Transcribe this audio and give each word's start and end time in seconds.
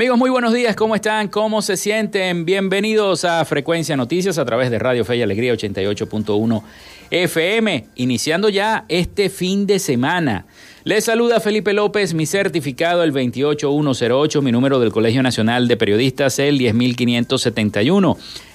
Amigos, 0.00 0.16
muy 0.16 0.30
buenos 0.30 0.54
días, 0.54 0.76
¿cómo 0.76 0.94
están? 0.94 1.28
¿Cómo 1.28 1.60
se 1.60 1.76
sienten? 1.76 2.46
Bienvenidos 2.46 3.26
a 3.26 3.44
Frecuencia 3.44 3.98
Noticias 3.98 4.38
a 4.38 4.46
través 4.46 4.70
de 4.70 4.78
Radio 4.78 5.04
Fe 5.04 5.18
y 5.18 5.22
Alegría 5.22 5.52
88.1 5.52 6.62
FM, 7.10 7.84
iniciando 7.96 8.48
ya 8.48 8.86
este 8.88 9.28
fin 9.28 9.66
de 9.66 9.78
semana. 9.78 10.46
Les 10.84 11.04
saluda 11.04 11.38
Felipe 11.38 11.74
López, 11.74 12.14
mi 12.14 12.24
certificado 12.24 13.02
el 13.02 13.12
28108, 13.12 14.40
mi 14.40 14.52
número 14.52 14.80
del 14.80 14.90
Colegio 14.90 15.22
Nacional 15.22 15.68
de 15.68 15.76
Periodistas 15.76 16.38
el 16.38 16.56
10571. 16.56 18.16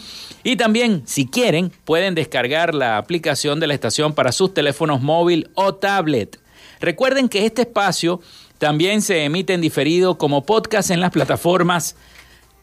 y 0.44 0.56
también, 0.56 1.04
si 1.06 1.28
quieren, 1.28 1.72
pueden 1.86 2.16
descargar 2.16 2.74
la 2.74 2.98
aplicación 2.98 3.60
de 3.60 3.68
la 3.68 3.74
estación 3.74 4.14
para 4.14 4.32
sus 4.32 4.54
teléfonos 4.54 5.02
móvil 5.02 5.50
o 5.56 5.76
tablet. 5.76 6.40
Recuerden 6.80 7.28
que 7.28 7.46
este 7.46 7.64
espacio 7.64 8.22
también 8.58 9.02
se 9.02 9.24
emite 9.24 9.54
en 9.54 9.62
diferido 9.62 10.18
como 10.18 10.46
podcast 10.46 10.92
en 10.92 11.02
las 11.02 11.12
plataformas 11.12 11.96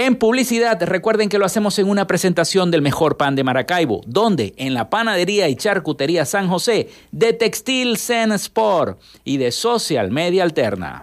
En 0.00 0.14
publicidad, 0.14 0.80
recuerden 0.80 1.28
que 1.28 1.38
lo 1.38 1.44
hacemos 1.44 1.76
en 1.80 1.90
una 1.90 2.06
presentación 2.06 2.70
del 2.70 2.82
mejor 2.82 3.16
pan 3.16 3.34
de 3.34 3.42
Maracaibo, 3.42 4.02
donde 4.06 4.54
en 4.56 4.72
la 4.72 4.90
panadería 4.90 5.48
y 5.48 5.56
charcutería 5.56 6.24
San 6.24 6.46
José, 6.46 6.88
de 7.10 7.32
Textil 7.32 7.98
Zen 7.98 8.30
Sport 8.30 9.00
y 9.24 9.38
de 9.38 9.50
Social 9.50 10.12
Media 10.12 10.44
Alterna. 10.44 11.02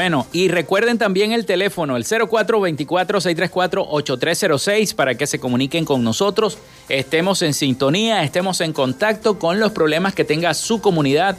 Bueno, 0.00 0.26
y 0.32 0.48
recuerden 0.48 0.96
también 0.96 1.32
el 1.32 1.44
teléfono, 1.44 1.94
el 1.94 2.06
0424-634-8306, 2.06 4.94
para 4.94 5.14
que 5.14 5.26
se 5.26 5.38
comuniquen 5.38 5.84
con 5.84 6.02
nosotros, 6.02 6.56
estemos 6.88 7.42
en 7.42 7.52
sintonía, 7.52 8.22
estemos 8.22 8.62
en 8.62 8.72
contacto 8.72 9.38
con 9.38 9.60
los 9.60 9.72
problemas 9.72 10.14
que 10.14 10.24
tenga 10.24 10.54
su 10.54 10.80
comunidad 10.80 11.36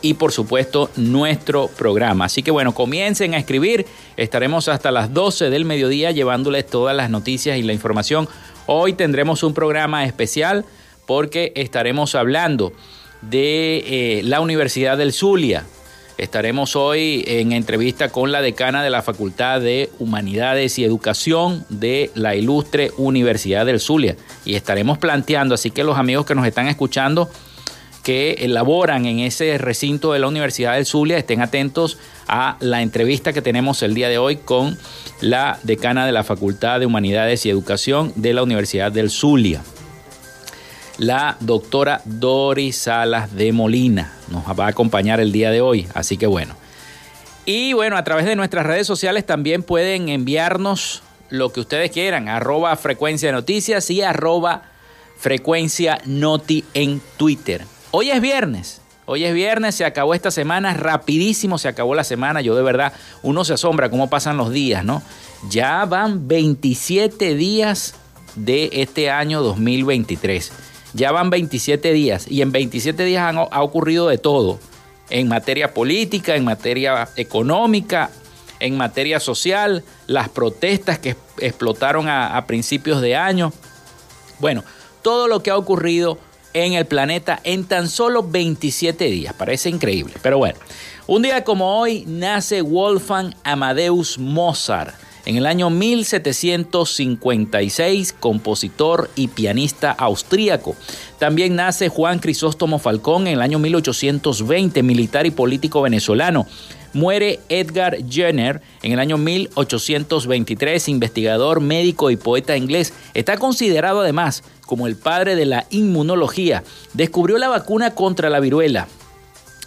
y 0.00 0.14
por 0.14 0.32
supuesto 0.32 0.88
nuestro 0.96 1.68
programa. 1.68 2.24
Así 2.24 2.42
que 2.42 2.50
bueno, 2.50 2.72
comiencen 2.72 3.34
a 3.34 3.38
escribir, 3.38 3.84
estaremos 4.16 4.68
hasta 4.68 4.90
las 4.90 5.12
12 5.12 5.50
del 5.50 5.66
mediodía 5.66 6.10
llevándoles 6.10 6.64
todas 6.64 6.96
las 6.96 7.10
noticias 7.10 7.58
y 7.58 7.62
la 7.62 7.74
información. 7.74 8.26
Hoy 8.64 8.94
tendremos 8.94 9.42
un 9.42 9.52
programa 9.52 10.06
especial 10.06 10.64
porque 11.04 11.52
estaremos 11.56 12.14
hablando 12.14 12.72
de 13.20 13.84
eh, 13.86 14.22
la 14.24 14.40
Universidad 14.40 14.96
del 14.96 15.12
Zulia 15.12 15.66
Estaremos 16.18 16.74
hoy 16.74 17.22
en 17.28 17.52
entrevista 17.52 18.08
con 18.08 18.32
la 18.32 18.42
decana 18.42 18.82
de 18.82 18.90
la 18.90 19.02
Facultad 19.02 19.60
de 19.60 19.88
Humanidades 20.00 20.76
y 20.76 20.84
Educación 20.84 21.64
de 21.68 22.10
la 22.16 22.34
ilustre 22.34 22.90
Universidad 22.96 23.64
del 23.64 23.78
Zulia. 23.78 24.16
Y 24.44 24.56
estaremos 24.56 24.98
planteando, 24.98 25.54
así 25.54 25.70
que 25.70 25.84
los 25.84 25.96
amigos 25.96 26.26
que 26.26 26.34
nos 26.34 26.44
están 26.44 26.66
escuchando, 26.66 27.30
que 28.02 28.32
elaboran 28.40 29.06
en 29.06 29.20
ese 29.20 29.58
recinto 29.58 30.12
de 30.12 30.18
la 30.18 30.26
Universidad 30.26 30.74
del 30.74 30.86
Zulia, 30.86 31.18
estén 31.18 31.40
atentos 31.40 31.98
a 32.26 32.56
la 32.58 32.82
entrevista 32.82 33.32
que 33.32 33.40
tenemos 33.40 33.84
el 33.84 33.94
día 33.94 34.08
de 34.08 34.18
hoy 34.18 34.38
con 34.38 34.76
la 35.20 35.60
decana 35.62 36.04
de 36.04 36.10
la 36.10 36.24
Facultad 36.24 36.80
de 36.80 36.86
Humanidades 36.86 37.46
y 37.46 37.50
Educación 37.50 38.12
de 38.16 38.34
la 38.34 38.42
Universidad 38.42 38.90
del 38.90 39.10
Zulia 39.10 39.62
la 40.98 41.36
doctora 41.40 42.02
Doris 42.04 42.76
Salas 42.76 43.34
de 43.34 43.52
Molina. 43.52 44.12
Nos 44.28 44.44
va 44.58 44.66
a 44.66 44.68
acompañar 44.68 45.20
el 45.20 45.32
día 45.32 45.50
de 45.50 45.60
hoy, 45.60 45.86
así 45.94 46.16
que 46.16 46.26
bueno. 46.26 46.54
Y 47.46 47.72
bueno, 47.72 47.96
a 47.96 48.04
través 48.04 48.26
de 48.26 48.36
nuestras 48.36 48.66
redes 48.66 48.86
sociales 48.86 49.24
también 49.24 49.62
pueden 49.62 50.08
enviarnos 50.08 51.02
lo 51.30 51.52
que 51.52 51.60
ustedes 51.60 51.90
quieran, 51.90 52.28
arroba 52.28 52.74
frecuencia 52.76 53.32
noticias 53.32 53.90
y 53.90 54.02
arroba 54.02 54.62
frecuencia 55.16 56.00
noti 56.04 56.64
en 56.74 57.00
Twitter. 57.16 57.64
Hoy 57.90 58.10
es 58.10 58.20
viernes, 58.20 58.80
hoy 59.06 59.24
es 59.24 59.32
viernes, 59.32 59.74
se 59.74 59.84
acabó 59.84 60.14
esta 60.14 60.30
semana, 60.30 60.74
rapidísimo 60.74 61.58
se 61.58 61.68
acabó 61.68 61.94
la 61.94 62.04
semana, 62.04 62.40
yo 62.40 62.54
de 62.54 62.62
verdad, 62.62 62.92
uno 63.22 63.44
se 63.44 63.54
asombra 63.54 63.90
cómo 63.90 64.10
pasan 64.10 64.36
los 64.36 64.50
días, 64.50 64.84
¿no? 64.84 65.02
Ya 65.48 65.84
van 65.84 66.28
27 66.28 67.34
días 67.34 67.94
de 68.34 68.70
este 68.72 69.10
año 69.10 69.42
2023. 69.42 70.52
Ya 70.94 71.12
van 71.12 71.30
27 71.30 71.92
días 71.92 72.26
y 72.28 72.42
en 72.42 72.52
27 72.52 73.04
días 73.04 73.34
ha 73.50 73.62
ocurrido 73.62 74.08
de 74.08 74.18
todo, 74.18 74.58
en 75.10 75.28
materia 75.28 75.74
política, 75.74 76.34
en 76.34 76.44
materia 76.44 77.08
económica, 77.16 78.10
en 78.60 78.76
materia 78.76 79.20
social, 79.20 79.84
las 80.06 80.28
protestas 80.28 80.98
que 80.98 81.16
explotaron 81.40 82.08
a, 82.08 82.44
principios 82.46 83.00
de 83.00 83.16
año. 83.16 83.52
Bueno, 84.38 84.64
todo 85.02 85.28
lo 85.28 85.42
que 85.42 85.50
ha 85.50 85.56
ocurrido 85.56 86.18
en 86.54 86.72
el 86.72 86.86
planeta 86.86 87.40
en 87.44 87.64
tan 87.64 87.88
solo 87.88 88.22
27 88.22 89.04
días. 89.04 89.34
Parece 89.34 89.68
increíble. 89.68 90.14
Pero 90.22 90.38
bueno, 90.38 90.58
un 91.06 91.22
día 91.22 91.44
como 91.44 91.78
hoy 91.78 92.04
nace 92.06 92.62
Wolfgang 92.62 93.34
Amadeus 93.44 94.18
Mozart 94.18 94.94
en 95.28 95.36
el 95.36 95.46
año 95.46 95.68
1756, 95.68 98.14
compositor 98.18 99.10
y 99.14 99.28
pianista 99.28 99.92
austríaco. 99.92 100.74
También 101.18 101.54
nace 101.54 101.90
Juan 101.90 102.18
Crisóstomo 102.18 102.78
Falcón 102.78 103.26
en 103.26 103.34
el 103.34 103.42
año 103.42 103.58
1820, 103.58 104.82
militar 104.82 105.26
y 105.26 105.30
político 105.30 105.82
venezolano. 105.82 106.46
Muere 106.94 107.40
Edgar 107.50 107.98
Jenner 108.08 108.62
en 108.82 108.92
el 108.92 109.00
año 109.00 109.18
1823, 109.18 110.88
investigador, 110.88 111.60
médico 111.60 112.10
y 112.10 112.16
poeta 112.16 112.56
inglés. 112.56 112.94
Está 113.12 113.36
considerado 113.36 114.00
además 114.00 114.42
como 114.64 114.86
el 114.86 114.96
padre 114.96 115.36
de 115.36 115.44
la 115.44 115.66
inmunología. 115.68 116.64
Descubrió 116.94 117.36
la 117.36 117.48
vacuna 117.48 117.94
contra 117.94 118.30
la 118.30 118.40
viruela. 118.40 118.88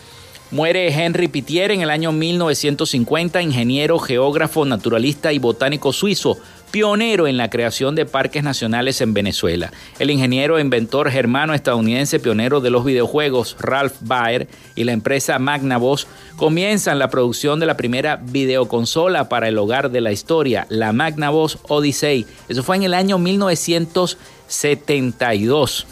Muere 0.52 0.92
Henry 0.92 1.28
Pitier 1.28 1.70
en 1.70 1.80
el 1.80 1.88
año 1.88 2.12
1950, 2.12 3.40
ingeniero, 3.40 3.98
geógrafo, 3.98 4.66
naturalista 4.66 5.32
y 5.32 5.38
botánico 5.38 5.94
suizo, 5.94 6.36
pionero 6.72 7.28
en 7.28 7.36
la 7.36 7.50
creación 7.50 7.94
de 7.94 8.06
parques 8.06 8.42
nacionales 8.42 9.02
en 9.02 9.14
Venezuela. 9.14 9.70
El 10.00 10.11
ingeniero 10.11 10.58
e 10.58 10.62
inventor 10.62 11.08
germano 11.11 11.54
estadounidense 11.54 12.18
pionero 12.18 12.61
de 12.61 12.70
los 12.70 12.85
videojuegos 12.85 13.56
Ralph 13.61 13.94
Baer 14.00 14.49
y 14.75 14.82
la 14.85 14.92
empresa 14.92 15.38
Magnavox 15.38 16.06
comienzan 16.37 16.99
la 16.99 17.11
producción 17.11 17.61
de 17.61 17.66
la 17.66 17.76
primera 17.76 18.16
videoconsola 18.16 19.28
para 19.28 19.49
el 19.49 19.58
hogar 19.58 19.90
de 19.90 20.00
la 20.00 20.12
historia, 20.12 20.66
la 20.70 20.92
Magnavox 20.92 21.58
Odyssey. 21.68 22.25
Eso 22.49 22.62
fue 22.62 22.76
en 22.76 22.85
el 22.85 22.94
año 22.94 23.18
1972. 23.18 25.87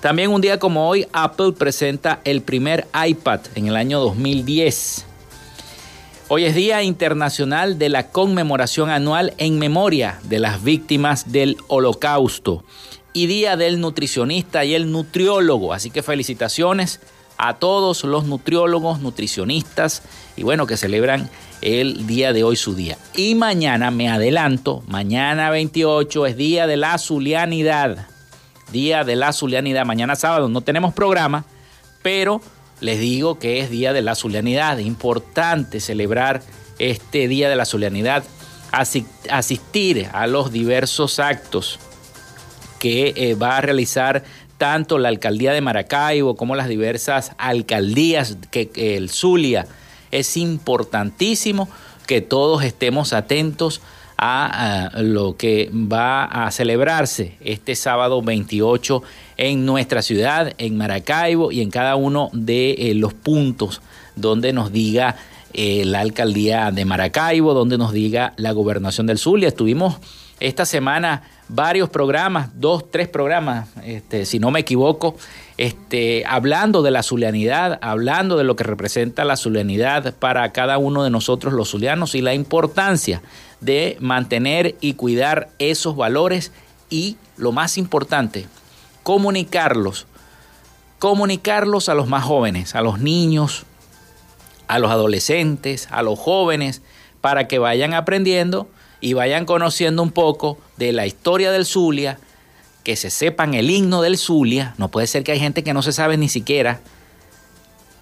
También 0.00 0.30
un 0.30 0.40
día 0.40 0.60
como 0.60 0.88
hoy, 0.88 1.08
Apple 1.12 1.54
presenta 1.58 2.20
el 2.24 2.42
primer 2.42 2.86
iPad 2.94 3.40
en 3.56 3.66
el 3.66 3.74
año 3.74 3.98
2010. 3.98 5.07
Hoy 6.30 6.44
es 6.44 6.54
Día 6.54 6.82
Internacional 6.82 7.78
de 7.78 7.88
la 7.88 8.10
Conmemoración 8.10 8.90
Anual 8.90 9.32
en 9.38 9.58
Memoria 9.58 10.20
de 10.24 10.38
las 10.38 10.62
Víctimas 10.62 11.32
del 11.32 11.56
Holocausto 11.68 12.64
y 13.14 13.28
Día 13.28 13.56
del 13.56 13.80
Nutricionista 13.80 14.62
y 14.62 14.74
el 14.74 14.92
Nutriólogo. 14.92 15.72
Así 15.72 15.88
que 15.90 16.02
felicitaciones 16.02 17.00
a 17.38 17.54
todos 17.54 18.04
los 18.04 18.26
nutriólogos, 18.26 19.00
nutricionistas 19.00 20.02
y 20.36 20.42
bueno, 20.42 20.66
que 20.66 20.76
celebran 20.76 21.30
el 21.62 22.06
día 22.06 22.34
de 22.34 22.44
hoy 22.44 22.56
su 22.56 22.74
día. 22.74 22.98
Y 23.16 23.34
mañana, 23.34 23.90
me 23.90 24.10
adelanto, 24.10 24.82
mañana 24.86 25.48
28 25.48 26.26
es 26.26 26.36
Día 26.36 26.66
de 26.66 26.76
la 26.76 26.98
Zulianidad. 26.98 28.06
Día 28.70 29.02
de 29.02 29.16
la 29.16 29.32
Zulianidad. 29.32 29.86
Mañana 29.86 30.14
sábado 30.14 30.50
no 30.50 30.60
tenemos 30.60 30.92
programa, 30.92 31.46
pero 32.02 32.42
les 32.80 33.00
digo 33.00 33.38
que 33.38 33.60
es 33.60 33.70
Día 33.70 33.92
de 33.92 34.02
la 34.02 34.14
Zulianidad. 34.14 34.78
Importante 34.78 35.80
celebrar 35.80 36.42
este 36.78 37.28
Día 37.28 37.48
de 37.48 37.56
la 37.56 37.64
Zulianidad, 37.64 38.24
asistir 38.72 40.08
a 40.12 40.26
los 40.26 40.52
diversos 40.52 41.18
actos 41.18 41.78
que 42.78 43.12
eh, 43.16 43.34
va 43.34 43.56
a 43.56 43.60
realizar 43.60 44.24
tanto 44.56 44.98
la 44.98 45.08
alcaldía 45.08 45.52
de 45.52 45.60
Maracaibo 45.60 46.36
como 46.36 46.54
las 46.54 46.68
diversas 46.68 47.32
alcaldías 47.38 48.36
que, 48.50 48.68
que 48.68 48.96
el 48.96 49.10
Zulia. 49.10 49.66
Es 50.10 50.36
importantísimo 50.36 51.68
que 52.06 52.20
todos 52.20 52.64
estemos 52.64 53.12
atentos 53.12 53.80
a, 54.18 54.90
lo 54.96 55.36
que 55.36 55.70
va 55.72 56.24
a 56.24 56.50
celebrarse 56.50 57.36
este 57.40 57.76
sábado 57.76 58.20
28 58.20 59.02
en 59.36 59.64
nuestra 59.64 60.02
ciudad, 60.02 60.52
en 60.58 60.76
Maracaibo 60.76 61.52
y 61.52 61.62
en 61.62 61.70
cada 61.70 61.94
uno 61.94 62.30
de 62.32 62.72
eh, 62.72 62.94
los 62.94 63.14
puntos 63.14 63.80
donde 64.16 64.52
nos 64.52 64.72
diga 64.72 65.16
eh, 65.54 65.84
la 65.84 66.00
alcaldía 66.00 66.72
de 66.72 66.84
Maracaibo, 66.84 67.54
donde 67.54 67.78
nos 67.78 67.92
diga 67.92 68.34
la 68.36 68.50
gobernación 68.52 69.06
del 69.06 69.18
Zulia. 69.18 69.48
Estuvimos 69.48 69.98
esta 70.40 70.66
semana 70.66 71.22
varios 71.48 71.88
programas, 71.88 72.50
dos, 72.54 72.90
tres 72.90 73.08
programas, 73.08 73.68
este, 73.84 74.26
si 74.26 74.38
no 74.38 74.50
me 74.50 74.60
equivoco, 74.60 75.16
este, 75.56 76.24
hablando 76.26 76.82
de 76.82 76.90
la 76.90 77.02
zulianidad, 77.02 77.78
hablando 77.82 78.36
de 78.36 78.44
lo 78.44 78.54
que 78.54 78.64
representa 78.64 79.24
la 79.24 79.36
zulianidad 79.36 80.14
para 80.14 80.52
cada 80.52 80.78
uno 80.78 81.04
de 81.04 81.10
nosotros 81.10 81.54
los 81.54 81.70
zulianos 81.70 82.14
y 82.14 82.20
la 82.20 82.34
importancia 82.34 83.22
de 83.60 83.96
mantener 84.00 84.76
y 84.80 84.94
cuidar 84.94 85.50
esos 85.58 85.96
valores 85.96 86.52
y, 86.90 87.16
lo 87.36 87.52
más 87.52 87.78
importante, 87.78 88.46
comunicarlos, 89.02 90.06
comunicarlos 90.98 91.88
a 91.88 91.94
los 91.94 92.08
más 92.08 92.24
jóvenes, 92.24 92.74
a 92.74 92.82
los 92.82 93.00
niños, 93.00 93.64
a 94.66 94.78
los 94.78 94.90
adolescentes, 94.90 95.88
a 95.90 96.02
los 96.02 96.18
jóvenes, 96.18 96.82
para 97.20 97.48
que 97.48 97.58
vayan 97.58 97.94
aprendiendo 97.94 98.68
y 99.00 99.12
vayan 99.12 99.44
conociendo 99.44 100.02
un 100.02 100.10
poco 100.10 100.58
de 100.76 100.92
la 100.92 101.06
historia 101.06 101.50
del 101.50 101.66
Zulia, 101.66 102.18
que 102.84 102.96
se 102.96 103.10
sepan 103.10 103.54
el 103.54 103.70
himno 103.70 104.02
del 104.02 104.16
Zulia. 104.18 104.74
No 104.78 104.90
puede 104.90 105.06
ser 105.06 105.24
que 105.24 105.32
hay 105.32 105.40
gente 105.40 105.62
que 105.62 105.74
no 105.74 105.82
se 105.82 105.92
sabe 105.92 106.16
ni 106.16 106.28
siquiera 106.28 106.80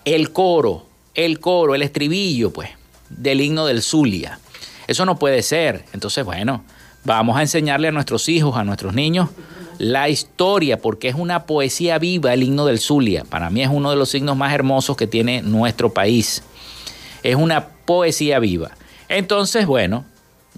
el 0.04 0.32
coro, 0.32 0.86
el 1.14 1.40
coro, 1.40 1.74
el 1.74 1.82
estribillo, 1.82 2.52
pues, 2.52 2.70
del 3.08 3.40
himno 3.40 3.66
del 3.66 3.82
Zulia. 3.82 4.38
Eso 4.86 5.04
no 5.04 5.18
puede 5.18 5.42
ser. 5.42 5.84
Entonces, 5.92 6.24
bueno, 6.24 6.64
vamos 7.04 7.36
a 7.36 7.42
enseñarle 7.42 7.88
a 7.88 7.92
nuestros 7.92 8.28
hijos, 8.28 8.56
a 8.56 8.64
nuestros 8.64 8.94
niños, 8.94 9.30
la 9.78 10.08
historia, 10.08 10.78
porque 10.80 11.08
es 11.08 11.14
una 11.14 11.44
poesía 11.44 11.98
viva 11.98 12.32
el 12.32 12.42
himno 12.42 12.66
del 12.66 12.78
Zulia. 12.78 13.24
Para 13.24 13.50
mí 13.50 13.62
es 13.62 13.68
uno 13.70 13.90
de 13.90 13.96
los 13.96 14.08
signos 14.08 14.36
más 14.36 14.52
hermosos 14.52 14.96
que 14.96 15.06
tiene 15.06 15.42
nuestro 15.42 15.92
país. 15.92 16.42
Es 17.22 17.36
una 17.36 17.68
poesía 17.68 18.38
viva. 18.38 18.70
Entonces, 19.08 19.66
bueno, 19.66 20.04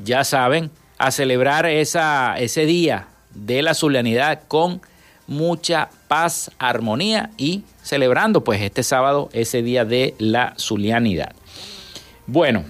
ya 0.05 0.25
saben, 0.25 0.71
a 0.99 1.11
celebrar 1.11 1.67
ese 1.67 2.67
día 2.67 3.09
de 3.35 3.63
la 3.63 3.75
zulianidad 3.75 4.43
con 4.49 4.81
mucha 5.27 5.91
paz, 6.09 6.51
armonía 6.59 7.31
y 7.37 7.63
celebrando 7.83 8.43
pues 8.43 8.63
este 8.63 8.83
sábado 8.83 9.29
ese 9.33 9.63
día 9.63 9.85
de 9.85 10.15
la 10.19 10.55
zulianidad. 10.59 11.35
Bueno, 12.27 12.65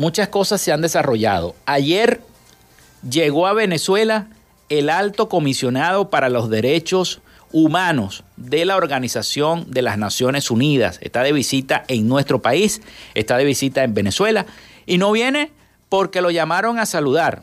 muchas 0.00 0.28
cosas 0.28 0.62
se 0.62 0.72
han 0.72 0.80
desarrollado. 0.80 1.54
Ayer 1.66 2.22
llegó 3.08 3.46
a 3.46 3.52
Venezuela 3.52 4.28
el 4.70 4.88
alto 4.88 5.28
comisionado 5.28 6.08
para 6.08 6.30
los 6.30 6.48
derechos 6.48 7.20
humanos 7.52 8.24
de 8.38 8.64
la 8.64 8.76
Organización 8.76 9.70
de 9.70 9.82
las 9.82 9.98
Naciones 9.98 10.50
Unidas. 10.50 10.98
Está 11.02 11.22
de 11.22 11.32
visita 11.32 11.84
en 11.86 12.08
nuestro 12.08 12.40
país, 12.40 12.80
está 13.14 13.36
de 13.36 13.44
visita 13.44 13.84
en 13.84 13.92
Venezuela 13.92 14.46
y 14.86 14.96
no 14.96 15.12
viene 15.12 15.50
porque 15.90 16.22
lo 16.22 16.30
llamaron 16.30 16.78
a 16.78 16.86
saludar 16.86 17.42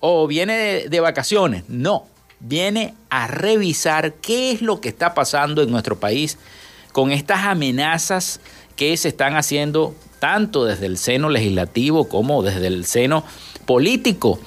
o 0.00 0.26
viene 0.26 0.88
de, 0.88 1.00
vacaciones. 1.00 1.64
No, 1.68 2.06
viene 2.38 2.94
a 3.10 3.26
revisar 3.26 4.14
qué 4.14 4.52
es 4.52 4.62
lo 4.62 4.80
que 4.80 4.88
está 4.88 5.12
pasando 5.12 5.62
en 5.62 5.70
nuestro 5.70 6.00
país 6.00 6.38
con 6.92 7.12
estas 7.12 7.44
amenazas 7.44 8.40
que 8.74 8.96
se 8.96 9.08
están 9.08 9.36
haciendo 9.36 9.94
tanto 10.20 10.64
desde 10.64 10.86
el 10.86 10.98
seno 10.98 11.28
legislativo 11.28 12.08
como 12.08 12.42
desde 12.44 12.68
el 12.68 12.84
seno 12.84 13.24
político, 13.66 14.38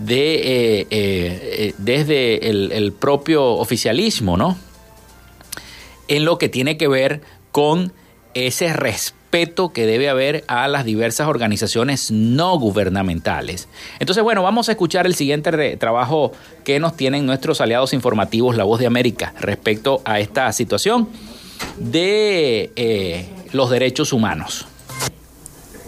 de, 0.00 0.34
eh, 0.34 0.80
eh, 0.80 0.86
eh, 0.90 1.74
desde 1.78 2.48
el, 2.48 2.92
propio 2.92 3.44
oficialismo, 3.44 4.36
¿no? 4.36 4.56
En 6.08 6.24
lo 6.24 6.38
que 6.38 6.48
tiene 6.48 6.76
que 6.76 6.88
ver 6.88 7.20
con 7.52 7.92
ese 8.34 8.72
respeto 8.72 9.72
que 9.72 9.86
debe 9.86 10.08
haber 10.08 10.44
a 10.48 10.66
las 10.68 10.84
diversas 10.84 11.28
organizaciones 11.28 12.10
no 12.10 12.58
gubernamentales. 12.58 13.68
Entonces, 14.00 14.24
bueno, 14.24 14.42
vamos 14.42 14.68
a 14.68 14.72
escuchar 14.72 15.06
el 15.06 15.14
siguiente 15.14 15.76
trabajo 15.76 16.32
que 16.64 16.80
nos 16.80 16.96
tienen 16.96 17.26
nuestros 17.26 17.60
aliados 17.60 17.92
informativos, 17.92 18.56
La 18.56 18.64
Voz 18.64 18.80
de 18.80 18.86
América, 18.86 19.34
respecto 19.38 20.00
a 20.04 20.18
esta 20.18 20.50
situación 20.52 21.08
de 21.78 23.28
los 23.52 23.70
derechos 23.70 24.12
humanos. 24.12 24.66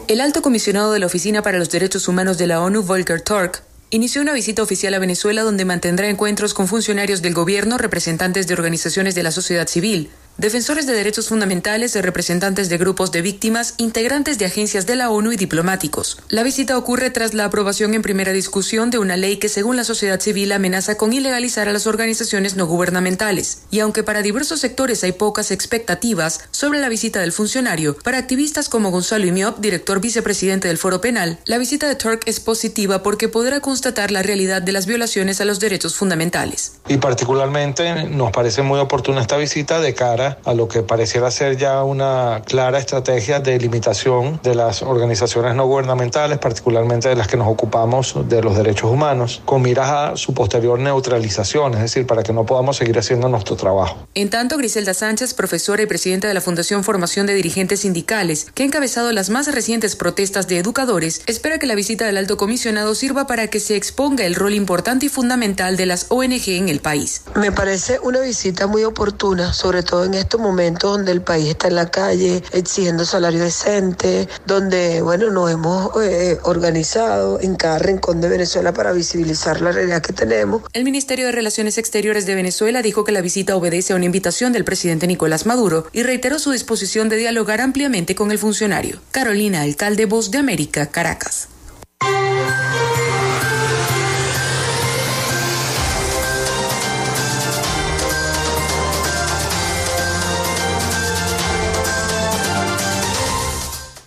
El 0.09 0.21
alto 0.21 0.43
comisionado 0.43 0.93
de 0.93 0.99
la 0.99 1.07
Oficina 1.07 1.43
para 1.43 1.59
los 1.59 1.71
Derechos 1.71 2.09
Humanos 2.09 2.37
de 2.37 2.49
la 2.49 2.61
ONU, 2.61 2.83
Volker 2.83 3.21
Turk, 3.21 3.63
inició 3.91 4.21
una 4.21 4.33
visita 4.33 4.61
oficial 4.63 4.93
a 4.95 4.99
Venezuela 4.99 5.43
donde 5.43 5.65
mantendrá 5.65 6.09
encuentros 6.09 6.55
con 6.55 6.67
funcionarios 6.67 7.23
del 7.23 7.35
gobierno, 7.35 7.79
representantes 7.79 8.49
de 8.49 8.55
organizaciones 8.55 9.15
de 9.15 9.23
la 9.23 9.31
sociedad 9.31 9.69
civil, 9.69 10.11
defensores 10.39 10.87
de 10.87 10.95
derechos 10.95 11.29
fundamentales, 11.29 11.95
representantes 12.01 12.69
de 12.69 12.79
grupos 12.79 13.13
de 13.13 13.23
víctimas, 13.23 13.75
integrantes 13.77 14.39
de 14.39 14.47
agencias 14.47 14.87
de 14.87 14.97
la 14.97 15.11
ONU 15.11 15.33
y 15.33 15.37
diplomáticos. 15.37 16.19
La 16.29 16.43
visita 16.43 16.79
ocurre 16.79 17.11
tras 17.11 17.35
la 17.35 17.45
aprobación 17.45 17.95
en 17.95 18.03
primera 18.03 18.33
discusión 18.33 18.91
de 18.91 18.99
una 18.99 19.17
ley 19.17 19.37
que, 19.37 19.49
según 19.49 19.77
la 19.77 19.85
sociedad 19.85 20.21
civil, 20.21 20.53
amenaza 20.53 20.97
con 20.97 21.13
ilegalizar 21.13 21.69
a 21.69 21.73
las 21.73 21.87
organizaciones 21.87 22.57
no 22.57 22.67
gubernamentales. 22.67 23.63
Y 23.71 23.81
aunque 23.81 24.03
para 24.03 24.23
diversos 24.23 24.61
sectores 24.61 25.05
hay 25.05 25.13
pocas 25.13 25.51
expectativas 25.51 26.41
sobre 26.51 26.81
la 26.81 26.89
visita 26.89 27.21
del 27.21 27.33
funcionario, 27.33 27.97
para 27.99 28.19
activistas 28.19 28.69
como 28.69 28.91
Gonzalo 28.91 29.27
Imiop, 29.27 29.59
director 29.59 30.01
vicepresidente 30.01 30.69
del 30.69 30.79
Foro 30.79 31.01
Penal, 31.01 31.39
la 31.45 31.59
visita 31.59 31.89
de 31.89 31.95
Turk 31.95 32.23
es 32.27 32.41
positiva 32.41 33.03
porque 33.03 33.29
podrá 33.29 33.61
constatar 33.61 34.11
la 34.11 34.23
realidad 34.23 34.63
de 34.63 34.73
las 34.73 34.87
violaciones 34.87 35.41
a 35.41 35.45
los 35.45 35.61
derechos 35.61 35.95
fundamentales. 35.95 36.81
Y 36.89 36.97
particularmente 36.97 38.05
nos 38.05 38.33
parece 38.33 38.63
muy 38.63 38.81
oportuna 38.81 39.21
esta 39.21 39.37
visita 39.37 39.81
de 39.81 39.95
cara 39.95 40.22
a 40.45 40.55
lo 40.55 40.69
que 40.69 40.83
pareciera 40.83 41.31
ser 41.31 41.57
ya 41.57 41.83
una 41.85 42.43
clara 42.45 42.79
estrategia 42.79 43.41
de 43.41 43.59
limitación 43.59 44.41
de 44.43 44.55
las 44.55 44.83
organizaciones 44.83 45.55
no 45.55 45.67
gubernamentales, 45.67 46.39
particularmente 46.39 47.09
de 47.09 47.17
las 47.17 47.29
que 47.29 47.37
nos 47.37 47.49
ocupamos 47.49 48.15
de 48.29 48.43
los 48.43 48.57
derechos 48.57 48.91
humanos, 48.91 49.43
con 49.45 49.63
miras 49.63 49.91
a 49.91 50.17
su 50.17 50.35
posterior 50.35 50.79
neutralización, 50.79 51.75
es 51.75 51.81
decir, 51.81 52.07
para 52.07 52.23
que 52.23 52.33
no 52.33 52.47
podamos 52.47 52.77
seguir 52.77 52.99
haciendo 52.99 53.29
nuestro 53.29 53.57
trabajo. 53.57 54.07
En 54.15 54.31
tanto, 54.31 54.57
Griselda 54.57 54.95
Sánchez, 54.95 55.35
profesora 55.35 55.83
y 55.83 55.87
presidenta 55.87 56.29
de 56.29 56.35
la 56.35 56.41
Fundación 56.41 56.85
Formación 56.85 57.27
de 57.27 57.35
Dirigentes 57.35 57.81
Sindicales, 57.81 58.47
que 58.55 58.63
ha 58.63 58.67
encabezado 58.67 59.13
las 59.13 59.31
más 59.31 59.53
recientes 59.53 59.97
protestas 59.97 60.49
de 60.49 60.59
educadores, 60.59 61.23
espera 61.27 61.59
que 61.59 61.67
la 61.67 61.75
visita 61.75 62.07
del 62.07 62.17
alto 62.17 62.37
comisionado 62.37 62.95
sirva 62.95 63.27
para 63.27 63.49
que 63.49 63.61
se 63.61 63.77
exponga 63.77 64.25
el 64.25 64.35
rol 64.35 64.55
importante 64.55 65.07
y 65.07 65.09
fundamental 65.09 65.77
de 65.77 65.87
las 65.87 66.07
ONG 66.09 66.49
en 66.49 66.69
el 66.69 66.81
país. 66.81 67.23
Me 67.35 67.53
parece 67.53 67.99
una 68.01 68.21
visita 68.21 68.67
muy 68.67 68.85
oportuna, 68.85 69.53
sobre 69.53 69.83
todo 69.83 70.05
en 70.05 70.12
en 70.13 70.19
estos 70.19 70.41
momentos 70.41 70.93
donde 70.93 71.13
el 71.13 71.23
país 71.23 71.49
está 71.49 71.69
en 71.69 71.77
la 71.77 71.91
calle 71.91 72.43
exigiendo 72.53 73.05
salario 73.05 73.43
decente, 73.43 74.29
donde, 74.47 75.01
bueno, 75.01 75.31
nos 75.31 75.51
hemos 75.51 75.91
eh, 76.03 76.39
organizado 76.43 77.41
en 77.41 77.57
cada 77.57 77.79
rincón 77.79 78.21
de 78.21 78.29
Venezuela 78.29 78.73
para 78.73 78.93
visibilizar 78.93 79.61
la 79.61 79.73
realidad 79.73 80.03
que 80.03 80.13
tenemos. 80.13 80.63
El 80.73 80.85
Ministerio 80.85 81.27
de 81.27 81.33
Relaciones 81.33 81.79
Exteriores 81.79 82.27
de 82.27 82.35
Venezuela 82.35 82.83
dijo 82.83 83.05
que 83.05 83.13
la 83.13 83.23
visita 83.23 83.57
obedece 83.57 83.93
a 83.93 83.97
una 83.97 84.05
invitación 84.05 84.53
del 84.53 84.65
presidente 84.65 85.07
Nicolás 85.07 85.47
Maduro 85.47 85.87
y 85.93 86.03
reiteró 86.03 86.39
su 86.39 86.51
disposición 86.51 87.09
de 87.09 87.17
dialogar 87.17 87.61
ampliamente 87.61 88.15
con 88.15 88.31
el 88.31 88.39
funcionario. 88.39 89.01
Carolina, 89.11 89.63
alcalde 89.63 90.07
Voz 90.07 90.31
de 90.31 90.39
América, 90.39 90.87
Caracas. 90.87 91.49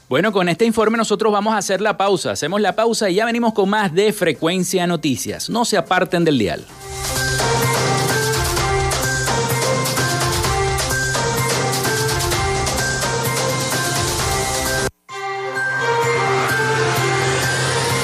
Bueno, 0.07 0.31
con 0.31 0.47
este 0.49 0.65
informe 0.65 0.99
nosotros 0.99 1.33
vamos 1.33 1.55
a 1.55 1.57
hacer 1.57 1.81
la 1.81 1.97
pausa. 1.97 2.31
Hacemos 2.31 2.61
la 2.61 2.75
pausa 2.75 3.09
y 3.09 3.15
ya 3.15 3.25
venimos 3.25 3.53
con 3.53 3.69
más 3.69 3.91
de 3.91 4.13
Frecuencia 4.13 4.85
Noticias. 4.85 5.49
No 5.49 5.65
se 5.65 5.77
aparten 5.77 6.23
del 6.23 6.37
dial. 6.37 6.63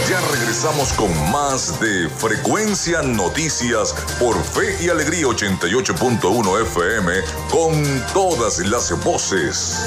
Ya 0.10 0.20
regresamos 0.32 0.94
con 0.94 1.12
más 1.32 1.80
de 1.80 2.10
Frecuencia 2.10 3.04
Noticias 3.04 3.94
por 4.20 4.44
Fe 4.44 4.76
y 4.84 4.90
Alegría 4.90 5.28
88.1 5.28 6.62
FM 6.64 7.14
con 7.52 8.04
todas 8.12 8.58
las 8.58 8.92
voces. 9.04 9.86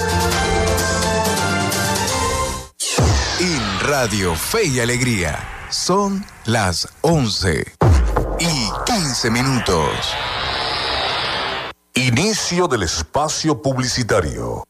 Radio 3.87 4.35
Fe 4.35 4.65
y 4.65 4.81
Alegría. 4.81 5.39
Son 5.69 6.25
las 6.47 6.89
11 7.03 7.71
y 8.41 8.71
15 8.87 9.31
minutos. 9.31 9.91
Inicio 11.93 12.67
del 12.67 12.85
espacio 12.85 13.61
publicitario. 13.61 14.65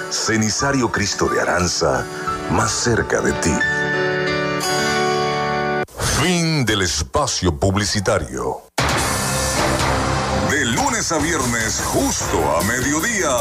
Cristo 0.89 1.29
de 1.29 1.41
Aranza, 1.41 2.07
más 2.51 2.71
cerca 2.71 3.21
de 3.21 3.33
ti. 3.33 3.55
Fin 6.21 6.65
del 6.65 6.83
espacio 6.83 7.59
publicitario 7.59 8.71
a 11.13 11.19
viernes, 11.19 11.83
justo 11.87 12.39
a 12.57 12.63
mediodía, 12.65 13.35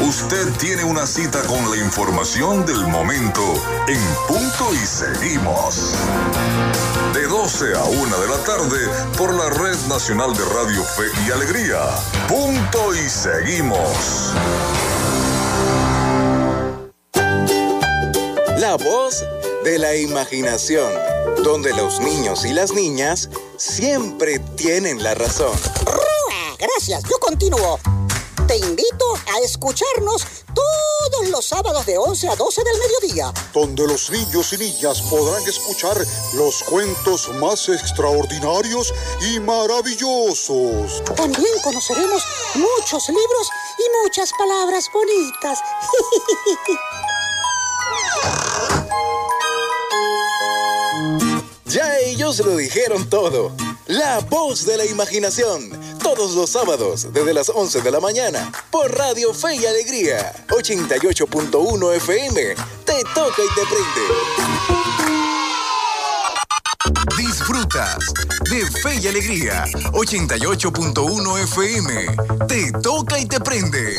usted 0.00 0.52
tiene 0.58 0.82
una 0.82 1.06
cita 1.06 1.40
con 1.46 1.70
la 1.70 1.76
información 1.76 2.66
del 2.66 2.86
momento 2.88 3.40
en 3.86 4.00
punto 4.26 4.74
y 4.74 4.84
seguimos. 4.84 5.94
De 7.14 7.22
12 7.22 7.74
a 7.76 7.84
1 7.84 8.20
de 8.20 8.28
la 8.28 8.38
tarde 8.44 8.88
por 9.16 9.32
la 9.32 9.48
Red 9.48 9.78
Nacional 9.88 10.34
de 10.34 10.44
Radio 10.44 10.82
Fe 10.82 11.04
y 11.26 11.30
Alegría. 11.30 11.78
Punto 12.26 12.94
y 12.94 13.08
seguimos. 13.08 14.34
La 18.76 18.84
voz 18.84 19.24
de 19.62 19.78
la 19.78 19.94
imaginación, 19.94 20.92
donde 21.44 21.72
los 21.74 22.00
niños 22.00 22.44
y 22.44 22.52
las 22.52 22.72
niñas 22.72 23.28
siempre 23.56 24.40
tienen 24.56 25.00
la 25.00 25.14
razón. 25.14 25.56
Gracias, 26.58 27.04
yo 27.04 27.16
continúo. 27.20 27.78
Te 28.48 28.56
invito 28.56 29.14
a 29.32 29.38
escucharnos 29.44 30.26
todos 30.52 31.28
los 31.28 31.46
sábados 31.46 31.86
de 31.86 31.98
11 31.98 32.28
a 32.30 32.34
12 32.34 32.64
del 32.64 32.78
mediodía. 32.80 33.32
Donde 33.52 33.86
los 33.86 34.10
niños 34.10 34.52
y 34.54 34.58
niñas 34.58 35.02
podrán 35.02 35.44
escuchar 35.44 35.96
los 36.32 36.64
cuentos 36.64 37.28
más 37.34 37.68
extraordinarios 37.68 38.92
y 39.20 39.38
maravillosos. 39.38 41.04
También 41.14 41.60
conoceremos 41.62 42.24
muchos 42.56 43.08
libros 43.08 43.48
y 43.78 43.84
muchas 44.02 44.32
palabras 44.32 44.90
bonitas. 44.92 45.60
Ya 51.66 51.98
ellos 51.98 52.38
lo 52.38 52.56
dijeron 52.56 53.08
todo. 53.08 53.52
La 53.86 54.20
voz 54.20 54.64
de 54.64 54.76
la 54.76 54.86
imaginación. 54.86 55.70
Todos 56.02 56.34
los 56.34 56.50
sábados, 56.50 57.12
desde 57.12 57.34
las 57.34 57.48
11 57.48 57.82
de 57.82 57.90
la 57.90 58.00
mañana, 58.00 58.52
por 58.70 58.96
Radio 58.96 59.34
Fe 59.34 59.56
y 59.56 59.66
Alegría. 59.66 60.32
88.1 60.48 61.96
FM. 61.96 62.54
Te 62.84 63.02
toca 63.14 63.42
y 63.42 63.48
te 63.54 63.66
prende. 63.66 64.04
Disfrutas 67.16 68.12
de 68.50 68.70
Fe 68.80 68.96
y 69.02 69.08
Alegría. 69.08 69.64
88.1 69.92 71.42
FM. 71.44 72.46
Te 72.46 72.72
toca 72.80 73.18
y 73.18 73.26
te 73.26 73.40
prende. 73.40 73.98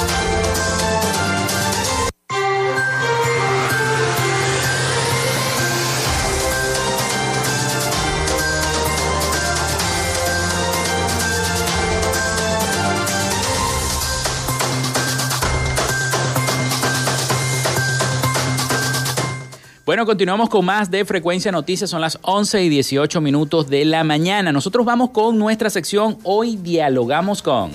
Continuamos 20.05 20.49
con 20.49 20.65
más 20.65 20.89
de 20.89 21.05
Frecuencia 21.05 21.51
Noticias. 21.51 21.89
Son 21.89 22.01
las 22.01 22.17
11 22.23 22.63
y 22.63 22.69
18 22.69 23.21
minutos 23.21 23.69
de 23.69 23.85
la 23.85 24.03
mañana. 24.03 24.51
Nosotros 24.51 24.85
vamos 24.85 25.11
con 25.11 25.37
nuestra 25.37 25.69
sección 25.69 26.17
Hoy 26.23 26.55
Dialogamos 26.57 27.41
con. 27.41 27.71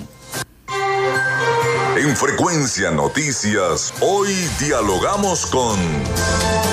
En 1.97 2.15
Frecuencia 2.15 2.91
Noticias, 2.91 3.93
hoy 4.01 4.33
dialogamos 4.59 5.47
con... 5.47 6.66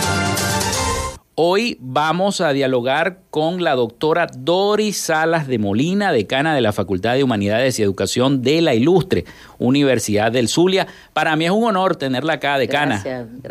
Hoy 1.37 1.79
vamos 1.81 2.41
a 2.41 2.53
dialogar 2.53 3.23
con 3.31 3.65
la 3.65 3.75
doctora 3.75 4.29
Doris 4.39 4.97
Salas 4.97 5.49
de 5.49 5.59
Molina, 5.59 6.13
decana 6.13 6.55
de 6.55 6.61
la 6.61 6.73
Facultad 6.73 7.15
de 7.15 7.25
Humanidades 7.25 7.77
y 7.77 7.83
Educación 7.83 8.41
de 8.41 8.63
la 8.63 8.73
Ilustre 8.73 9.25
Universidad 9.59 10.31
del 10.31 10.47
Zulia. 10.47 10.87
Para 11.13 11.35
mí 11.35 11.45
es 11.45 11.51
un 11.51 11.65
honor 11.65 11.97
tenerla 11.97 12.35
acá, 12.35 12.57
decana, 12.57 13.03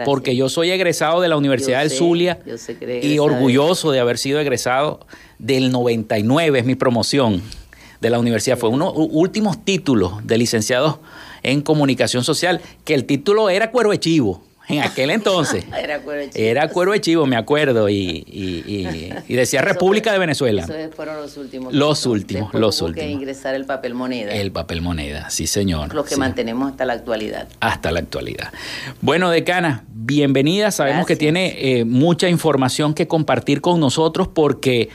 porque 0.06 0.34
yo 0.34 0.48
soy 0.48 0.72
egresado 0.72 1.20
de 1.20 1.28
la 1.28 1.36
Universidad 1.36 1.82
del 1.82 1.90
Zulia 1.90 2.40
y 3.02 3.20
orgulloso 3.20 3.92
de 3.92 4.00
haber 4.00 4.18
sido 4.18 4.40
egresado 4.40 5.02
del 5.38 5.70
99, 5.70 6.60
es 6.60 6.66
mi 6.66 6.76
promoción 6.76 7.42
de 8.00 8.10
la 8.10 8.18
universidad. 8.18 8.58
Fue 8.58 8.70
uno 8.70 8.94
últimos 8.94 9.66
títulos 9.66 10.26
de 10.26 10.38
licenciados 10.38 11.00
en 11.42 11.62
comunicación 11.62 12.24
social, 12.24 12.62
que 12.86 12.94
el 12.94 13.04
título 13.04 13.50
era 13.50 13.72
cuero 13.72 13.94
chivo 13.96 14.42
en 14.68 14.82
aquel 14.82 15.10
entonces. 15.10 15.66
era 15.78 16.00
cuero 16.00 16.22
de 16.22 16.30
chivo. 16.30 16.46
Era 16.46 16.68
cuero 16.70 16.92
de 16.92 17.02
chivo, 17.02 17.26
me 17.26 17.36
acuerdo, 17.36 17.90
y, 17.90 19.26
decía 19.28 19.62
República 19.62 20.12
de 20.12 20.20
Venezuela. 20.20 20.64
Esos 20.64 20.96
fueron 20.96 21.18
los 21.18 21.38
últimos. 21.38 21.74
Los 21.74 22.06
últimos, 22.06 22.54
los 22.54 22.82
últimos. 22.82 23.06
que 23.06 23.12
ingresar 23.12 23.56
el 23.56 23.66
papel 23.66 23.94
moneda. 23.94 24.32
El 24.34 24.52
papel 24.52 24.82
moneda, 24.82 25.30
sí 25.30 25.48
señor. 25.48 25.94
Los 25.94 26.08
que 26.08 26.18
mantenemos 26.18 26.72
hasta 26.72 26.86
la 26.86 26.94
actualidad. 26.94 27.48
Hasta 27.60 27.92
la 27.92 28.00
actualidad. 28.00 28.52
Bueno, 29.02 29.30
decana, 29.30 29.84
bienvenida. 29.94 30.72
Sabemos 30.72 31.06
que 31.06 31.16
tiene 31.16 31.80
eh, 31.80 31.86
mucha 31.86 32.30
información 32.30 32.94
que 32.94 33.08
compartir 33.08 33.62
con 33.62 33.80
nosotros 33.80 34.28
porque... 34.28 34.90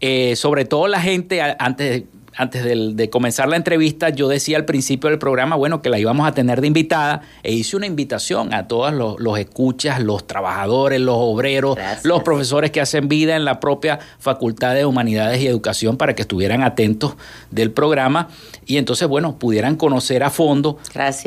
Eh, 0.00 0.36
sobre 0.36 0.64
todo 0.64 0.86
la 0.86 1.00
gente, 1.00 1.42
antes 1.58 2.04
antes 2.36 2.64
de, 2.64 3.10
comenzar 3.10 3.48
la 3.48 3.56
entrevista, 3.56 4.10
yo 4.10 4.28
decía 4.28 4.56
al 4.56 4.64
principio 4.64 5.10
del 5.10 5.18
programa, 5.18 5.56
bueno, 5.56 5.82
que 5.82 5.88
la 5.88 5.98
íbamos 5.98 6.28
a 6.28 6.32
tener 6.32 6.60
de 6.60 6.66
invitada 6.66 7.22
e 7.42 7.52
hice 7.52 7.76
una 7.76 7.86
invitación 7.86 8.52
a 8.52 8.68
todos 8.68 8.92
los, 8.92 9.38
escuchas, 9.38 10.00
los 10.00 10.26
trabajadores, 10.26 11.00
los 11.00 11.16
obreros, 11.18 11.78
los 12.04 12.22
profesores 12.22 12.70
que 12.70 12.80
hacen 12.80 13.08
vida 13.08 13.36
en 13.36 13.44
la 13.44 13.60
propia 13.60 13.98
Facultad 14.18 14.74
de 14.74 14.84
Humanidades 14.84 15.40
y 15.40 15.46
Educación 15.46 15.96
para 15.96 16.14
que 16.14 16.22
estuvieran 16.22 16.62
atentos 16.62 17.16
del 17.50 17.70
programa 17.70 18.28
y 18.66 18.76
entonces, 18.76 19.08
bueno, 19.08 19.38
pudieran 19.38 19.76
conocer 19.76 20.22
a 20.22 20.30
fondo 20.30 20.78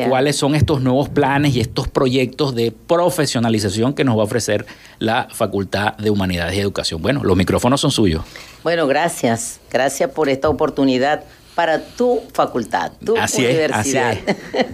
cuáles 0.07 0.35
son 0.35 0.55
estos 0.55 0.81
nuevos 0.81 1.09
planes 1.09 1.55
y 1.55 1.59
estos 1.59 1.87
proyectos 1.87 2.53
de 2.53 2.71
profesionalización 2.71 3.93
que 3.93 4.03
nos 4.03 4.17
va 4.17 4.21
a 4.21 4.25
ofrecer 4.25 4.65
la 4.99 5.27
Facultad 5.31 5.97
de 5.97 6.09
Humanidades 6.09 6.55
y 6.55 6.59
Educación. 6.59 7.01
Bueno, 7.01 7.23
los 7.23 7.35
micrófonos 7.35 7.81
son 7.81 7.91
suyos. 7.91 8.23
Bueno, 8.63 8.87
gracias. 8.87 9.60
Gracias 9.71 10.09
por 10.09 10.29
esta 10.29 10.49
oportunidad 10.49 11.23
para 11.55 11.83
tu 11.83 12.21
facultad, 12.33 12.91
tu 13.03 13.13
universidad. 13.13 14.17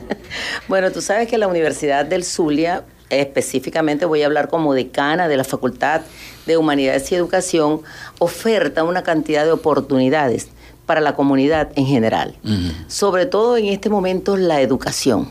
bueno, 0.68 0.92
tú 0.92 1.02
sabes 1.02 1.28
que 1.28 1.38
la 1.38 1.48
Universidad 1.48 2.06
del 2.06 2.24
Zulia, 2.24 2.84
específicamente 3.10 4.06
voy 4.06 4.24
a 4.24 4.26
hablar 4.26 4.50
como 4.50 4.74
decana 4.74 5.28
de 5.28 5.38
la 5.38 5.44
Facultad 5.44 6.02
de 6.46 6.58
Humanidades 6.58 7.12
y 7.12 7.16
Educación, 7.16 7.82
oferta 8.20 8.84
una 8.84 9.04
cantidad 9.04 9.46
de 9.46 9.52
oportunidades 9.52 10.50
para 10.86 11.02
la 11.02 11.14
comunidad 11.16 11.70
en 11.76 11.86
general. 11.86 12.36
Sobre 12.88 13.26
todo 13.26 13.58
en 13.58 13.66
este 13.66 13.90
momento 13.90 14.38
la 14.38 14.62
educación. 14.62 15.30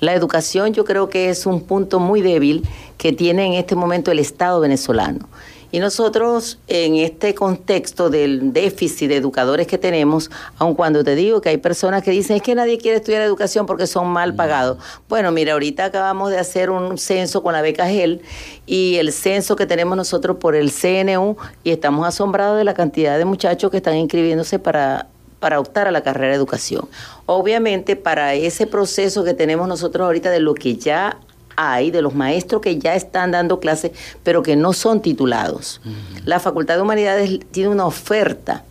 La 0.00 0.14
educación 0.14 0.72
yo 0.72 0.84
creo 0.84 1.08
que 1.08 1.28
es 1.28 1.46
un 1.46 1.62
punto 1.62 2.00
muy 2.00 2.22
débil 2.22 2.66
que 2.98 3.12
tiene 3.12 3.46
en 3.46 3.52
este 3.52 3.76
momento 3.76 4.10
el 4.10 4.18
Estado 4.18 4.60
venezolano. 4.60 5.28
Y 5.72 5.78
nosotros, 5.78 6.58
en 6.66 6.96
este 6.96 7.34
contexto 7.34 8.10
del 8.10 8.52
déficit 8.52 9.08
de 9.08 9.16
educadores 9.16 9.66
que 9.66 9.78
tenemos, 9.78 10.30
aun 10.58 10.74
cuando 10.74 11.04
te 11.04 11.14
digo 11.14 11.40
que 11.40 11.50
hay 11.50 11.58
personas 11.58 12.02
que 12.02 12.10
dicen 12.10 12.36
es 12.36 12.42
que 12.42 12.54
nadie 12.54 12.78
quiere 12.78 12.96
estudiar 12.96 13.22
educación 13.22 13.66
porque 13.66 13.86
son 13.86 14.08
mal 14.08 14.34
pagados. 14.34 14.78
Bueno, 15.08 15.30
mira, 15.30 15.52
ahorita 15.52 15.84
acabamos 15.84 16.30
de 16.30 16.38
hacer 16.38 16.70
un 16.70 16.98
censo 16.98 17.42
con 17.42 17.52
la 17.52 17.62
beca 17.62 17.86
GEL 17.86 18.20
y 18.66 18.96
el 18.96 19.12
censo 19.12 19.54
que 19.54 19.66
tenemos 19.66 19.96
nosotros 19.96 20.38
por 20.38 20.56
el 20.56 20.72
CNU 20.72 21.36
y 21.62 21.70
estamos 21.70 22.06
asombrados 22.06 22.58
de 22.58 22.64
la 22.64 22.74
cantidad 22.74 23.16
de 23.16 23.24
muchachos 23.24 23.70
que 23.70 23.76
están 23.76 23.96
inscribiéndose 23.96 24.58
para 24.58 25.06
para 25.40 25.58
optar 25.58 25.88
a 25.88 25.90
la 25.90 26.02
carrera 26.02 26.28
de 26.28 26.34
educación. 26.34 26.86
Obviamente, 27.26 27.96
para 27.96 28.34
ese 28.34 28.66
proceso 28.66 29.24
que 29.24 29.34
tenemos 29.34 29.66
nosotros 29.66 30.04
ahorita 30.04 30.30
de 30.30 30.40
lo 30.40 30.54
que 30.54 30.76
ya 30.76 31.16
hay 31.56 31.90
de 31.90 32.02
los 32.02 32.14
maestros 32.14 32.62
que 32.62 32.78
ya 32.78 32.94
están 32.94 33.30
dando 33.30 33.60
clases, 33.60 33.92
pero 34.22 34.42
que 34.42 34.56
no 34.56 34.72
son 34.72 35.02
titulados. 35.02 35.80
La 36.24 36.40
Facultad 36.40 36.76
de 36.76 36.82
Humanidades 36.82 37.40
tiene 37.50 37.68
una 37.68 37.86
oferta 37.86 38.64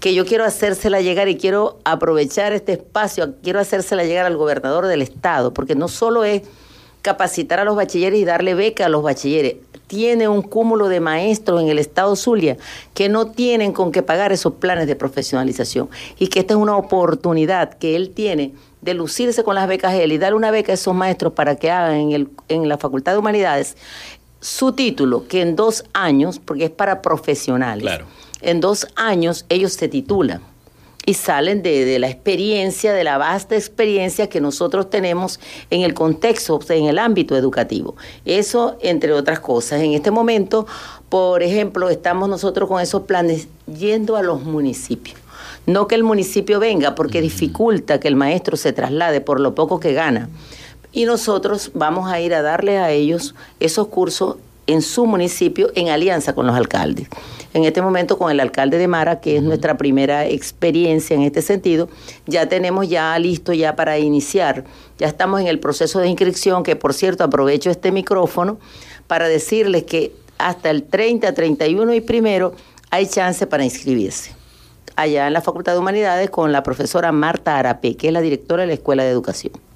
que 0.00 0.14
yo 0.14 0.24
quiero 0.24 0.44
hacérsela 0.44 1.02
llegar 1.02 1.28
y 1.28 1.36
quiero 1.36 1.78
aprovechar 1.84 2.52
este 2.52 2.72
espacio, 2.72 3.34
quiero 3.42 3.60
hacérsela 3.60 4.04
llegar 4.04 4.24
al 4.24 4.36
gobernador 4.36 4.86
del 4.86 5.02
estado, 5.02 5.52
porque 5.52 5.74
no 5.74 5.88
solo 5.88 6.24
es 6.24 6.42
capacitar 7.02 7.60
a 7.60 7.64
los 7.64 7.76
bachilleres 7.76 8.18
y 8.18 8.24
darle 8.24 8.54
beca 8.54 8.86
a 8.86 8.88
los 8.88 9.02
bachilleres, 9.02 9.56
tiene 9.90 10.28
un 10.28 10.42
cúmulo 10.42 10.88
de 10.88 11.00
maestros 11.00 11.60
en 11.60 11.68
el 11.68 11.80
estado 11.80 12.14
Zulia 12.14 12.56
que 12.94 13.08
no 13.08 13.26
tienen 13.26 13.72
con 13.72 13.90
qué 13.90 14.04
pagar 14.04 14.30
esos 14.30 14.52
planes 14.52 14.86
de 14.86 14.94
profesionalización 14.94 15.90
y 16.16 16.28
que 16.28 16.38
esta 16.38 16.54
es 16.54 16.60
una 16.60 16.76
oportunidad 16.76 17.74
que 17.74 17.96
él 17.96 18.10
tiene 18.10 18.54
de 18.82 18.94
lucirse 18.94 19.42
con 19.42 19.56
las 19.56 19.66
becas 19.66 19.94
él 19.94 20.12
y 20.12 20.18
darle 20.18 20.36
una 20.36 20.52
beca 20.52 20.70
a 20.70 20.76
esos 20.76 20.94
maestros 20.94 21.32
para 21.32 21.56
que 21.56 21.72
hagan 21.72 21.96
en, 21.96 22.12
el, 22.12 22.28
en 22.46 22.68
la 22.68 22.78
Facultad 22.78 23.14
de 23.14 23.18
Humanidades 23.18 23.76
su 24.40 24.74
título, 24.74 25.26
que 25.26 25.42
en 25.42 25.56
dos 25.56 25.84
años, 25.92 26.38
porque 26.38 26.66
es 26.66 26.70
para 26.70 27.02
profesionales, 27.02 27.82
claro. 27.82 28.06
en 28.42 28.60
dos 28.60 28.86
años 28.94 29.44
ellos 29.48 29.72
se 29.72 29.88
titulan 29.88 30.40
y 31.10 31.14
salen 31.14 31.60
de, 31.62 31.84
de, 31.84 31.98
la 31.98 32.08
experiencia, 32.08 32.92
de 32.92 33.02
la 33.02 33.18
vasta 33.18 33.56
experiencia 33.56 34.28
que 34.28 34.40
nosotros 34.40 34.88
tenemos 34.90 35.40
en 35.68 35.82
el 35.82 35.92
contexto, 35.92 36.60
en 36.68 36.84
el 36.84 37.00
ámbito 37.00 37.36
educativo. 37.36 37.96
Eso, 38.24 38.76
entre 38.80 39.12
otras 39.12 39.40
cosas. 39.40 39.80
En 39.80 39.94
este 39.94 40.12
momento, 40.12 40.68
por 41.08 41.42
ejemplo, 41.42 41.90
estamos 41.90 42.28
nosotros 42.28 42.68
con 42.68 42.80
esos 42.80 43.02
planes 43.02 43.48
yendo 43.66 44.16
a 44.16 44.22
los 44.22 44.44
municipios. 44.44 45.18
No 45.66 45.88
que 45.88 45.96
el 45.96 46.04
municipio 46.04 46.60
venga, 46.60 46.94
porque 46.94 47.20
dificulta 47.20 47.98
que 47.98 48.06
el 48.06 48.14
maestro 48.14 48.56
se 48.56 48.72
traslade 48.72 49.20
por 49.20 49.40
lo 49.40 49.56
poco 49.56 49.80
que 49.80 49.92
gana. 49.92 50.28
Y 50.92 51.06
nosotros 51.06 51.72
vamos 51.74 52.08
a 52.08 52.20
ir 52.20 52.34
a 52.34 52.42
darle 52.42 52.78
a 52.78 52.92
ellos 52.92 53.34
esos 53.58 53.88
cursos 53.88 54.36
en 54.72 54.82
su 54.82 55.06
municipio 55.06 55.70
en 55.74 55.88
alianza 55.88 56.34
con 56.34 56.46
los 56.46 56.56
alcaldes. 56.56 57.08
En 57.52 57.64
este 57.64 57.82
momento 57.82 58.16
con 58.16 58.30
el 58.30 58.40
alcalde 58.40 58.78
de 58.78 58.86
Mara, 58.86 59.20
que 59.20 59.36
es 59.36 59.42
nuestra 59.42 59.76
primera 59.76 60.26
experiencia 60.26 61.16
en 61.16 61.22
este 61.22 61.42
sentido, 61.42 61.88
ya 62.26 62.48
tenemos 62.48 62.88
ya 62.88 63.18
listo 63.18 63.52
ya 63.52 63.74
para 63.74 63.98
iniciar. 63.98 64.64
Ya 64.98 65.08
estamos 65.08 65.40
en 65.40 65.48
el 65.48 65.58
proceso 65.58 65.98
de 65.98 66.08
inscripción, 66.08 66.62
que 66.62 66.76
por 66.76 66.94
cierto 66.94 67.24
aprovecho 67.24 67.70
este 67.70 67.90
micrófono 67.90 68.58
para 69.06 69.28
decirles 69.28 69.84
que 69.84 70.12
hasta 70.38 70.70
el 70.70 70.84
30, 70.84 71.34
31 71.34 71.94
y 71.94 72.00
primero 72.00 72.52
hay 72.90 73.06
chance 73.06 73.46
para 73.46 73.64
inscribirse 73.64 74.32
allá 74.96 75.26
en 75.26 75.32
la 75.32 75.40
Facultad 75.40 75.72
de 75.72 75.78
Humanidades 75.78 76.30
con 76.30 76.52
la 76.52 76.62
profesora 76.62 77.10
Marta 77.12 77.58
Arapé, 77.58 77.96
que 77.96 78.08
es 78.08 78.12
la 78.12 78.20
directora 78.20 78.62
de 78.62 78.68
la 78.68 78.74
Escuela 78.74 79.02
de 79.02 79.10
Educación. 79.10 79.69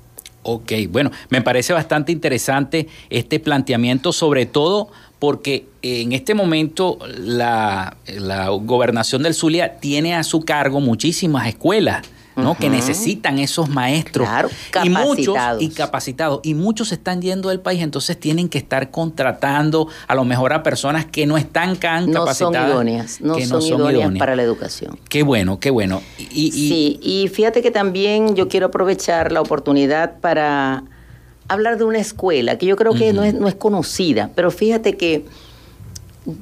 Ok, 0.45 0.73
bueno, 0.91 1.11
me 1.31 1.41
parece 1.41 1.73
bastante 1.73 2.13
interesante 2.13 2.87
este 3.09 3.41
planteamiento, 3.41 4.13
sobre 4.13 4.45
todo 4.45 4.91
porque 5.19 5.65
en 5.81 6.13
este 6.13 6.35
momento 6.35 6.99
la, 7.19 7.97
la 8.07 8.51
gobernación 8.51 9.23
del 9.23 9.33
Zulia 9.33 9.79
tiene 9.81 10.15
a 10.15 10.23
su 10.23 10.45
cargo 10.45 10.81
muchísimas 10.81 11.49
escuelas 11.49 12.07
¿no? 12.37 12.57
Que 12.57 12.69
necesitan 12.69 13.39
esos 13.39 13.69
maestros. 13.69 14.29
y 14.83 14.91
muchos 14.91 15.37
y 15.61 15.69
capacitados. 15.71 16.41
Y 16.43 16.55
muchos 16.55 16.93
están 16.93 17.23
yendo 17.23 17.49
del 17.49 17.61
país, 17.61 17.83
entonces 17.83 18.19
tienen 18.19 18.49
que 18.49 18.59
estar 18.59 18.91
contratando 18.91 19.89
a 20.07 20.15
lo 20.15 20.25
mejor 20.25 20.53
a 20.53 20.63
personas 20.63 21.07
que 21.07 21.27
no 21.27 21.37
están 21.37 21.77
tan 21.77 22.07
no 22.07 22.21
capacitadas. 22.21 22.69
Son 22.69 22.71
idóneas, 22.71 23.21
no, 23.21 23.41
son, 23.41 23.63
idóneas, 23.63 24.13
para 24.19 24.37
la 24.37 24.43
educación. 24.43 24.99
Qué 25.09 25.23
bueno, 25.23 25.61
qué 25.61 25.71
bueno. 25.71 26.03
Y, 26.19 26.51
Sí, 26.51 26.99
y 27.03 27.29
fíjate 27.29 27.63
que 27.63 27.71
también 27.71 28.35
yo 28.35 28.49
quiero 28.49 28.67
aprovechar 28.67 29.33
la 29.33 29.41
oportunidad 29.41 30.19
para 30.21 30.85
hablar 31.49 31.79
de 31.79 31.85
una 31.85 31.99
escuela 31.99 32.59
que 32.59 32.67
yo 32.67 32.77
creo 32.77 32.95
que 32.95 33.13
no, 33.13 33.23
es, 33.23 33.35
no 33.35 33.49
es 33.49 33.55
conocida, 33.55 34.31
pero 34.35 34.51
fíjate 34.51 34.97
que 34.97 35.25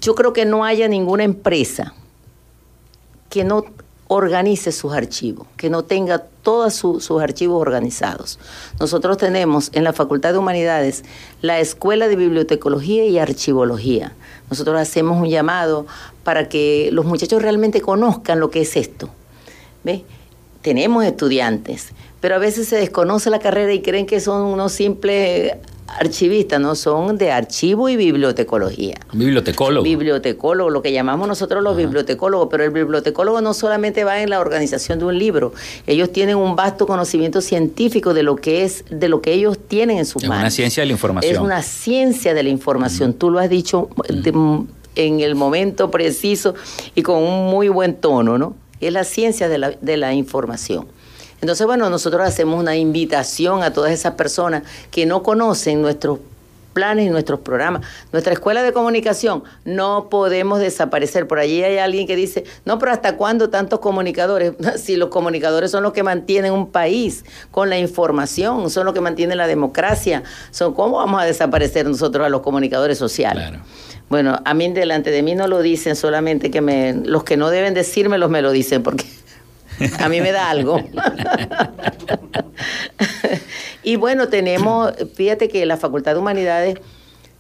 yo 0.01 0.15
creo 0.15 0.33
que 0.33 0.45
no 0.45 0.65
haya 0.65 0.87
ninguna 0.89 1.25
empresa 1.25 1.95
que 3.29 3.45
no 3.45 3.65
organice 4.15 4.73
sus 4.73 4.93
archivos, 4.93 5.47
que 5.57 5.71
no 5.71 5.85
tenga 5.85 6.19
todos 6.19 6.75
sus 6.75 7.11
archivos 7.23 7.59
organizados. 7.63 8.39
Nosotros 8.79 9.17
tenemos 9.17 9.71
en 9.73 9.85
la 9.85 9.95
Facultad 9.95 10.33
de 10.33 10.39
Humanidades 10.39 11.03
la 11.41 11.61
Escuela 11.61 12.09
de 12.09 12.17
Bibliotecología 12.17 13.07
y 13.07 13.19
Archivología. 13.19 14.13
Nosotros 14.51 14.79
hacemos 14.79 15.19
un 15.19 15.31
llamado 15.31 15.87
para 16.25 16.51
que 16.51 16.91
los 16.93 17.07
muchachos 17.07 17.41
realmente 17.41 17.81
conozcan 17.81 18.39
lo 18.39 18.51
que 18.51 18.61
es 18.61 18.77
esto. 18.77 19.09
¿Ve? 19.83 20.05
Tenemos 20.61 21.07
estudiantes, 21.07 21.89
pero 22.21 22.35
a 22.35 22.39
veces 22.39 22.69
se 22.69 22.77
desconoce 22.77 23.31
la 23.31 23.39
carrera 23.39 23.73
y 23.73 23.81
creen 23.81 24.05
que 24.05 24.21
son 24.21 24.43
unos 24.43 24.73
simples 24.73 25.55
archivistas, 25.99 26.61
no 26.61 26.75
son 26.75 27.19
de 27.19 27.31
archivo 27.31 27.89
y 27.89 27.97
bibliotecología. 27.97 28.95
Bibliotecólogo. 29.13 29.85
Bibliotecólogo, 29.85 30.71
lo 30.71 30.83
que 30.83 30.93
llamamos 30.93 31.29
nosotros 31.29 31.63
los 31.63 31.77
bibliotecólogos, 31.77 32.49
pero 32.51 32.65
el 32.65 32.71
bibliotecólogo 32.71 33.41
no 33.41 33.55
solamente 33.55 34.05
va 34.05 34.23
en 34.23 34.31
la 34.31 34.41
organización 34.41 34.99
de 34.99 35.05
un 35.05 35.19
libro, 35.19 35.53
ellos 35.87 36.13
tienen 36.13 36.37
un 36.37 36.57
vasto 36.57 36.87
conocimiento 36.87 37.41
científico 37.41 38.15
de 38.15 38.23
lo 38.23 38.37
que 38.37 38.65
es, 38.65 38.85
de 38.91 39.09
lo 39.09 39.21
que 39.21 39.33
ellos 39.33 39.59
tienen 39.69 39.99
en 39.99 40.07
sus 40.07 40.23
manos. 40.25 40.37
Es 40.37 40.43
una 40.43 40.51
ciencia 40.51 40.83
de 40.83 40.87
la 40.87 40.93
información. 40.93 41.35
Es 41.35 41.41
una 41.41 41.63
ciencia 41.63 42.35
de 42.35 42.43
la 42.43 42.49
información, 42.49 43.15
tú 43.15 43.31
lo 43.31 43.39
has 43.39 43.51
dicho 43.51 43.89
en 44.95 45.21
el 45.21 45.35
momento 45.35 45.91
preciso 45.91 46.55
y 46.95 47.03
con 47.03 47.23
un 47.23 47.51
muy 47.51 47.69
buen 47.69 47.95
tono, 47.95 48.39
¿no? 48.39 48.57
Es 48.81 48.93
la 48.93 49.05
ciencia 49.05 49.49
de 49.49 49.59
la, 49.59 49.71
de 49.71 49.97
la 49.97 50.13
información. 50.13 50.87
Entonces, 51.43 51.67
bueno, 51.67 51.91
nosotros 51.91 52.23
hacemos 52.23 52.59
una 52.59 52.77
invitación 52.77 53.65
a 53.65 53.73
todas 53.73 53.91
esas 53.91 54.15
personas 54.15 54.63
que 54.93 55.07
no 55.07 55.25
conocen 55.25 55.83
nuestros 55.83 56.21
planes 56.73 57.09
y 57.09 57.11
nuestros 57.11 57.41
programas. 57.41 57.85
Nuestra 58.13 58.33
escuela 58.33 58.63
de 58.63 58.73
comunicación 58.73 59.43
no 59.65 60.09
podemos 60.09 60.61
desaparecer. 60.61 61.27
Por 61.27 61.41
allí 61.41 61.65
hay 61.65 61.79
alguien 61.79 62.07
que 62.07 62.15
dice, 62.15 62.45
no, 62.65 62.79
pero 62.79 62.93
¿hasta 62.93 63.17
cuándo 63.17 63.51
tantos 63.51 63.81
comunicadores? 63.81 64.53
Si 64.77 64.95
los 64.95 65.09
comunicadores 65.09 65.73
son 65.73 65.83
los 65.83 65.93
que 65.93 66.05
mantienen 66.05 66.53
un 66.53 66.71
país 66.71 67.25
con 67.51 67.69
la 67.69 67.77
información, 67.77 68.71
son 68.71 68.85
los 68.85 68.95
que 68.95 69.01
mantienen 69.01 69.37
la 69.37 69.49
democracia, 69.49 70.23
son 70.53 70.75
¿cómo 70.75 70.99
vamos 70.99 71.21
a 71.21 71.25
desaparecer 71.25 71.87
nosotros 71.87 72.25
a 72.25 72.29
los 72.29 72.43
comunicadores 72.43 72.99
sociales? 72.99 73.51
Bueno, 74.09 74.39
a 74.45 74.55
mí 74.55 74.73
delante 74.73 75.11
de 75.11 75.23
mí 75.23 75.35
no 75.35 75.49
lo 75.49 75.61
dicen, 75.61 75.97
solamente 75.97 76.53
que 76.53 76.61
me, 76.61 76.95
los 76.95 77.25
que 77.25 77.37
no 77.37 77.51
deben 77.51 77.75
decírmelos 77.75 78.31
me 78.31 78.43
lo 78.43 78.53
dicen, 78.53 78.83
porque 78.83 79.07
a 79.99 80.09
mí 80.09 80.21
me 80.21 80.33
da 80.33 80.51
algo. 80.51 80.81
y 83.83 83.97
bueno, 83.97 84.29
tenemos, 84.29 84.93
fíjate 85.15 85.49
que 85.49 85.67
la 85.67 85.77
Facultad 85.77 86.15
de 86.15 86.19
Humanidades, 86.19 86.79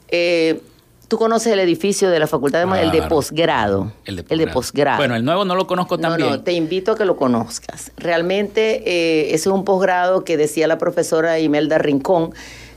eh, 0.09 0.61
tú 1.09 1.18
conoces 1.18 1.52
el 1.52 1.61
edificio 1.61 2.11
de 2.11 2.18
la 2.18 2.26
Facultad 2.26 2.61
de 2.61 2.64
Humanidades, 2.64 2.94
el 2.94 3.02
de 3.02 3.09
posgrado. 3.09 3.92
El 4.05 4.16
de 4.16 4.46
posgrado. 4.46 4.98
Bueno, 4.98 5.14
el 5.14 5.24
nuevo 5.24 5.44
no 5.44 5.55
lo 5.55 5.66
conozco 5.66 5.98
también. 5.98 6.31
No, 6.31 6.37
no, 6.37 6.42
te 6.42 6.52
invito 6.52 6.92
a 6.92 6.96
que 6.96 7.05
lo 7.05 7.16
conozcas. 7.16 7.92
Realmente 7.96 8.83
eh, 8.87 9.35
ese 9.35 9.48
es 9.48 9.55
un 9.55 9.64
posgrado 9.64 10.24
que 10.24 10.37
decía 10.37 10.66
la 10.66 10.78
profesora 10.78 11.38
Imelda 11.38 11.78
Rincón, 11.78 12.33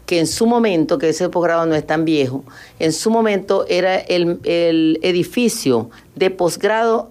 que 0.05 0.19
en 0.19 0.27
su 0.27 0.45
momento, 0.45 0.97
que 0.97 1.09
ese 1.09 1.29
posgrado 1.29 1.65
no 1.65 1.75
es 1.75 1.87
tan 1.87 2.05
viejo, 2.05 2.43
en 2.79 2.93
su 2.93 3.09
momento 3.09 3.65
era 3.67 3.95
el, 3.95 4.39
el 4.43 4.99
edificio 5.01 5.89
de 6.15 6.29
posgrado 6.29 7.09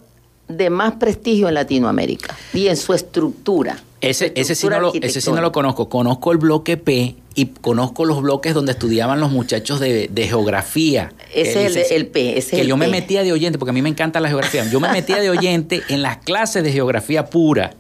de 0.57 0.71
más 0.71 0.95
prestigio 0.95 1.49
en 1.49 1.55
Latinoamérica 1.55 2.37
y 2.53 2.69
en 2.69 2.77
su 2.77 2.95
estructura. 2.95 3.79
Ese, 4.01 4.33
ese, 4.37 4.55
sí 4.55 4.67
no 4.69 4.81
lo, 4.81 4.93
ese 4.95 5.21
sí 5.21 5.31
no 5.33 5.41
lo 5.41 5.51
conozco. 5.51 5.89
Conozco 5.89 6.33
el 6.33 6.39
bloque 6.39 6.77
P 6.77 7.17
y 7.35 7.47
conozco 7.47 8.05
los 8.05 8.21
bloques 8.21 8.53
donde 8.53 8.73
estudiaban 8.73 9.19
los 9.19 9.31
muchachos 9.31 9.81
de, 9.81 10.09
geografía. 10.29 11.13
Ese 11.35 11.67
es 11.67 11.91
el, 11.91 12.07
P. 12.09 12.39
Ese 12.39 12.57
que 12.57 12.67
yo 12.67 12.77
me 12.77 12.89
metía 12.89 13.23
de 13.23 13.33
oyente, 13.33 13.59
porque 13.59 13.71
a 13.71 13.73
mí 13.73 13.83
me 13.83 13.89
encanta 13.89 14.21
la 14.21 14.29
geografía. 14.29 14.69
Yo 14.71 14.79
me 14.79 14.91
metía 14.91 15.21
de 15.21 15.31
oyente 15.31 15.83
en 15.89 16.03
las 16.03 16.19
clases 16.19 16.63
de 16.63 16.73
geografía 16.73 17.27
pura. 17.27 17.75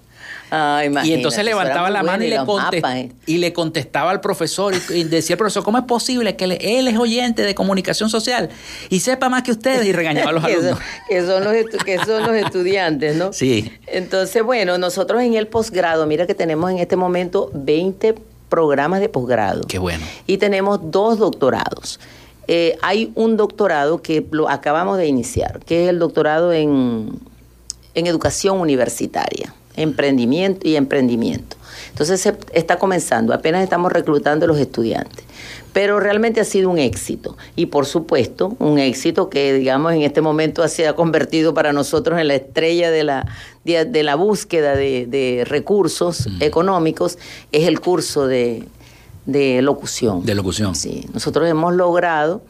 Ah, 0.50 0.82
y 1.04 1.12
entonces 1.12 1.44
levantaba 1.44 1.90
la 1.90 2.02
mano 2.02 2.24
y 2.24 2.28
le, 2.28 2.36
eh. 2.36 3.12
y 3.26 3.38
le, 3.38 3.52
contestaba 3.52 4.10
al 4.10 4.20
profesor 4.20 4.74
y, 4.90 5.04
decía, 5.04 5.36
profesor, 5.36 5.64
¿cómo 5.64 5.78
es 5.78 5.84
posible 5.84 6.36
que 6.36 6.44
él 6.44 6.88
es 6.88 6.96
oyente 6.96 7.42
de 7.42 7.54
comunicación 7.54 8.08
social 8.10 8.50
y 8.88 9.00
sepa 9.00 9.28
más 9.28 9.42
que 9.42 9.52
ustedes? 9.52 9.84
Y 9.86 9.92
regañaba 9.92 10.30
a 10.30 10.32
los 10.32 10.44
alumnos. 10.44 10.78
que, 11.08 11.22
son 11.22 11.44
los 11.44 11.54
que 11.84 11.98
son 11.98 12.22
los 12.22 12.36
estudiantes, 12.36 13.16
¿no? 13.16 13.32
Sí. 13.32 13.72
Entonces, 13.86 14.42
bueno, 14.42 14.78
nosotros 14.78 15.22
en 15.22 15.34
el 15.34 15.48
posgrado, 15.48 16.06
mira 16.06 16.26
que 16.26 16.34
tenemos 16.34 16.70
en 16.70 16.78
este 16.78 16.96
momento 16.96 17.50
20 17.54 18.14
programas 18.48 19.00
de 19.00 19.08
posgrado. 19.08 19.62
Qué 19.66 19.78
bueno. 19.78 20.04
Y 20.26 20.38
tenemos 20.38 20.78
dos 20.90 21.18
doctorados. 21.18 21.98
Eh, 22.46 22.76
hay 22.82 23.10
un 23.14 23.36
doctorado 23.36 24.02
que 24.02 24.24
lo 24.30 24.50
acabamos 24.50 24.98
de 24.98 25.06
iniciar, 25.06 25.60
que 25.64 25.84
es 25.84 25.88
el 25.90 25.98
doctorado 25.98 26.52
en, 26.52 27.18
en 27.94 28.06
educación 28.06 28.60
universitaria 28.60 29.54
emprendimiento 29.76 30.66
y 30.68 30.76
emprendimiento. 30.76 31.56
Entonces 31.90 32.20
se 32.20 32.36
está 32.52 32.78
comenzando, 32.78 33.32
apenas 33.34 33.62
estamos 33.62 33.92
reclutando 33.92 34.44
a 34.44 34.48
los 34.48 34.58
estudiantes, 34.58 35.24
pero 35.72 36.00
realmente 36.00 36.40
ha 36.40 36.44
sido 36.44 36.70
un 36.70 36.78
éxito 36.78 37.36
y 37.56 37.66
por 37.66 37.86
supuesto 37.86 38.56
un 38.58 38.78
éxito 38.78 39.28
que 39.28 39.52
digamos 39.54 39.92
en 39.92 40.02
este 40.02 40.20
momento 40.20 40.66
se 40.68 40.86
ha 40.86 40.94
convertido 40.94 41.54
para 41.54 41.72
nosotros 41.72 42.20
en 42.20 42.28
la 42.28 42.34
estrella 42.34 42.90
de 42.90 43.04
la, 43.04 43.26
de, 43.64 44.02
la 44.02 44.14
búsqueda 44.14 44.76
de, 44.76 45.44
recursos 45.46 46.28
económicos, 46.40 47.18
es 47.52 47.66
el 47.66 47.80
curso 47.80 48.26
de, 48.26 48.64
de 49.26 49.62
locución. 49.62 50.24
De 50.24 50.34
locución. 50.34 50.74
Sí, 50.74 51.06
nosotros 51.12 51.48
hemos 51.48 51.74
logrado 51.74 52.42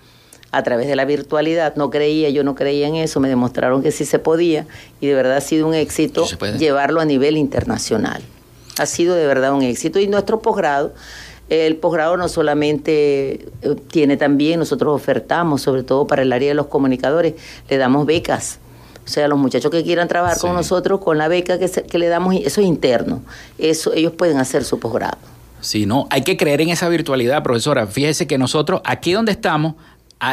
a 0.56 0.62
través 0.62 0.86
de 0.86 0.96
la 0.96 1.04
virtualidad, 1.04 1.76
no 1.76 1.90
creía, 1.90 2.30
yo 2.30 2.44
no 2.44 2.54
creía 2.54 2.88
en 2.88 2.96
eso, 2.96 3.20
me 3.20 3.28
demostraron 3.28 3.82
que 3.82 3.90
sí 3.90 4.04
se 4.04 4.18
podía 4.18 4.66
y 5.00 5.06
de 5.06 5.14
verdad 5.14 5.36
ha 5.36 5.40
sido 5.40 5.66
un 5.66 5.74
éxito 5.74 6.26
llevarlo 6.58 7.00
a 7.00 7.04
nivel 7.04 7.36
internacional. 7.36 8.22
Ha 8.78 8.86
sido 8.86 9.14
de 9.14 9.26
verdad 9.26 9.52
un 9.52 9.62
éxito 9.62 10.00
y 10.00 10.06
nuestro 10.06 10.40
posgrado 10.40 10.92
el 11.50 11.76
posgrado 11.76 12.16
no 12.16 12.28
solamente 12.28 13.46
eh, 13.62 13.76
tiene 13.90 14.16
también, 14.16 14.58
nosotros 14.58 14.94
ofertamos, 14.94 15.62
sobre 15.62 15.82
todo 15.82 16.06
para 16.06 16.22
el 16.22 16.32
área 16.32 16.48
de 16.48 16.54
los 16.54 16.66
comunicadores, 16.66 17.34
le 17.68 17.76
damos 17.76 18.06
becas. 18.06 18.58
O 19.04 19.08
sea, 19.08 19.28
los 19.28 19.38
muchachos 19.38 19.70
que 19.70 19.82
quieran 19.82 20.08
trabajar 20.08 20.38
con 20.38 20.54
nosotros, 20.54 21.00
con 21.00 21.18
la 21.18 21.28
beca 21.28 21.58
que, 21.58 21.68
que 21.68 21.98
le 21.98 22.08
damos, 22.08 22.34
eso 22.36 22.62
es 22.62 22.66
interno. 22.66 23.22
Eso, 23.58 23.92
ellos 23.92 24.12
pueden 24.12 24.38
hacer 24.38 24.64
su 24.64 24.80
posgrado. 24.80 25.18
Sí, 25.60 25.84
no, 25.84 26.06
hay 26.10 26.22
que 26.22 26.38
creer 26.38 26.62
en 26.62 26.70
esa 26.70 26.88
virtualidad, 26.88 27.42
profesora. 27.42 27.86
Fíjese 27.86 28.26
que 28.26 28.38
nosotros, 28.38 28.80
aquí 28.84 29.12
donde 29.12 29.32
estamos, 29.32 29.74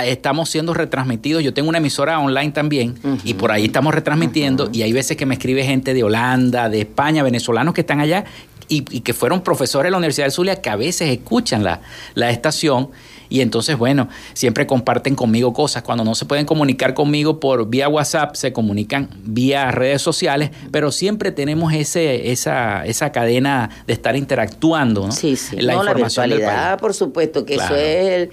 estamos 0.06 0.50
siendo 0.50 0.74
retransmitidos. 0.74 1.44
Yo 1.44 1.54
tengo 1.54 1.70
una 1.70 1.80
emisora 1.80 2.20
online 2.20 2.52
también 2.52 2.96
y 3.24 3.34
por 3.34 3.52
ahí 3.52 3.66
estamos 3.66 3.94
retransmitiendo 3.94 4.70
y 4.72 4.82
hay 4.84 4.94
veces 4.94 5.18
que 5.18 5.26
me 5.26 5.36
escribe 5.36 5.64
gente 5.64 5.94
de 5.94 6.04
Holanda, 6.04 6.70
de 6.70 6.82
España, 6.82 7.24
venezolanos 7.24 7.74
que 7.74 7.82
están 7.82 8.00
allá 8.00 8.26
y, 8.68 8.82
que 9.02 9.14
fueron 9.14 9.42
profesores 9.42 9.88
de 9.88 9.92
la 9.92 9.98
Universidad 9.98 10.28
de 10.28 10.32
Zulia 10.32 10.62
que 10.62 10.70
a 10.70 10.76
veces 10.76 11.10
escuchan 11.10 11.64
la, 11.64 11.82
la 12.16 12.30
estación 12.30 12.90
y 13.32 13.40
entonces, 13.40 13.78
bueno, 13.78 14.10
siempre 14.34 14.68
comparten 14.68 15.16
conmigo 15.16 15.54
cosas. 15.54 15.84
Cuando 15.84 16.04
no 16.04 16.16
se 16.16 16.26
pueden 16.26 16.46
comunicar 16.46 16.94
conmigo 16.94 17.40
por 17.40 17.70
vía 17.70 17.88
WhatsApp, 17.88 18.36
se 18.36 18.52
comunican 18.52 19.10
vía 19.24 19.72
redes 19.72 20.02
sociales, 20.02 20.52
pero 20.70 20.92
siempre 20.92 21.32
tenemos 21.32 21.74
ese, 21.74 22.34
esa, 22.34 22.86
esa 22.86 23.14
cadena 23.14 23.70
de 23.88 23.94
estar 23.94 24.18
interactuando, 24.18 25.06
¿no? 25.06 25.14
Sí, 25.14 25.38
sí. 25.38 25.56
La 25.62 25.82
la 25.82 25.94
virtualidad, 25.94 26.78
por 26.78 26.94
supuesto, 26.94 27.46
que 27.46 27.56
eso 27.56 27.74
es 27.74 28.12
el 28.12 28.30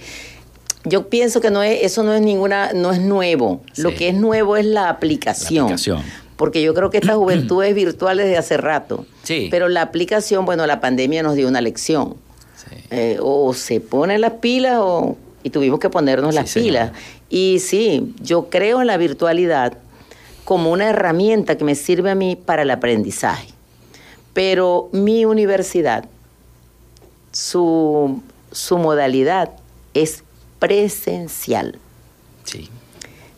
yo 0.85 1.09
pienso 1.09 1.41
que 1.41 1.51
no 1.51 1.63
es, 1.63 1.83
eso 1.83 2.03
no 2.03 2.13
es 2.13 2.21
ninguna, 2.21 2.71
no 2.73 2.91
es 2.91 2.99
nuevo. 2.99 3.61
Lo 3.75 3.93
que 3.93 4.09
es 4.09 4.15
nuevo 4.15 4.57
es 4.57 4.65
la 4.65 4.89
aplicación. 4.89 5.67
La 5.67 5.73
aplicación 5.73 6.03
porque 6.39 6.61
yo 6.61 6.73
creo 6.73 6.89
que 6.89 6.99
esta 6.99 7.15
juventud 7.15 7.61
es 7.65 7.75
virtual 7.75 8.15
desde 8.15 8.37
hace 8.37 8.55
rato. 8.55 9.05
Sí. 9.23 9.49
Pero 9.51 9.67
la 9.67 9.81
aplicación, 9.81 10.45
bueno, 10.45 10.65
la 10.65 10.79
pandemia 10.79 11.21
nos 11.21 11.35
dio 11.35 11.49
una 11.49 11.59
lección. 11.59 12.15
Eh, 12.91 13.17
o 13.21 13.53
se 13.53 13.81
ponen 13.81 14.21
las 14.21 14.33
pilas 14.33 14.77
o, 14.79 15.17
y 15.43 15.49
tuvimos 15.49 15.81
que 15.81 15.89
ponernos 15.89 16.33
las 16.33 16.53
pilas. 16.53 16.93
Y 17.29 17.59
sí, 17.59 18.13
yo 18.21 18.49
creo 18.49 18.79
en 18.79 18.87
la 18.87 18.95
virtualidad 18.95 19.77
como 20.45 20.71
una 20.71 20.87
herramienta 20.87 21.57
que 21.57 21.65
me 21.65 21.75
sirve 21.75 22.09
a 22.09 22.15
mí 22.15 22.37
para 22.37 22.61
el 22.61 22.71
aprendizaje. 22.71 23.49
Pero 24.31 24.87
mi 24.93 25.25
universidad, 25.25 26.05
su, 27.33 28.21
su 28.53 28.77
modalidad 28.77 29.51
es 29.93 30.23
presencial. 30.59 31.77
Sí. 32.43 32.69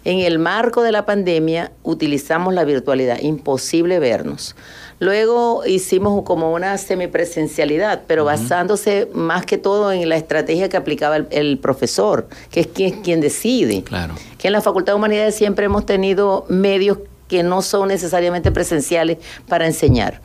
En 0.03 0.19
el 0.19 0.39
marco 0.39 0.81
de 0.81 0.91
la 0.91 1.05
pandemia 1.05 1.71
utilizamos 1.83 2.53
la 2.53 2.63
virtualidad, 2.63 3.19
imposible 3.19 3.99
vernos. 3.99 4.55
Luego 4.99 5.63
hicimos 5.65 6.23
como 6.23 6.53
una 6.53 6.77
semipresencialidad, 6.77 8.03
pero 8.07 8.25
basándose 8.25 9.07
más 9.13 9.45
que 9.45 9.57
todo 9.57 9.91
en 9.91 10.07
la 10.09 10.15
estrategia 10.15 10.69
que 10.69 10.77
aplicaba 10.77 11.17
el, 11.17 11.57
profesor, 11.59 12.27
que 12.49 12.61
es 12.61 12.67
quien, 12.67 13.01
quien 13.01 13.21
decide. 13.21 13.83
Claro. 13.83 14.15
Que 14.37 14.47
en 14.47 14.53
la 14.53 14.61
Facultad 14.61 14.93
de 14.93 14.97
Humanidades 14.97 15.35
siempre 15.35 15.65
hemos 15.65 15.85
tenido 15.85 16.45
medios 16.49 16.99
que 17.27 17.43
no 17.43 17.61
son 17.61 17.87
necesariamente 17.87 18.51
presenciales 18.51 19.17
para 19.47 19.65
enseñar. 19.65 20.21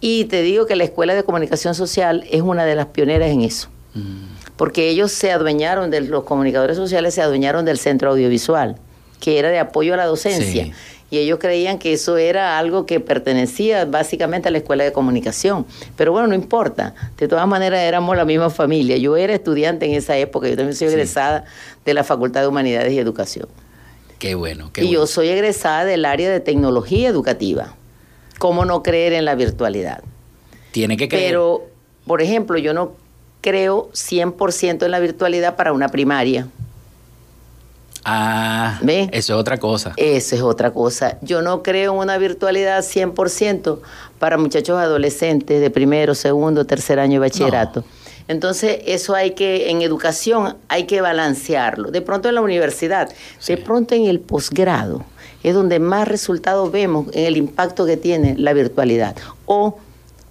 Y 0.00 0.24
te 0.26 0.42
digo 0.42 0.66
que 0.66 0.76
la 0.76 0.84
Escuela 0.84 1.14
de 1.14 1.22
Comunicación 1.22 1.74
Social 1.74 2.24
es 2.30 2.42
una 2.42 2.64
de 2.64 2.74
las 2.74 2.86
pioneras 2.86 3.30
en 3.30 3.42
eso. 3.42 3.68
Mm. 3.94 4.36
Porque 4.56 4.88
ellos 4.88 5.12
se 5.12 5.32
adueñaron 5.32 5.90
de 5.90 6.00
los 6.00 6.24
comunicadores 6.24 6.76
sociales, 6.76 7.14
se 7.14 7.22
adueñaron 7.22 7.64
del 7.64 7.78
centro 7.78 8.10
audiovisual 8.10 8.80
que 9.20 9.38
era 9.38 9.50
de 9.50 9.58
apoyo 9.58 9.94
a 9.94 9.96
la 9.96 10.06
docencia. 10.06 10.72
Y 11.08 11.18
ellos 11.18 11.38
creían 11.40 11.78
que 11.78 11.92
eso 11.92 12.16
era 12.16 12.58
algo 12.58 12.84
que 12.84 12.98
pertenecía 12.98 13.84
básicamente 13.84 14.48
a 14.48 14.50
la 14.50 14.58
escuela 14.58 14.82
de 14.82 14.92
comunicación. 14.92 15.64
Pero 15.96 16.10
bueno, 16.10 16.26
no 16.26 16.34
importa. 16.34 16.94
De 17.16 17.28
todas 17.28 17.46
maneras, 17.46 17.80
éramos 17.80 18.16
la 18.16 18.24
misma 18.24 18.50
familia. 18.50 18.96
Yo 18.96 19.16
era 19.16 19.32
estudiante 19.32 19.86
en 19.86 19.94
esa 19.94 20.16
época. 20.16 20.48
Yo 20.48 20.56
también 20.56 20.74
soy 20.74 20.88
egresada 20.88 21.44
de 21.84 21.94
la 21.94 22.02
Facultad 22.02 22.40
de 22.40 22.48
Humanidades 22.48 22.92
y 22.92 22.98
Educación. 22.98 23.48
Qué 24.18 24.34
bueno, 24.34 24.70
qué 24.72 24.82
y 24.82 24.92
yo 24.92 25.06
soy 25.06 25.28
egresada 25.28 25.84
del 25.84 26.06
área 26.06 26.30
de 26.30 26.40
tecnología 26.40 27.08
educativa. 27.08 27.74
¿Cómo 28.38 28.64
no 28.64 28.82
creer 28.82 29.12
en 29.12 29.24
la 29.26 29.34
virtualidad? 29.34 30.02
Tiene 30.72 30.96
que 30.96 31.08
creer. 31.08 31.30
Pero, 31.30 31.66
por 32.06 32.20
ejemplo, 32.20 32.58
yo 32.58 32.74
no 32.74 32.96
creo 33.46 33.90
100% 33.92 34.84
en 34.84 34.90
la 34.90 34.98
virtualidad 34.98 35.54
para 35.54 35.72
una 35.72 35.88
primaria. 35.88 36.48
Ah, 38.04 38.80
eso 38.82 39.34
es 39.34 39.38
otra 39.38 39.58
cosa. 39.58 39.92
Eso 39.96 40.34
es 40.34 40.42
otra 40.42 40.72
cosa. 40.72 41.18
Yo 41.22 41.42
no 41.42 41.62
creo 41.62 41.92
en 41.92 41.98
una 42.00 42.18
virtualidad 42.18 42.82
100% 42.82 43.78
para 44.18 44.36
muchachos 44.36 44.76
adolescentes 44.80 45.60
de 45.60 45.70
primero, 45.70 46.16
segundo, 46.16 46.66
tercer 46.66 46.98
año 46.98 47.20
de 47.20 47.28
bachillerato. 47.28 47.84
Entonces, 48.26 48.80
eso 48.84 49.14
hay 49.14 49.32
que, 49.32 49.70
en 49.70 49.80
educación, 49.80 50.56
hay 50.66 50.86
que 50.86 51.00
balancearlo. 51.00 51.92
De 51.92 52.02
pronto 52.02 52.28
en 52.28 52.34
la 52.34 52.40
universidad, 52.40 53.12
de 53.46 53.56
pronto 53.58 53.94
en 53.94 54.06
el 54.06 54.18
posgrado, 54.18 55.04
es 55.44 55.54
donde 55.54 55.78
más 55.78 56.08
resultados 56.08 56.72
vemos 56.72 57.06
en 57.12 57.26
el 57.26 57.36
impacto 57.36 57.86
que 57.86 57.96
tiene 57.96 58.34
la 58.36 58.52
virtualidad. 58.54 59.14
O 59.44 59.78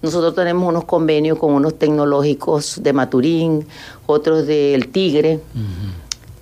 nosotros 0.06 0.36
tenemos 0.36 0.70
unos 0.70 0.86
convenios 0.86 1.38
con 1.40 1.54
unos 1.54 1.78
tecnológicos 1.80 2.82
de 2.82 2.94
Maturín, 2.94 3.68
otros 4.06 4.46
del 4.46 4.88
Tigre. 4.90 5.40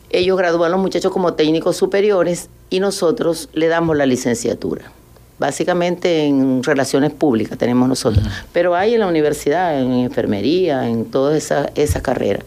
Ellos 0.10 0.38
gradúan 0.38 0.68
a 0.68 0.72
los 0.76 0.82
muchachos 0.82 1.12
como 1.12 1.34
técnicos 1.34 1.78
superiores 1.78 2.50
y 2.70 2.80
nosotros 2.80 3.50
le 3.54 3.68
damos 3.68 3.96
la 3.96 4.06
licenciatura. 4.06 4.92
Básicamente 5.40 6.26
en 6.26 6.62
relaciones 6.62 7.12
públicas 7.12 7.58
tenemos 7.58 7.88
nosotros. 7.88 8.24
Pero 8.52 8.76
hay 8.76 8.94
en 8.94 9.00
la 9.00 9.08
universidad, 9.08 9.80
en 9.82 9.94
enfermería, 9.94 10.88
en 10.88 11.06
todas 11.06 11.36
esas 11.36 11.70
esa 11.76 12.02
carreras. 12.02 12.44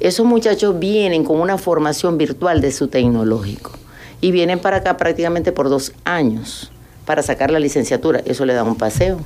Esos 0.00 0.24
muchachos 0.24 0.78
vienen 0.78 1.24
con 1.24 1.40
una 1.40 1.58
formación 1.58 2.18
virtual 2.18 2.60
de 2.60 2.72
su 2.72 2.88
tecnológico 2.88 3.72
y 4.20 4.30
vienen 4.30 4.58
para 4.58 4.78
acá 4.78 4.96
prácticamente 4.96 5.52
por 5.52 5.68
dos 5.68 5.92
años 6.04 6.70
para 7.04 7.22
sacar 7.22 7.50
la 7.50 7.58
licenciatura. 7.58 8.22
Eso 8.24 8.46
le 8.46 8.54
da 8.54 8.62
un 8.64 8.76
paseo. 8.76 9.20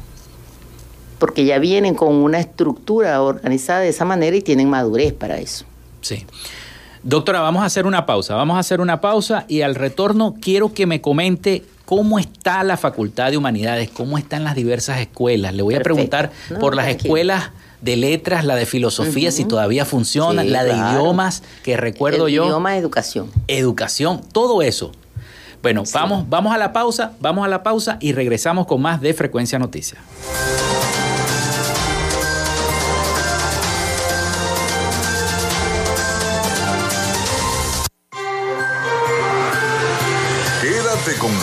Porque 1.22 1.44
ya 1.44 1.60
vienen 1.60 1.94
con 1.94 2.16
una 2.16 2.40
estructura 2.40 3.22
organizada 3.22 3.78
de 3.78 3.90
esa 3.90 4.04
manera 4.04 4.36
y 4.36 4.40
tienen 4.40 4.68
madurez 4.68 5.12
para 5.12 5.38
eso. 5.38 5.64
Sí. 6.00 6.26
Doctora, 7.04 7.40
vamos 7.40 7.62
a 7.62 7.66
hacer 7.66 7.86
una 7.86 8.06
pausa, 8.06 8.34
vamos 8.34 8.56
a 8.56 8.58
hacer 8.58 8.80
una 8.80 9.00
pausa 9.00 9.44
y 9.46 9.60
al 9.60 9.76
retorno 9.76 10.34
quiero 10.40 10.74
que 10.74 10.84
me 10.84 11.00
comente 11.00 11.62
cómo 11.84 12.18
está 12.18 12.64
la 12.64 12.76
Facultad 12.76 13.30
de 13.30 13.36
Humanidades, 13.36 13.88
cómo 13.88 14.18
están 14.18 14.42
las 14.42 14.56
diversas 14.56 14.98
escuelas. 14.98 15.54
Le 15.54 15.62
voy 15.62 15.76
a 15.76 15.80
preguntar 15.80 16.32
por 16.58 16.74
las 16.74 16.88
escuelas 16.88 17.50
de 17.80 17.94
letras, 17.94 18.44
la 18.44 18.56
de 18.56 18.66
filosofía, 18.66 19.30
si 19.30 19.44
todavía 19.44 19.84
funciona, 19.84 20.42
la 20.42 20.64
de 20.64 20.72
idiomas, 20.72 21.44
que 21.62 21.76
recuerdo 21.76 22.26
yo. 22.26 22.46
Idioma, 22.46 22.76
educación. 22.76 23.30
Educación, 23.46 24.22
todo 24.32 24.60
eso. 24.60 24.90
Bueno, 25.62 25.84
vamos, 25.94 26.28
vamos 26.28 26.52
a 26.52 26.58
la 26.58 26.72
pausa, 26.72 27.12
vamos 27.20 27.44
a 27.44 27.48
la 27.48 27.62
pausa 27.62 27.96
y 28.00 28.10
regresamos 28.10 28.66
con 28.66 28.82
más 28.82 29.00
de 29.00 29.14
Frecuencia 29.14 29.60
Noticias. 29.60 30.00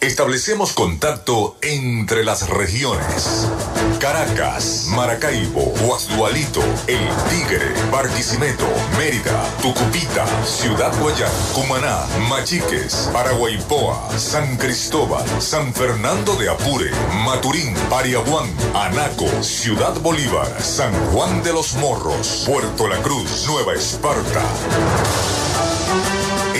Establecemos 0.00 0.74
contacto 0.74 1.56
entre 1.60 2.22
las 2.22 2.48
regiones. 2.48 3.48
Caracas, 3.98 4.86
Maracaibo, 4.94 5.74
Guasdualito, 5.84 6.62
El 6.86 7.00
Tigre, 7.28 7.74
Barquisimeto, 7.90 8.64
Mérida, 8.96 9.42
Tucupita, 9.60 10.24
Ciudad 10.46 10.92
Guayán, 11.00 11.32
Cumaná, 11.52 12.06
Machiques, 12.28 13.10
Paraguaypoa, 13.12 14.16
San 14.16 14.56
Cristóbal, 14.56 15.26
San 15.40 15.74
Fernando 15.74 16.36
de 16.36 16.48
Apure, 16.48 16.92
Maturín, 17.24 17.74
Pariaguán, 17.90 18.48
Anaco, 18.74 19.26
Ciudad 19.42 19.98
Bolívar, 20.00 20.62
San 20.62 20.92
Juan 21.10 21.42
de 21.42 21.52
los 21.52 21.74
Morros, 21.74 22.44
Puerto 22.46 22.86
La 22.86 23.02
Cruz, 23.02 23.46
Nueva 23.48 23.74
Esparta. 23.74 24.44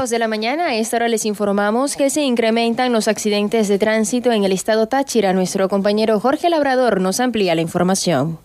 31 0.00 0.06
minutos 0.06 0.10
de 0.10 0.18
la 0.18 0.28
mañana, 0.28 0.66
a 0.68 0.74
esta 0.76 0.96
hora 0.96 1.08
les 1.08 1.26
informamos 1.26 1.94
que 1.94 2.08
se 2.08 2.22
incrementan 2.22 2.90
los 2.90 3.06
accidentes 3.06 3.68
de 3.68 3.78
tránsito 3.78 4.32
en 4.32 4.44
el 4.44 4.52
estado 4.52 4.86
Táchira. 4.86 5.34
Nuestro 5.34 5.68
compañero 5.68 6.18
Jorge 6.20 6.48
Labrador 6.48 7.02
nos 7.02 7.20
amplía 7.20 7.54
la 7.54 7.60
información. 7.60 8.38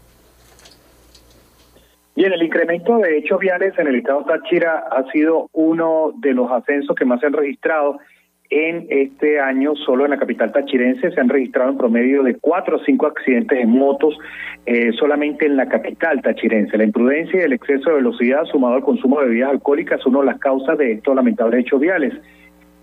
Bien, 2.15 2.33
el 2.33 2.43
incremento 2.43 2.97
de 2.97 3.19
hechos 3.19 3.39
viales 3.39 3.73
en 3.77 3.87
el 3.87 3.95
estado 3.95 4.25
Táchira 4.25 4.83
ha 4.91 5.09
sido 5.11 5.49
uno 5.53 6.11
de 6.17 6.33
los 6.33 6.51
ascensos 6.51 6.93
que 6.93 7.05
más 7.05 7.21
se 7.21 7.27
han 7.27 7.33
registrado 7.33 7.99
en 8.55 8.87
este 8.89 9.37
año, 9.37 9.75
solo 9.75 10.05
en 10.05 10.11
la 10.11 10.17
capital 10.17 10.53
tachirense, 10.53 11.11
se 11.11 11.19
han 11.19 11.27
registrado 11.27 11.71
en 11.71 11.77
promedio 11.77 12.23
de 12.23 12.35
cuatro 12.35 12.77
o 12.77 12.79
cinco 12.85 13.05
accidentes 13.05 13.59
en 13.59 13.69
motos 13.69 14.17
eh, 14.65 14.93
solamente 14.93 15.45
en 15.45 15.57
la 15.57 15.67
capital 15.67 16.21
tachirense. 16.21 16.77
La 16.77 16.85
imprudencia 16.85 17.41
y 17.41 17.43
el 17.43 17.51
exceso 17.51 17.89
de 17.89 17.97
velocidad 17.97 18.45
sumado 18.45 18.75
al 18.75 18.83
consumo 18.83 19.19
de 19.19 19.27
bebidas 19.27 19.49
alcohólicas 19.51 19.99
son 20.01 20.15
una 20.15 20.21
de 20.25 20.31
las 20.31 20.39
causas 20.39 20.77
de 20.77 20.93
estos 20.93 21.13
lamentables 21.13 21.65
hechos 21.65 21.81
viales. 21.81 22.13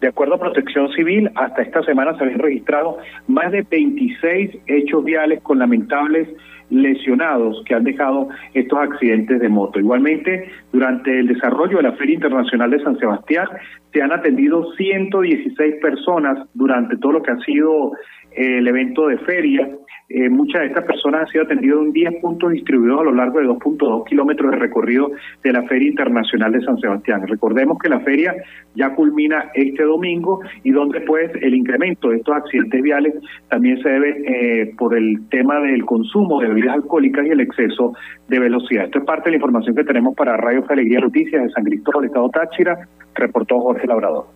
De 0.03 0.09
acuerdo 0.09 0.35
a 0.35 0.41
Protección 0.41 0.93
Civil, 0.93 1.31
hasta 1.37 1.63
esta 1.63 1.83
semana 1.85 2.19
se 2.19 2.25
habían 2.25 2.41
registrado 2.41 2.99
más 3.27 3.51
de 3.51 3.63
26 3.63 4.51
hechos 4.67 5.03
viales 5.05 5.41
con 5.43 5.59
lamentables 5.59 6.29
lesionados 6.73 7.63
que 7.67 7.75
han 7.75 7.85
dejado 7.85 8.29
estos 8.55 8.79
accidentes 8.79 9.41
de 9.41 9.49
moto. 9.49 9.79
Igualmente, 9.79 10.49
durante 10.73 11.21
el 11.21 11.29
desarrollo 11.29 11.77
de 11.77 11.83
la 11.83 11.93
Feria 11.93 12.15
Internacional 12.15 12.71
de 12.71 12.83
San 12.83 12.99
Sebastián, 12.99 13.47
se 13.93 14.03
han 14.03 14.13
atendido 14.13 14.73
116 14.73 15.75
personas 15.83 16.49
durante 16.55 16.97
todo 16.97 17.13
lo 17.13 17.23
que 17.23 17.31
ha 17.31 17.39
sido 17.41 17.93
eh, 18.33 18.59
el 18.59 18.67
evento 18.67 19.07
de 19.07 19.19
feria 19.19 19.69
eh, 20.15 20.29
muchas 20.29 20.63
de 20.63 20.67
estas 20.69 20.85
personas 20.85 21.23
han 21.23 21.27
sido 21.29 21.45
atendidas 21.45 21.79
en 21.79 21.93
10 21.93 22.21
puntos 22.21 22.53
distribuidos 22.53 23.01
a 23.01 23.05
lo 23.05 23.13
largo 23.13 23.41
de 23.41 23.47
2.2 23.47 24.05
kilómetros 24.05 24.51
de 24.51 24.57
recorrido 24.59 25.11
de 25.43 25.53
la 25.53 25.63
Feria 25.65 25.89
Internacional 25.89 26.53
de 26.53 26.61
San 26.63 26.79
Sebastián. 26.79 27.27
Recordemos 27.27 27.79
que 27.79 27.89
la 27.89 28.01
feria 28.01 28.35
ya 28.75 28.95
culmina 28.95 29.51
este 29.55 29.83
domingo 29.85 30.41
y 30.63 30.71
donde 30.71 31.01
pues 31.03 31.31
el 31.41 31.55
incremento 31.55 32.11
de 32.11 32.17
estos 32.17 32.37
accidentes 32.37 32.83
viales 32.83 33.15
también 33.49 33.83
se 33.83 33.89
debe 33.89 34.23
eh, 34.27 34.75
por 34.77 34.97
el 34.97 35.29
tema 35.29 35.61
del 35.61 35.85
consumo 35.85 36.41
de 36.41 36.49
bebidas 36.49 36.75
alcohólicas 36.75 37.27
y 37.27 37.31
el 37.31 37.41
exceso 37.41 37.95
de 38.29 38.39
velocidad. 38.39 38.85
Esto 38.85 38.99
es 38.99 39.05
parte 39.05 39.25
de 39.25 39.33
la 39.33 39.37
información 39.37 39.75
que 39.75 39.85
tenemos 39.85 40.15
para 40.15 40.37
Radio 40.37 40.65
Alegría 40.69 41.01
Noticias 41.01 41.43
de 41.43 41.51
San 41.51 41.65
Cristóbal, 41.65 42.07
Estado 42.07 42.29
Táchira, 42.31 42.89
reportó 43.15 43.61
Jorge 43.61 43.87
Labrador. 43.87 44.27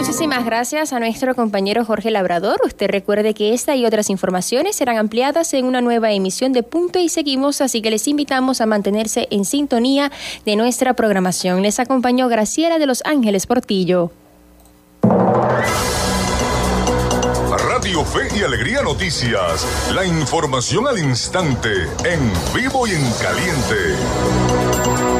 Muchísimas 0.00 0.46
gracias 0.46 0.94
a 0.94 0.98
nuestro 0.98 1.34
compañero 1.34 1.84
Jorge 1.84 2.10
Labrador. 2.10 2.58
Usted 2.64 2.88
recuerde 2.88 3.34
que 3.34 3.52
esta 3.52 3.76
y 3.76 3.84
otras 3.84 4.08
informaciones 4.08 4.74
serán 4.74 4.96
ampliadas 4.96 5.52
en 5.52 5.66
una 5.66 5.82
nueva 5.82 6.10
emisión 6.10 6.54
de 6.54 6.62
Punto 6.62 6.98
y 6.98 7.10
Seguimos, 7.10 7.60
así 7.60 7.82
que 7.82 7.90
les 7.90 8.08
invitamos 8.08 8.62
a 8.62 8.66
mantenerse 8.66 9.28
en 9.30 9.44
sintonía 9.44 10.10
de 10.46 10.56
nuestra 10.56 10.94
programación. 10.94 11.60
Les 11.60 11.78
acompañó 11.80 12.28
Graciela 12.28 12.78
de 12.78 12.86
Los 12.86 13.02
Ángeles 13.04 13.46
Portillo. 13.46 14.10
Radio 17.68 18.02
Fe 18.02 18.38
y 18.38 18.42
Alegría 18.42 18.80
Noticias, 18.80 19.66
la 19.94 20.06
información 20.06 20.88
al 20.88 20.98
instante, 20.98 21.68
en 22.04 22.32
vivo 22.54 22.86
y 22.86 22.92
en 22.92 23.04
caliente. 23.20 25.19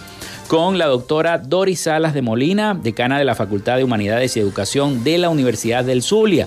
con 0.46 0.78
la 0.78 0.86
doctora 0.86 1.38
Doris 1.38 1.80
Salas 1.80 2.14
de 2.14 2.22
Molina, 2.22 2.78
decana 2.80 3.18
de 3.18 3.24
la 3.24 3.34
Facultad 3.34 3.76
de 3.76 3.82
Humanidades 3.82 4.36
y 4.36 4.40
Educación 4.40 5.02
de 5.02 5.18
la 5.18 5.30
Universidad 5.30 5.84
del 5.84 6.04
Zulia. 6.04 6.46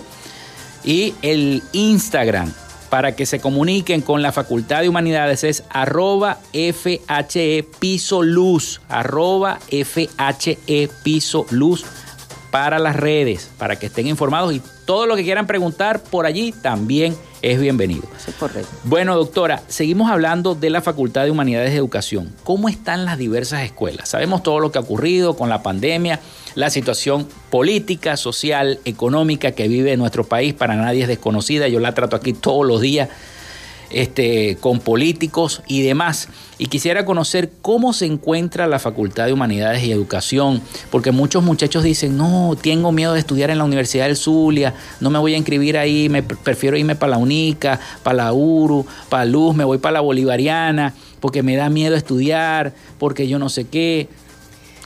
Y 0.84 1.14
el 1.22 1.64
Instagram 1.72 2.52
para 2.90 3.16
que 3.16 3.26
se 3.26 3.40
comuniquen 3.40 4.02
con 4.02 4.22
la 4.22 4.32
Facultad 4.32 4.82
de 4.82 4.90
Humanidades 4.90 5.44
es 5.44 5.64
arroba 5.70 6.38
FHE 6.54 7.68
Piso 7.80 8.22
Luz, 8.22 8.82
arroba 8.88 9.60
FHE 9.68 10.90
Piso 11.02 11.48
Luz 11.50 11.86
para 12.52 12.78
las 12.78 12.96
redes, 12.96 13.50
para 13.58 13.78
que 13.78 13.88
estén 13.88 14.06
informados 14.06 14.54
y 14.54 14.62
todo 14.86 15.08
lo 15.08 15.16
que 15.16 15.24
quieran 15.24 15.48
preguntar 15.48 16.04
por 16.04 16.28
allí 16.28 16.52
también 16.52 17.18
es 17.42 17.60
bienvenido. 17.60 18.04
correcto. 18.40 18.70
Bueno, 18.84 19.16
doctora, 19.16 19.64
seguimos 19.68 20.12
hablando 20.12 20.54
de 20.54 20.70
la 20.70 20.82
Facultad 20.82 21.24
de 21.24 21.32
Humanidades 21.32 21.72
de 21.72 21.78
Educación. 21.78 22.34
¿Cómo 22.44 22.70
están 22.70 23.06
las 23.06 23.18
diversas 23.18 23.64
escuelas? 23.64 24.10
Sabemos 24.10 24.44
todo 24.44 24.60
lo 24.60 24.72
que 24.72 24.78
ha 24.78 24.82
ocurrido 24.82 25.36
con 25.36 25.50
la 25.50 25.64
pandemia, 25.64 26.20
la 26.56 26.70
situación 26.70 27.28
política, 27.50 28.18
social, 28.18 28.80
económica 28.86 29.52
que 29.52 29.68
vive 29.68 29.98
nuestro 29.98 30.24
país, 30.24 30.54
para 30.54 30.76
nadie 30.76 31.04
es 31.04 31.08
desconocida, 31.08 31.68
yo 31.68 31.80
la 31.80 31.94
trato 31.94 32.16
aquí 32.16 32.34
todos 32.34 32.66
los 32.66 32.82
días 32.82 33.10
este, 33.94 34.58
con 34.60 34.80
políticos 34.80 35.62
y 35.68 35.84
demás. 35.84 36.28
Y 36.58 36.68
quisiera 36.68 37.06
conocer 37.06 37.52
cómo 37.62 37.94
se 37.94 38.06
encuentra 38.06 38.68
la 38.68 38.80
Facultad 38.80 39.26
de 39.26 39.34
Humanidades 39.34 39.84
y 39.84 39.92
Educación, 39.92 40.62
porque 40.90 41.12
muchos 41.12 41.44
muchachos 41.44 41.84
dicen, 41.84 42.18
no, 42.18 42.58
tengo 42.60 42.92
miedo 42.92 43.14
de 43.14 43.20
estudiar 43.20 43.50
en 43.50 43.58
la 43.58 43.64
Universidad 43.64 44.06
del 44.06 44.16
Zulia, 44.16 44.74
no 45.00 45.10
me 45.10 45.20
voy 45.20 45.34
a 45.34 45.38
inscribir 45.38 45.78
ahí, 45.78 46.10
me 46.10 46.24
prefiero 46.24 46.78
irme 46.78 46.96
para 46.96 47.12
la 47.12 47.18
UNICA, 47.18 47.80
para 48.02 48.18
la 48.18 48.34
URU, 48.34 48.86
para 49.10 49.26
Luz, 49.26 49.56
me 49.56 49.64
voy 49.64 49.78
para 49.78 49.94
la 49.94 50.02
Bolivariana, 50.02 50.94
porque 51.20 51.44
me 51.44 51.56
da 51.56 51.70
miedo 51.70 51.96
estudiar, 51.96 52.74
porque 52.98 53.28
yo 53.28 53.40
no 53.40 53.50
sé 53.50 53.66
qué. 53.66 54.08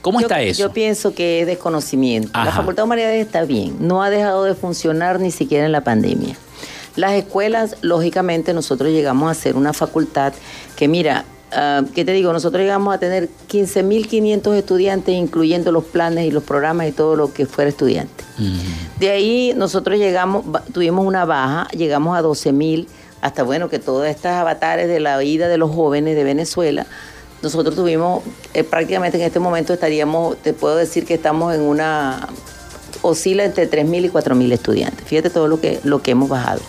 ¿Cómo 0.08 0.20
está 0.20 0.40
eso? 0.40 0.60
Yo 0.62 0.72
pienso 0.72 1.14
que 1.14 1.42
es 1.42 1.46
desconocimiento. 1.46 2.30
La 2.32 2.50
Facultad 2.50 2.82
de 2.82 2.86
Humanidades 2.86 3.26
está 3.26 3.44
bien, 3.44 3.76
no 3.78 4.02
ha 4.02 4.08
dejado 4.08 4.44
de 4.44 4.54
funcionar 4.54 5.20
ni 5.20 5.30
siquiera 5.30 5.66
en 5.66 5.72
la 5.72 5.82
pandemia. 5.82 6.34
Las 6.96 7.12
escuelas, 7.12 7.76
lógicamente, 7.82 8.54
nosotros 8.54 8.90
llegamos 8.90 9.30
a 9.30 9.34
ser 9.34 9.54
una 9.54 9.74
facultad 9.74 10.32
que, 10.76 10.88
mira, 10.88 11.26
uh, 11.52 11.84
¿qué 11.94 12.06
te 12.06 12.12
digo? 12.12 12.32
Nosotros 12.32 12.62
llegamos 12.62 12.94
a 12.94 12.98
tener 12.98 13.28
15.500 13.50 14.54
estudiantes, 14.54 15.14
incluyendo 15.14 15.72
los 15.72 15.84
planes 15.84 16.26
y 16.26 16.30
los 16.30 16.42
programas 16.42 16.88
y 16.88 16.92
todo 16.92 17.14
lo 17.14 17.34
que 17.34 17.44
fuera 17.44 17.68
estudiante. 17.68 18.24
De 18.98 19.10
ahí 19.10 19.52
nosotros 19.56 19.98
llegamos, 19.98 20.44
tuvimos 20.72 21.06
una 21.06 21.26
baja, 21.26 21.68
llegamos 21.72 22.16
a 22.16 22.22
12.000, 22.22 22.86
hasta 23.20 23.42
bueno, 23.42 23.68
que 23.68 23.78
todas 23.78 24.08
estas 24.08 24.40
avatares 24.40 24.88
de 24.88 25.00
la 25.00 25.18
vida 25.18 25.48
de 25.48 25.58
los 25.58 25.70
jóvenes 25.70 26.16
de 26.16 26.24
Venezuela, 26.24 26.86
nosotros 27.42 27.74
tuvimos, 27.74 28.22
eh, 28.54 28.64
prácticamente 28.64 29.18
en 29.18 29.24
este 29.24 29.38
momento 29.38 29.72
estaríamos, 29.72 30.36
te 30.38 30.52
puedo 30.52 30.76
decir 30.76 31.04
que 31.04 31.14
estamos 31.14 31.54
en 31.54 31.62
una, 31.62 32.28
oscila 33.02 33.44
entre 33.44 33.70
3.000 33.70 34.06
y 34.06 34.10
4.000 34.10 34.52
estudiantes. 34.52 35.06
Fíjate 35.06 35.30
todo 35.30 35.48
lo 35.48 35.60
que, 35.60 35.80
lo 35.84 36.02
que 36.02 36.12
hemos 36.12 36.28
bajado 36.28 36.60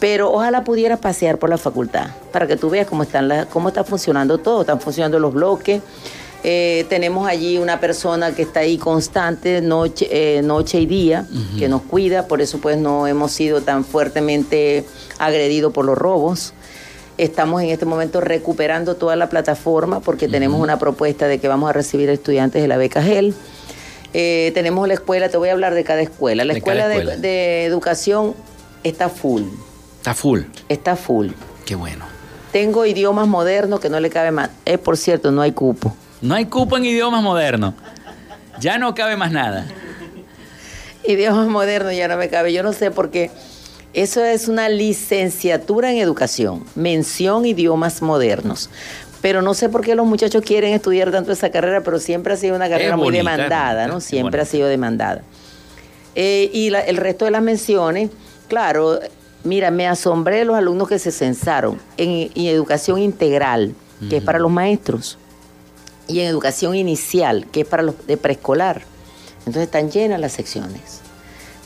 pero 0.00 0.32
ojalá 0.32 0.64
pudieras 0.64 0.98
pasear 0.98 1.38
por 1.38 1.50
la 1.50 1.58
facultad 1.58 2.08
para 2.32 2.46
que 2.46 2.56
tú 2.56 2.70
veas 2.70 2.86
cómo, 2.86 3.02
están 3.02 3.46
cómo 3.50 3.68
está 3.68 3.84
funcionando 3.84 4.38
todo, 4.38 4.62
están 4.62 4.80
funcionando 4.80 5.20
los 5.20 5.34
bloques. 5.34 5.82
Eh, 6.42 6.86
tenemos 6.88 7.28
allí 7.28 7.58
una 7.58 7.80
persona 7.80 8.34
que 8.34 8.40
está 8.42 8.60
ahí 8.60 8.78
constante 8.78 9.60
noche, 9.60 10.08
eh, 10.10 10.40
noche 10.40 10.80
y 10.80 10.86
día, 10.86 11.26
que 11.58 11.68
nos 11.68 11.82
cuida, 11.82 12.26
por 12.26 12.40
eso 12.40 12.58
pues 12.62 12.78
no 12.78 13.06
hemos 13.06 13.30
sido 13.30 13.60
tan 13.60 13.84
fuertemente 13.84 14.86
agredidos 15.18 15.70
por 15.74 15.84
los 15.84 15.98
robos. 15.98 16.54
Estamos 17.20 17.60
en 17.60 17.68
este 17.68 17.84
momento 17.84 18.22
recuperando 18.22 18.96
toda 18.96 19.14
la 19.14 19.28
plataforma 19.28 20.00
porque 20.00 20.26
tenemos 20.26 20.58
una 20.58 20.78
propuesta 20.78 21.28
de 21.28 21.38
que 21.38 21.48
vamos 21.48 21.68
a 21.68 21.74
recibir 21.74 22.08
estudiantes 22.08 22.62
de 22.62 22.66
la 22.66 22.78
beca 22.78 23.02
GEL. 23.02 23.34
Eh, 24.14 24.52
tenemos 24.54 24.88
la 24.88 24.94
escuela, 24.94 25.28
te 25.28 25.36
voy 25.36 25.50
a 25.50 25.52
hablar 25.52 25.74
de 25.74 25.84
cada 25.84 26.00
escuela. 26.00 26.46
La 26.46 26.54
escuela, 26.54 26.88
de 26.88 27.66
educación 27.66 28.34
está 28.84 29.10
full. 29.10 29.42
Está 29.98 30.14
full. 30.14 30.40
Está 30.70 30.96
full. 30.96 31.28
Qué 31.66 31.74
bueno. 31.74 32.06
Tengo 32.52 32.86
idiomas 32.86 33.28
modernos 33.28 33.80
que 33.80 33.90
no 33.90 34.00
le 34.00 34.08
cabe 34.08 34.30
más. 34.30 34.48
Eh, 34.64 34.78
por 34.78 34.96
cierto, 34.96 35.30
no 35.30 35.42
hay 35.42 35.52
cupo. 35.52 35.94
No 36.22 36.34
hay 36.34 36.46
cupo 36.46 36.78
en 36.78 36.86
idiomas 36.86 37.22
modernos. 37.22 37.74
Ya 38.60 38.78
no 38.78 38.94
cabe 38.94 39.18
más 39.18 39.30
nada. 39.30 39.66
Idiomas 41.04 41.48
modernos 41.48 41.94
ya 41.94 42.08
no 42.08 42.16
me 42.16 42.30
cabe. 42.30 42.54
Yo 42.54 42.62
no 42.62 42.72
sé 42.72 42.90
por 42.90 43.10
qué. 43.10 43.30
Eso 43.92 44.24
es 44.24 44.48
una 44.48 44.68
licenciatura 44.68 45.92
en 45.92 45.98
educación, 45.98 46.64
mención 46.74 47.44
idiomas 47.44 48.02
modernos. 48.02 48.70
Pero 49.20 49.42
no 49.42 49.52
sé 49.52 49.68
por 49.68 49.82
qué 49.82 49.94
los 49.94 50.06
muchachos 50.06 50.42
quieren 50.42 50.72
estudiar 50.72 51.10
tanto 51.10 51.32
esa 51.32 51.50
carrera, 51.50 51.82
pero 51.82 51.98
siempre 51.98 52.32
ha 52.32 52.36
sido 52.36 52.56
una 52.56 52.68
carrera 52.68 52.96
muy 52.96 53.12
demandada, 53.12 53.86
¿no? 53.86 54.00
Siempre 54.00 54.40
ha 54.40 54.46
sido 54.46 54.68
demandada. 54.68 55.22
Eh, 56.14 56.50
y 56.52 56.68
el 56.68 56.96
resto 56.96 57.26
de 57.26 57.30
las 57.30 57.42
menciones, 57.42 58.10
claro, 58.48 59.00
Mira, 59.42 59.70
me 59.70 59.86
asombré 59.86 60.38
de 60.38 60.44
los 60.44 60.56
alumnos 60.56 60.88
que 60.88 60.98
se 60.98 61.12
censaron 61.12 61.80
en, 61.96 62.30
educación 62.34 62.98
integral, 62.98 63.74
que 64.08 64.18
es 64.18 64.22
para 64.22 64.38
los 64.38 64.50
maestros, 64.50 65.18
y 66.06 66.20
en 66.20 66.26
educación 66.26 66.74
inicial, 66.74 67.46
que 67.50 67.62
es 67.62 67.66
para 67.66 67.82
los 67.82 68.06
de 68.06 68.16
preescolar. 68.16 68.82
Entonces 69.40 69.62
están 69.62 69.90
llenas 69.90 70.20
las 70.20 70.32
secciones. 70.32 70.99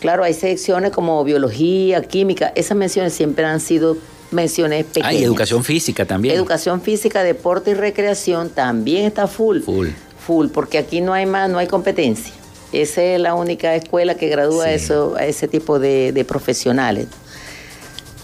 Claro, 0.05 0.23
hay 0.23 0.35
secciones 0.35 0.91
como 0.91 1.25
biología, 1.25 2.03
química, 2.03 2.53
esas 2.57 2.77
menciones 2.77 3.15
siempre 3.15 3.47
han 3.47 3.59
sido 3.59 3.97
menciones 4.33 4.85
pequeñas. 4.85 5.09
Hay 5.09 5.25
educación 5.25 5.65
física 5.65 6.05
también. 6.05 6.35
Educación 6.35 6.83
física, 6.83 7.23
deporte 7.23 7.71
y 7.71 7.75
recreación 7.75 8.51
también 8.51 9.07
está 9.07 9.27
full. 9.27 9.63
Full. 9.63 9.89
Full, 10.27 10.49
porque 10.49 10.77
aquí 10.77 11.01
no 11.01 11.15
hay 11.15 11.25
más, 11.25 11.49
no 11.49 11.57
hay 11.57 11.69
competencia. 11.69 12.35
Esa 12.71 13.03
es 13.03 13.19
la 13.19 13.35
única 13.35 13.75
escuela 13.77 14.15
que 14.15 14.29
gradúa 14.29 14.73
eso, 14.73 15.15
a 15.17 15.25
ese 15.25 15.49
tipo 15.49 15.79
de 15.79 16.27
profesionales. 16.29 17.07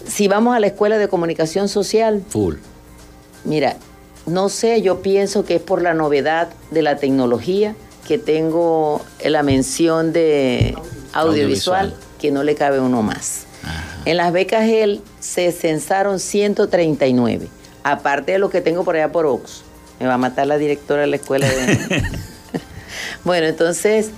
Si 0.07 0.27
vamos 0.27 0.55
a 0.55 0.59
la 0.59 0.67
escuela 0.67 0.99
de 0.99 1.07
comunicación 1.07 1.67
social. 1.67 2.21
Full. 2.29 2.57
Mira, 3.43 3.75
no 4.27 4.49
sé, 4.49 4.83
yo 4.83 5.01
pienso 5.01 5.45
que 5.45 5.55
es 5.55 5.61
por 5.61 5.81
la 5.81 5.95
novedad 5.95 6.49
de 6.69 6.83
la 6.83 6.97
tecnología 6.97 7.75
que 8.07 8.19
tengo 8.19 9.01
la 9.25 9.41
mención 9.41 10.13
de 10.13 10.75
audiovisual, 11.13 11.93
que 12.19 12.31
no 12.31 12.43
le 12.43 12.55
cabe 12.55 12.79
uno 12.79 13.01
más. 13.01 13.45
En 14.05 14.17
las 14.17 14.33
becas 14.33 14.67
él 14.67 15.01
se 15.19 15.51
censaron 15.51 16.19
139, 16.19 17.47
aparte 17.83 18.33
de 18.33 18.39
lo 18.39 18.49
que 18.49 18.61
tengo 18.61 18.83
por 18.83 18.95
allá 18.95 19.11
por 19.11 19.25
Ox. 19.25 19.63
Me 19.99 20.07
va 20.07 20.15
a 20.15 20.17
matar 20.17 20.47
la 20.47 20.57
directora 20.57 21.01
de 21.01 21.07
la 21.07 21.15
escuela. 21.17 21.47
De... 21.47 22.03
bueno, 23.23 23.47
entonces 23.47 24.11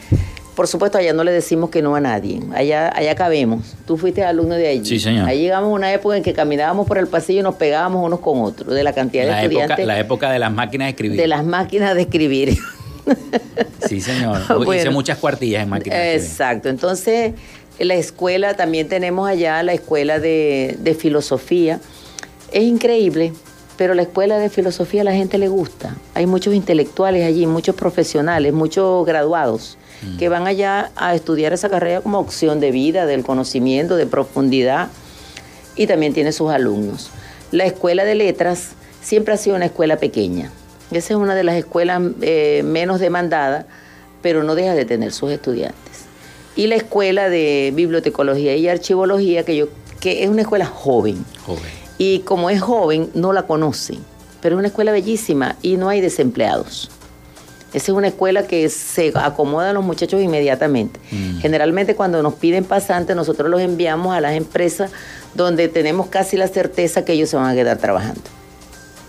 por 0.56 0.68
supuesto, 0.68 1.00
allá 1.00 1.14
no 1.14 1.24
le 1.24 1.32
decimos 1.32 1.72
que 1.72 1.82
no 1.82 1.96
a 1.96 2.00
nadie. 2.00 2.40
Allá, 2.54 2.92
allá 2.96 3.16
cabemos. 3.16 3.76
Tú 3.88 3.98
fuiste 3.98 4.24
alumno 4.24 4.54
de 4.56 4.68
allí. 4.68 4.86
Sí, 4.86 5.00
señor. 5.00 5.28
Ahí 5.28 5.40
llegamos 5.40 5.70
a 5.70 5.74
una 5.74 5.92
época 5.92 6.16
en 6.16 6.22
que 6.22 6.34
caminábamos 6.34 6.88
por 6.88 7.00
el 7.00 7.08
pasillo 7.08 7.40
y 7.40 7.44
nos 7.44 7.56
pegábamos 7.56 8.06
unos 8.06 8.20
con 8.20 8.42
otros, 8.42 8.74
de 8.74 8.84
la 8.84 8.94
cantidad 8.94 9.26
de 9.26 9.44
estudiantes. 9.44 9.86
la 9.86 10.00
época 10.00 10.32
de 10.32 10.38
las 10.38 10.52
máquinas 10.52 10.86
de 10.86 10.90
escribir. 10.92 11.20
De 11.20 11.28
las 11.28 11.44
máquinas 11.44 11.96
de 11.96 12.02
escribir. 12.02 12.58
Sí, 13.88 14.00
señor. 14.02 14.42
Hice 14.74 14.90
muchas 14.90 15.18
cuartillas 15.18 15.64
en 15.64 15.74
escribir. 15.74 16.00
Exacto. 16.00 16.70
Entonces, 16.70 17.34
la 17.78 17.96
escuela, 17.96 18.56
también 18.56 18.88
tenemos 18.88 19.28
allá 19.28 19.62
la 19.62 19.74
escuela 19.74 20.20
de, 20.20 20.78
de 20.80 20.96
filosofía. 20.96 21.80
Es 22.52 22.64
increíble 22.64 23.34
pero 23.76 23.96
la 23.96 24.04
escuela 24.04 24.38
de 24.38 24.50
filosofía 24.50 25.02
a 25.02 25.04
la 25.04 25.14
gente 25.14 25.40
le 25.40 25.48
gusta. 25.48 25.96
Hay 26.14 26.28
muchos 26.28 26.54
intelectuales 26.54 27.26
allí, 27.26 27.48
muchos 27.48 27.76
profesionales, 27.76 28.54
muchos 28.54 29.04
graduados 29.04 29.80
Mm. 30.04 30.18
que 30.18 30.30
van 30.30 30.48
allá 30.48 30.92
a 30.96 31.16
estudiar 31.16 31.54
esa 31.54 31.70
carrera 31.70 32.02
como 32.02 32.20
opción 32.20 32.60
de 32.60 32.72
vida, 32.72 33.06
del 33.06 33.24
conocimiento, 33.24 33.96
de 33.96 34.06
profundidad, 34.06 34.90
y 35.76 35.88
también 35.88 36.14
tiene 36.14 36.32
sus 36.32 36.52
alumnos. 36.52 37.10
La 37.52 37.66
escuela 37.66 38.04
de 38.04 38.16
letras 38.16 38.72
siempre 39.02 39.34
ha 39.34 39.38
sido 39.38 39.56
una 39.56 39.66
escuela 39.66 39.98
pequeña. 39.98 40.52
Esa 40.94 41.14
es 41.14 41.20
una 41.20 41.36
de 41.36 41.44
las 41.44 41.56
escuelas 41.56 42.02
eh, 42.22 42.62
menos 42.66 43.00
demandadas, 43.00 43.66
pero 44.22 44.44
no 44.44 44.56
deja 44.56 44.74
de 44.74 44.86
tener 44.86 45.12
sus 45.12 45.32
estudiantes. 45.32 46.06
Y 46.56 46.68
la 46.68 46.76
escuela 46.76 47.30
de 47.30 47.72
bibliotecología 47.76 48.56
y 48.56 48.68
archivología, 48.68 49.44
que, 49.44 49.56
yo, 49.56 49.68
que 50.00 50.24
es 50.24 50.30
una 50.30 50.42
escuela 50.44 50.66
joven. 50.66 51.26
Joven. 51.46 51.64
Y 51.98 52.20
como 52.20 52.50
es 52.50 52.62
joven, 52.62 53.10
no 53.14 53.34
la 53.34 53.44
conocen, 53.44 54.00
pero 54.42 54.56
es 54.56 54.60
una 54.60 54.68
escuela 54.68 54.92
bellísima 54.92 55.56
y 55.62 55.78
no 55.78 55.90
hay 55.90 56.02
desempleados. 56.02 56.92
Esa 57.74 57.92
es 57.92 57.98
una 57.98 58.08
escuela 58.08 58.46
que 58.46 58.70
se 58.70 59.12
acomoda 59.16 59.72
a 59.72 59.74
los 59.74 59.84
muchachos 59.84 60.22
inmediatamente. 60.22 61.00
Mm. 61.12 61.40
Generalmente 61.40 61.96
cuando 61.96 62.22
nos 62.22 62.36
piden 62.36 62.66
pasantes, 62.66 63.16
nosotros 63.16 63.50
los 63.50 63.62
enviamos 63.62 64.16
a 64.16 64.22
las 64.22 64.34
empresas 64.36 64.92
donde 65.34 65.68
tenemos 65.70 66.08
casi 66.08 66.38
la 66.38 66.48
certeza 66.48 67.04
que 67.04 67.14
ellos 67.14 67.30
se 67.30 67.36
van 67.36 67.50
a 67.50 67.56
quedar 67.56 67.80
trabajando. 67.80 68.22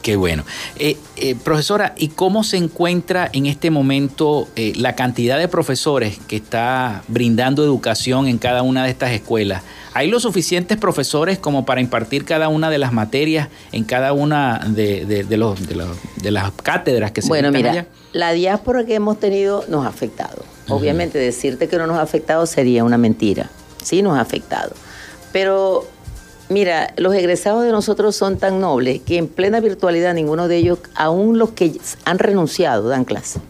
Qué 0.05 0.17
bueno. 0.17 0.45
Eh, 0.79 0.99
eh, 1.17 1.35
profesora, 1.35 1.95
¿y 1.97 2.09
cómo 2.09 2.45
se 2.45 2.59
encuentra 2.59 3.31
en 3.33 3.47
este 3.47 3.71
momento 3.71 4.49
eh, 4.55 4.75
la 4.77 4.95
cantidad 4.95 5.39
de 5.39 5.49
profesores 5.49 6.19
que 6.29 6.37
está 6.37 7.03
brindando 7.09 7.65
educación 7.65 8.29
en 8.29 8.37
cada 8.37 8.61
una 8.61 8.85
de 8.85 8.91
estas 8.91 9.13
escuelas? 9.13 9.63
¿Hay 9.95 10.11
los 10.11 10.25
suficientes 10.25 10.77
profesores 10.77 11.39
como 11.39 11.65
para 11.65 11.81
impartir 11.81 12.27
cada 12.27 12.49
una 12.49 12.69
de 12.69 12.77
las 12.77 12.93
materias 12.93 13.49
en 13.73 13.85
cada 13.85 14.13
una 14.13 14.59
de, 14.69 15.25
los, 15.39 15.67
de, 15.67 16.31
las 16.31 16.53
cátedras 16.53 17.13
que 17.13 17.23
se 17.23 17.29
Bueno, 17.29 17.51
mira, 17.51 17.87
la 18.13 18.33
diáspora 18.33 18.85
que 18.85 18.97
hemos 18.97 19.19
tenido 19.19 19.65
nos 19.69 19.87
ha 19.87 19.89
afectado. 19.89 20.45
Obviamente 20.69 21.17
decirte 21.17 21.67
que 21.67 21.79
no 21.79 21.87
nos 21.87 21.97
ha 21.97 22.03
afectado 22.03 22.45
sería 22.45 22.85
una 22.85 22.99
mentira. 22.99 23.49
Sí 23.83 24.03
nos 24.03 24.19
ha 24.19 24.21
afectado. 24.21 24.75
Pero 25.33 25.89
Mira, 26.49 26.93
los 26.97 27.15
egresados 27.15 27.65
de 27.65 27.73
nosotros 27.73 28.15
son 28.15 28.37
tan 28.37 28.61
nobles 28.61 29.01
que 29.01 29.17
en 29.17 29.29
plena 29.29 29.61
virtualidad 29.61 30.13
ninguno 30.15 30.47
de 30.47 30.57
ellos, 30.57 30.79
aún 30.95 31.39
los 31.39 31.51
que 31.51 31.73
han 32.05 32.19
renunciado, 32.19 32.89
dan 32.89 33.05
clase. 33.05 33.41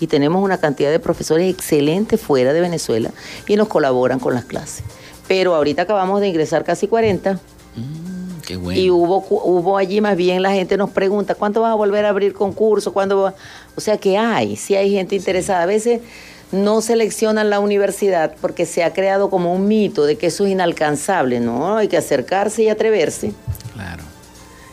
Y 0.00 0.06
tenemos 0.06 0.42
una 0.42 0.58
cantidad 0.58 0.90
de 0.90 0.98
profesores 0.98 1.52
excelentes 1.52 2.18
fuera 2.18 2.54
de 2.54 2.60
Venezuela 2.62 3.10
y 3.46 3.56
nos 3.56 3.68
colaboran 3.68 4.18
con 4.18 4.32
las 4.34 4.46
clases. 4.46 4.84
Pero 5.28 5.54
ahorita 5.54 5.82
acabamos 5.82 6.22
de 6.22 6.28
ingresar 6.28 6.64
casi 6.64 6.88
40. 6.88 7.34
Mm, 7.34 8.40
qué 8.46 8.56
bueno. 8.56 8.80
Y 8.80 8.90
hubo, 8.90 9.18
hubo 9.28 9.76
allí 9.76 10.00
más 10.00 10.16
bien 10.16 10.40
la 10.42 10.52
gente 10.52 10.78
nos 10.78 10.90
pregunta, 10.90 11.34
¿cuánto 11.34 11.60
vas 11.60 11.72
a 11.72 11.74
volver 11.74 12.06
a 12.06 12.08
abrir 12.08 12.32
concursos? 12.32 12.92
¿Cuándo 12.94 13.20
va? 13.20 13.34
O 13.76 13.82
sea 13.82 13.98
que 13.98 14.16
hay, 14.16 14.56
sí 14.56 14.74
hay 14.74 14.90
gente 14.92 15.14
interesada. 15.14 15.62
A 15.62 15.66
veces 15.66 16.00
no 16.52 16.80
seleccionan 16.80 17.50
la 17.50 17.60
universidad 17.60 18.34
porque 18.40 18.66
se 18.66 18.82
ha 18.82 18.92
creado 18.92 19.30
como 19.30 19.54
un 19.54 19.68
mito 19.68 20.04
de 20.04 20.16
que 20.16 20.26
eso 20.26 20.46
es 20.46 20.52
inalcanzable, 20.52 21.40
¿no? 21.40 21.76
Hay 21.76 21.88
que 21.88 21.96
acercarse 21.96 22.62
y 22.62 22.68
atreverse. 22.68 23.32
Claro. 23.72 24.02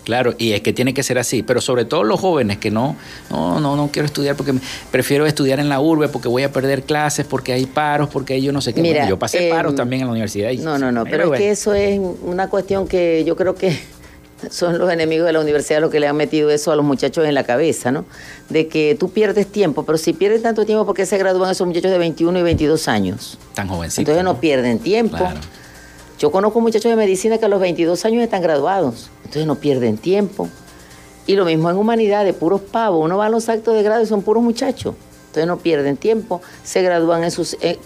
Claro, 0.07 0.35
y 0.37 0.53
es 0.53 0.61
que 0.61 0.71
tiene 0.71 0.93
que 0.93 1.03
ser 1.03 1.19
así, 1.19 1.43
pero 1.43 1.59
sobre 1.59 1.83
todo 1.83 2.05
los 2.05 2.17
jóvenes 2.21 2.59
que 2.59 2.71
no, 2.71 2.95
no, 3.29 3.59
no, 3.59 3.75
no 3.75 3.89
quiero 3.91 4.05
estudiar 4.05 4.37
porque 4.37 4.53
prefiero 4.89 5.25
estudiar 5.25 5.59
en 5.59 5.67
la 5.67 5.81
urbe 5.81 6.07
porque 6.07 6.29
voy 6.29 6.43
a 6.43 6.51
perder 6.53 6.83
clases, 6.83 7.25
porque 7.25 7.51
hay 7.51 7.65
paros, 7.65 8.07
porque 8.07 8.41
yo 8.41 8.53
no 8.53 8.61
sé 8.61 8.73
qué. 8.73 8.81
Mira, 8.81 9.09
yo 9.09 9.19
pasé 9.19 9.49
paros 9.49 9.73
em, 9.73 9.75
también 9.75 10.03
en 10.03 10.07
la 10.07 10.11
universidad. 10.13 10.53
no, 10.53 10.77
no, 10.77 10.93
no, 10.93 11.03
pero 11.03 11.33
es 11.33 11.37
que 11.37 11.49
eso 11.49 11.73
es 11.73 11.99
una 12.23 12.49
cuestión 12.49 12.87
que 12.87 13.25
yo 13.25 13.35
creo 13.35 13.55
que 13.55 13.77
son 14.49 14.77
los 14.77 14.91
enemigos 14.91 15.25
de 15.25 15.33
la 15.33 15.39
universidad 15.39 15.81
los 15.81 15.91
que 15.91 15.99
le 15.99 16.07
han 16.07 16.15
metido 16.15 16.49
eso 16.49 16.71
a 16.71 16.75
los 16.75 16.85
muchachos 16.85 17.25
en 17.25 17.33
la 17.33 17.43
cabeza, 17.43 17.91
¿no? 17.91 18.05
De 18.49 18.67
que 18.67 18.95
tú 18.99 19.09
pierdes 19.09 19.47
tiempo, 19.47 19.83
pero 19.83 19.97
si 19.97 20.13
pierdes 20.13 20.41
tanto 20.43 20.65
tiempo, 20.65 20.85
¿por 20.85 20.95
qué 20.95 21.05
se 21.05 21.17
gradúan 21.17 21.51
esos 21.51 21.65
muchachos 21.65 21.91
de 21.91 21.97
21 21.97 22.39
y 22.39 22.43
22 22.43 22.87
años? 22.87 23.37
Tan 23.53 23.67
jovencitos. 23.67 23.99
Entonces 23.99 24.23
no, 24.23 24.39
pierden 24.39 24.79
tiempo. 24.79 25.17
Yo 26.19 26.31
conozco 26.31 26.61
muchachos 26.61 26.89
de 26.89 26.95
medicina 26.95 27.37
que 27.37 27.45
a 27.45 27.49
los 27.49 27.59
22 27.59 28.03
años 28.05 28.23
están 28.23 28.41
graduados, 28.41 29.09
entonces 29.17 29.45
no 29.45 29.55
pierden 29.55 29.97
tiempo. 29.97 30.49
Y 31.27 31.35
lo 31.35 31.45
mismo 31.45 31.69
en 31.69 31.75
humanidad, 31.75 32.23
de 32.23 32.33
puros 32.33 32.61
pavos. 32.61 33.03
Uno 33.03 33.17
va 33.17 33.25
a 33.25 33.29
los 33.29 33.49
actos 33.49 33.75
de 33.75 33.83
grado 33.83 34.01
y 34.01 34.05
son 34.05 34.21
puros 34.21 34.41
muchachos. 34.41 34.95
Entonces 35.27 35.47
no 35.47 35.57
pierden 35.57 35.97
tiempo, 35.97 36.41
se 36.63 36.81
gradúan 36.81 37.23
en 37.23 37.31
sus, 37.31 37.57
eh, 37.61 37.77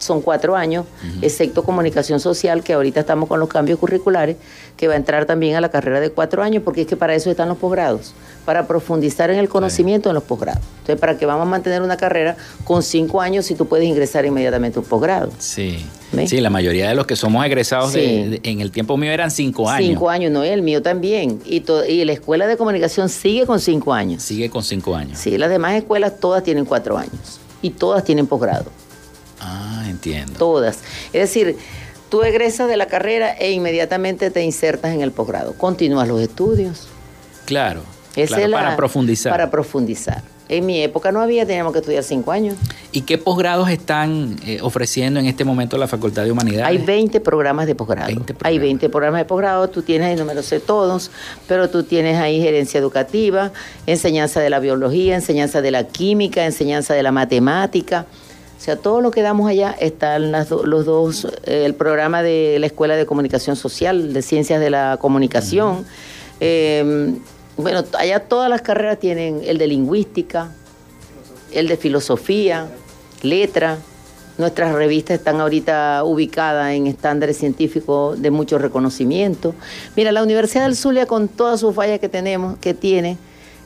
son 0.00 0.22
cuatro 0.22 0.56
años, 0.56 0.86
excepto 1.22 1.62
comunicación 1.62 2.20
social, 2.20 2.62
que 2.64 2.72
ahorita 2.72 3.00
estamos 3.00 3.28
con 3.28 3.38
los 3.38 3.48
cambios 3.48 3.78
curriculares, 3.78 4.36
que 4.80 4.88
va 4.88 4.94
a 4.94 4.96
entrar 4.96 5.26
también 5.26 5.56
a 5.56 5.60
la 5.60 5.68
carrera 5.68 6.00
de 6.00 6.10
cuatro 6.10 6.42
años, 6.42 6.62
porque 6.64 6.80
es 6.80 6.86
que 6.86 6.96
para 6.96 7.14
eso 7.14 7.30
están 7.30 7.50
los 7.50 7.58
posgrados, 7.58 8.14
para 8.46 8.66
profundizar 8.66 9.28
en 9.30 9.38
el 9.38 9.50
conocimiento 9.50 10.08
en 10.08 10.14
los 10.14 10.24
posgrados. 10.24 10.62
Entonces, 10.78 10.98
¿para 10.98 11.18
que 11.18 11.26
vamos 11.26 11.42
a 11.42 11.50
mantener 11.50 11.82
una 11.82 11.98
carrera 11.98 12.34
con 12.64 12.82
cinco 12.82 13.20
años 13.20 13.44
si 13.44 13.54
tú 13.54 13.66
puedes 13.66 13.86
ingresar 13.86 14.24
inmediatamente 14.24 14.78
a 14.78 14.82
un 14.82 14.88
posgrado? 14.88 15.30
Sí. 15.38 15.84
Sí, 16.26 16.40
la 16.40 16.48
mayoría 16.48 16.88
de 16.88 16.94
los 16.94 17.06
que 17.06 17.14
somos 17.14 17.44
egresados 17.44 17.94
en 17.94 18.60
el 18.60 18.72
tiempo 18.72 18.96
mío 18.96 19.12
eran 19.12 19.30
cinco 19.30 19.68
años. 19.68 19.86
Cinco 19.86 20.08
años, 20.08 20.32
no, 20.32 20.42
el 20.42 20.62
mío 20.62 20.80
también. 20.80 21.40
Y, 21.44 21.62
y 21.86 22.04
la 22.06 22.12
escuela 22.12 22.46
de 22.46 22.56
comunicación 22.56 23.10
sigue 23.10 23.46
con 23.46 23.60
cinco 23.60 23.92
años. 23.92 24.22
Sigue 24.22 24.48
con 24.48 24.64
cinco 24.64 24.96
años. 24.96 25.18
Sí, 25.18 25.36
las 25.36 25.50
demás 25.50 25.74
escuelas 25.74 26.18
todas 26.18 26.42
tienen 26.42 26.64
cuatro 26.64 26.96
años 26.96 27.38
y 27.60 27.70
todas 27.70 28.02
tienen 28.02 28.26
posgrado. 28.26 28.72
Ah, 29.40 29.84
entiendo. 29.88 30.32
Todas. 30.38 30.78
Es 31.12 31.20
decir, 31.20 31.56
tú 32.10 32.22
egresas 32.22 32.68
de 32.68 32.76
la 32.76 32.86
carrera 32.86 33.32
e 33.32 33.52
inmediatamente 33.52 34.30
te 34.30 34.42
insertas 34.42 34.92
en 34.92 35.00
el 35.00 35.12
posgrado. 35.12 35.54
Continúas 35.54 36.06
los 36.08 36.20
estudios. 36.20 36.88
Claro. 37.46 37.82
para 38.52 38.76
profundizar. 38.76 39.32
Para 39.32 39.50
profundizar. 39.50 40.22
En 40.48 40.66
mi 40.66 40.82
época 40.82 41.12
no 41.12 41.20
había, 41.20 41.46
teníamos 41.46 41.72
que 41.72 41.78
estudiar 41.78 42.02
cinco 42.02 42.32
años. 42.32 42.56
¿Y 42.90 43.02
qué 43.02 43.18
posgrados 43.18 43.70
están 43.70 44.36
eh, 44.44 44.58
ofreciendo 44.60 45.20
en 45.20 45.26
este 45.26 45.44
momento 45.44 45.78
la 45.78 45.86
Facultad 45.86 46.24
de 46.24 46.32
Humanidades? 46.32 46.66
Hay 46.66 46.78
20 46.78 47.20
programas 47.20 47.68
de 47.68 47.76
posgrado. 47.76 48.10
Hay 48.42 48.58
20 48.58 48.88
programas 48.88 49.20
de 49.20 49.26
posgrado, 49.26 49.70
tú 49.70 49.82
tienes 49.82 50.08
ahí, 50.08 50.16
no 50.16 50.24
me 50.24 50.34
lo 50.34 50.42
sé 50.42 50.58
todos, 50.58 51.12
pero 51.46 51.70
tú 51.70 51.84
tienes 51.84 52.18
ahí 52.18 52.42
gerencia 52.42 52.80
educativa, 52.80 53.52
enseñanza 53.86 54.40
de 54.40 54.50
la 54.50 54.58
biología, 54.58 55.14
enseñanza 55.14 55.62
de 55.62 55.70
la 55.70 55.84
química, 55.86 56.44
enseñanza 56.44 56.94
de 56.94 57.04
la 57.04 57.12
matemática. 57.12 58.06
O 58.60 58.62
sea, 58.62 58.76
todo 58.76 59.00
lo 59.00 59.10
que 59.10 59.22
damos 59.22 59.48
allá 59.48 59.74
están 59.80 60.32
las 60.32 60.50
los 60.50 60.84
dos, 60.84 61.26
eh, 61.44 61.64
el 61.64 61.72
programa 61.72 62.22
de 62.22 62.58
la 62.60 62.66
Escuela 62.66 62.94
de 62.94 63.06
Comunicación 63.06 63.56
Social, 63.56 64.12
de 64.12 64.20
Ciencias 64.20 64.60
de 64.60 64.68
la 64.68 64.98
Comunicación. 65.00 65.86
Em, 66.40 67.20
bueno, 67.56 67.84
allá 67.98 68.20
todas 68.20 68.50
las 68.50 68.60
carreras 68.60 68.98
tienen 68.98 69.40
el 69.46 69.56
de 69.56 69.66
lingüística, 69.66 70.50
el 71.52 71.68
de 71.68 71.78
filosofía, 71.78 72.68
letra. 73.22 73.78
Nuestras 74.36 74.74
revistas 74.74 75.20
están 75.20 75.40
ahorita 75.40 76.04
ubicadas 76.04 76.74
en 76.74 76.86
estándares 76.86 77.38
científicos 77.38 78.20
de 78.20 78.30
mucho 78.30 78.58
reconocimiento. 78.58 79.54
Mira, 79.96 80.12
la 80.12 80.22
Universidad 80.22 80.64
del 80.64 80.76
Zulia, 80.76 81.06
con 81.06 81.28
todas 81.28 81.60
sus 81.60 81.74
fallas 81.74 81.98
que 81.98 82.10
tenemos, 82.10 82.58
que 82.58 82.74
tiene, 82.74 83.16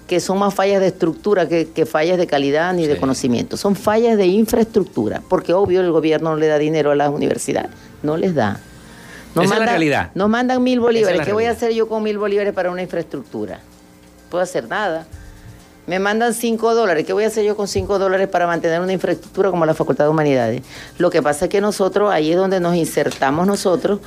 que 0.07 0.21
son 0.21 0.39
más 0.39 0.55
fallas 0.55 0.81
de 0.81 0.89
estructura 0.89 1.49
que, 1.49 1.87
fallas 1.87 2.19
de 2.19 2.27
calidad 2.27 2.73
ni 2.75 2.87
de 2.87 2.97
conocimiento. 2.99 3.57
Son 3.57 3.75
fallas 3.75 4.17
de 4.17 4.27
infraestructura, 4.27 5.23
porque 5.29 5.53
obvio 5.55 5.81
el 5.81 5.91
gobierno 5.91 6.31
no 6.31 6.37
le 6.37 6.47
da 6.47 6.59
dinero 6.59 6.91
a 6.91 6.95
las 6.95 7.11
universidades, 7.11 7.71
no 8.03 8.17
les 8.17 8.35
da. 8.35 8.61
Esa 9.35 9.43
es 9.43 9.51
la 9.61 9.67
realidad. 9.67 10.11
Nos 10.15 10.29
mandan 10.29 10.63
mil 10.63 10.79
bolívares. 10.79 11.23
¿Qué 11.23 11.33
voy 11.33 11.47
a 11.47 11.51
hacer 11.51 11.73
yo 11.73 11.89
con 11.89 12.03
mil 12.03 12.19
bolívares 12.19 12.53
para 12.53 12.71
una 12.71 12.83
infraestructura? 12.83 13.57
No 13.57 14.31
puedo 14.31 14.45
hacer 14.45 14.69
nada. 14.69 15.07
Me 15.87 15.99
mandan 15.99 16.35
cinco 16.35 16.75
dólares. 16.75 17.05
¿Qué 17.05 17.13
voy 17.13 17.25
a 17.25 17.27
hacer 17.27 17.45
yo 17.45 17.57
con 17.57 17.67
cinco 17.67 17.99
dólares 17.99 18.29
para 18.29 18.47
mantener 18.47 18.81
una 18.81 18.93
infraestructura 18.93 19.51
como 19.51 19.67
la 19.67 19.75
Facultad 19.75 20.05
de 20.05 20.11
Humanidades? 20.11 20.63
Lo 20.99 21.11
que 21.11 21.21
pasa 21.21 21.47
es 21.47 21.51
que 21.51 21.61
nosotros, 21.61 22.11
ahí 22.13 22.31
es 22.31 22.37
donde 22.37 22.61
nos 22.61 22.77
insertamos 22.77 23.47
nosotros 23.47 24.01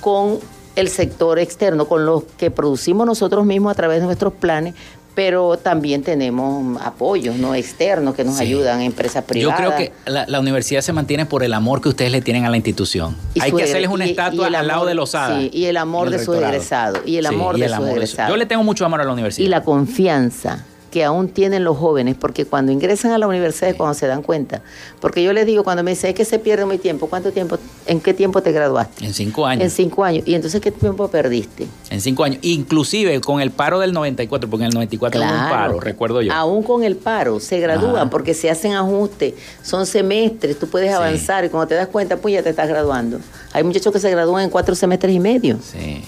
con 0.00 0.38
el 0.78 0.88
sector 0.88 1.40
externo, 1.40 1.88
con 1.88 2.06
los 2.06 2.22
que 2.38 2.52
producimos 2.52 3.04
nosotros 3.04 3.44
mismos 3.44 3.72
a 3.72 3.74
través 3.74 3.98
de 3.98 4.06
nuestros 4.06 4.32
planes, 4.32 4.74
pero 5.18 5.56
también 5.56 6.04
tenemos 6.04 6.80
apoyos 6.80 7.34
no 7.34 7.52
externos 7.52 8.14
que 8.14 8.22
nos 8.22 8.38
ayudan, 8.38 8.82
empresas 8.82 9.24
privadas. 9.24 9.58
Yo 9.60 9.66
creo 9.66 9.76
que 9.76 9.92
la, 10.06 10.38
universidad 10.38 10.80
se 10.80 10.92
mantiene 10.92 11.26
por 11.26 11.42
el 11.42 11.54
amor 11.54 11.80
que 11.80 11.88
ustedes 11.88 12.12
le 12.12 12.22
tienen 12.22 12.44
a 12.44 12.50
la 12.50 12.56
institución. 12.56 13.16
Hay 13.40 13.50
que 13.50 13.64
hacerles 13.64 13.90
una 13.90 14.04
estatua 14.04 14.46
al 14.46 14.64
lado 14.68 14.86
de 14.86 14.94
los 14.94 15.10
Sí, 15.10 15.50
y 15.52 15.64
el 15.64 15.76
amor 15.76 16.10
de 16.10 16.24
sus 16.24 16.36
egresados. 16.36 17.00
Y 17.04 17.16
el 17.16 17.26
amor 17.26 17.58
de 17.58 17.68
sus 17.68 17.84
egresados. 17.88 18.30
Yo 18.30 18.36
le 18.36 18.46
tengo 18.46 18.62
mucho 18.62 18.84
amor 18.86 19.00
a 19.00 19.04
la 19.04 19.12
universidad. 19.12 19.44
Y 19.44 19.48
la 19.48 19.64
confianza 19.64 20.64
que 20.90 21.04
aún 21.04 21.28
tienen 21.28 21.64
los 21.64 21.76
jóvenes, 21.76 22.16
porque 22.18 22.44
cuando 22.44 22.72
ingresan 22.72 23.12
a 23.12 23.18
la 23.18 23.26
universidad 23.26 23.70
es 23.70 23.76
cuando 23.76 23.94
se 23.94 24.06
dan 24.06 24.22
cuenta. 24.22 24.62
Porque 25.00 25.22
yo 25.22 25.32
les 25.32 25.46
digo, 25.46 25.64
cuando 25.64 25.82
me 25.82 25.90
dicen, 25.90 26.10
es 26.10 26.16
que 26.16 26.24
se 26.24 26.38
pierde 26.38 26.64
muy 26.64 26.78
tiempo, 26.78 27.08
¿cuánto 27.08 27.32
tiempo, 27.32 27.58
en 27.86 28.00
qué 28.00 28.14
tiempo 28.14 28.42
te 28.42 28.52
graduaste? 28.52 29.04
En 29.04 29.14
cinco 29.14 29.46
años. 29.46 29.64
En 29.64 29.70
cinco 29.70 30.04
años. 30.04 30.24
¿Y 30.26 30.34
entonces 30.34 30.60
qué 30.60 30.70
tiempo 30.70 31.08
perdiste? 31.08 31.66
En 31.90 32.00
cinco 32.00 32.24
años. 32.24 32.38
Inclusive 32.42 33.20
con 33.20 33.40
el 33.40 33.50
paro 33.50 33.78
del 33.78 33.92
94, 33.92 34.48
porque 34.48 34.64
en 34.64 34.68
el 34.68 34.74
94 34.74 35.20
hubo 35.20 35.28
un 35.28 35.48
paro, 35.50 35.80
recuerdo 35.80 36.22
yo. 36.22 36.32
Aún 36.32 36.62
con 36.62 36.84
el 36.84 36.96
paro, 36.96 37.40
se 37.40 37.60
gradúan 37.60 38.10
porque 38.10 38.34
se 38.34 38.50
hacen 38.50 38.72
ajustes, 38.72 39.34
son 39.62 39.86
semestres, 39.86 40.58
tú 40.58 40.68
puedes 40.68 40.92
avanzar 40.92 41.44
y 41.44 41.48
cuando 41.48 41.68
te 41.68 41.74
das 41.74 41.88
cuenta, 41.88 42.16
pues 42.16 42.34
ya 42.34 42.42
te 42.42 42.50
estás 42.50 42.68
graduando. 42.68 43.18
Hay 43.52 43.62
muchachos 43.64 43.92
que 43.92 44.00
se 44.00 44.10
gradúan 44.10 44.44
en 44.44 44.50
cuatro 44.50 44.74
semestres 44.74 45.14
y 45.14 45.20
medio. 45.20 45.58
Sí. 45.62 46.02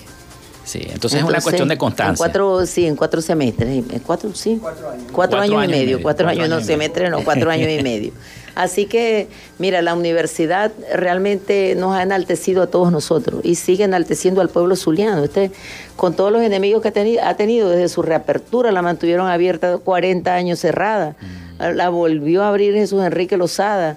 Sí, 0.71 0.87
entonces, 0.89 1.19
es 1.19 1.27
una 1.27 1.41
cuestión 1.41 1.67
de 1.67 1.77
constancia. 1.77 2.13
En 2.13 2.17
cuatro, 2.17 2.65
sí, 2.65 2.87
en 2.87 2.95
cuatro 2.95 3.21
semestres. 3.21 3.69
En 3.91 3.99
cuatro, 3.99 4.33
sí. 4.33 4.57
Cuatro 4.63 4.89
años. 4.89 5.05
Cuatro, 5.11 5.41
años, 5.41 5.65
y 5.65 5.69
medio. 5.69 6.01
Cuatro, 6.01 6.29
años, 6.29 6.49
no 6.49 6.61
semestres, 6.61 7.11
no, 7.11 7.25
cuatro 7.25 7.51
años 7.51 7.69
y 7.69 7.83
medio. 7.83 8.13
Así 8.55 8.87
que, 8.87 9.27
mira, 9.59 9.83
la 9.83 9.95
universidad 9.95 10.71
realmente 10.95 11.75
nos 11.75 11.97
ha 11.97 12.05
enaltecido 12.05 12.63
a 12.63 12.69
todos 12.69 12.93
nosotros 12.93 13.41
y 13.43 13.57
sigue 13.57 13.83
enalteciendo 13.83 14.41
al 14.41 14.49
pueblo 14.49 14.77
zuliano. 14.77 15.25
Este, 15.25 15.51
con 15.97 16.15
todos 16.15 16.31
los 16.31 16.41
enemigos 16.41 16.83
que 16.83 16.89
ha 16.89 16.93
tenido, 16.93 17.25
ha 17.25 17.35
tenido 17.35 17.69
desde 17.69 17.89
su 17.89 18.03
reapertura, 18.03 18.71
la 18.71 18.83
mantuvieron 18.83 19.27
abierta 19.27 19.79
40 19.79 20.33
años 20.33 20.61
cerrada. 20.61 21.17
Mm. 21.59 21.75
La 21.75 21.89
volvió 21.89 22.45
a 22.45 22.49
abrir 22.49 22.75
Jesús 22.75 23.03
Enrique 23.03 23.37
Lozada. 23.37 23.97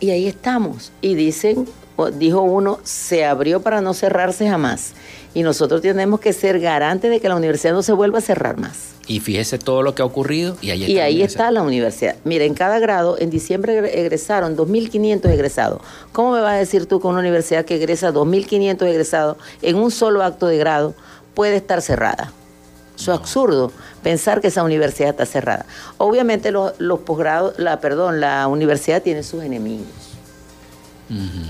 Y 0.00 0.08
ahí 0.08 0.26
estamos. 0.26 0.90
Y 1.02 1.16
dicen, 1.16 1.66
dijo 2.14 2.40
uno, 2.40 2.78
se 2.82 3.26
abrió 3.26 3.60
para 3.60 3.82
no 3.82 3.92
cerrarse 3.92 4.48
jamás 4.48 4.94
y 5.34 5.42
nosotros 5.42 5.82
tenemos 5.82 6.20
que 6.20 6.32
ser 6.32 6.60
garantes 6.60 7.10
de 7.10 7.20
que 7.20 7.28
la 7.28 7.36
universidad 7.36 7.72
no 7.72 7.82
se 7.82 7.92
vuelva 7.92 8.18
a 8.18 8.22
cerrar 8.22 8.56
más. 8.56 8.94
Y 9.06 9.20
fíjese 9.20 9.58
todo 9.58 9.82
lo 9.82 9.94
que 9.94 10.02
ha 10.02 10.04
ocurrido 10.04 10.56
y 10.62 10.70
ahí 10.70 10.82
está. 10.82 10.92
Y 10.92 10.98
ahí 11.00 11.18
la 11.18 11.24
está 11.24 11.50
la 11.50 11.62
universidad. 11.62 12.16
Mira, 12.24 12.44
en 12.44 12.54
cada 12.54 12.78
grado, 12.78 13.18
en 13.18 13.30
diciembre 13.30 14.00
egresaron 14.00 14.56
2.500 14.56 15.28
egresados. 15.30 15.82
¿Cómo 16.12 16.32
me 16.32 16.40
vas 16.40 16.54
a 16.54 16.58
decir 16.58 16.86
tú 16.86 17.00
que 17.00 17.08
una 17.08 17.18
universidad 17.18 17.64
que 17.64 17.74
egresa 17.74 18.12
2.500 18.12 18.86
egresados 18.86 19.36
en 19.60 19.76
un 19.76 19.90
solo 19.90 20.22
acto 20.22 20.46
de 20.46 20.56
grado 20.56 20.94
puede 21.34 21.56
estar 21.56 21.82
cerrada? 21.82 22.32
Eso 22.96 23.12
es 23.12 23.18
absurdo 23.18 23.72
pensar 24.02 24.40
que 24.40 24.46
esa 24.48 24.62
universidad 24.62 25.10
está 25.10 25.26
cerrada. 25.26 25.66
Obviamente 25.98 26.52
los, 26.52 26.74
los 26.78 27.00
posgrados, 27.00 27.58
la, 27.58 27.80
perdón, 27.80 28.20
la 28.20 28.46
universidad 28.46 29.02
tiene 29.02 29.24
sus 29.24 29.42
enemigos. 29.42 30.13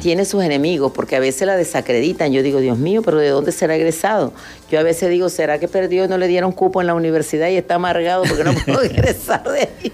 Tiene 0.03 0.25
sus 0.25 0.43
enemigos 0.43 0.93
porque 0.93 1.17
a 1.17 1.21
veces 1.21 1.47
la 1.47 1.57
desacreditan. 1.57 2.33
Yo 2.33 2.43
digo, 2.43 2.61
Dios 2.61 2.77
mío, 2.77 3.03
pero 3.03 3.19
¿de 3.19 3.29
dónde 3.29 3.53
será 3.53 3.77
egresado? 3.77 4.33
Yo 4.71 4.81
a 4.81 4.83
veces 4.83 5.11
digo, 5.11 5.29
¿será 5.29 5.59
que 5.59 5.69
perdió 5.69 6.05
y 6.05 6.09
no 6.09 6.19
le 6.19 6.27
dieron 6.27 6.53
cupo 6.53 6.81
en 6.81 6.87
la 6.87 6.95
universidad 6.95 7.49
y 7.49 7.57
está 7.57 7.77
amargado 7.77 8.25
porque 8.25 8.45
no 8.45 8.53
puedo 8.67 8.83
egresar 8.83 9.45
de 9.45 9.61
ahí? 9.61 9.93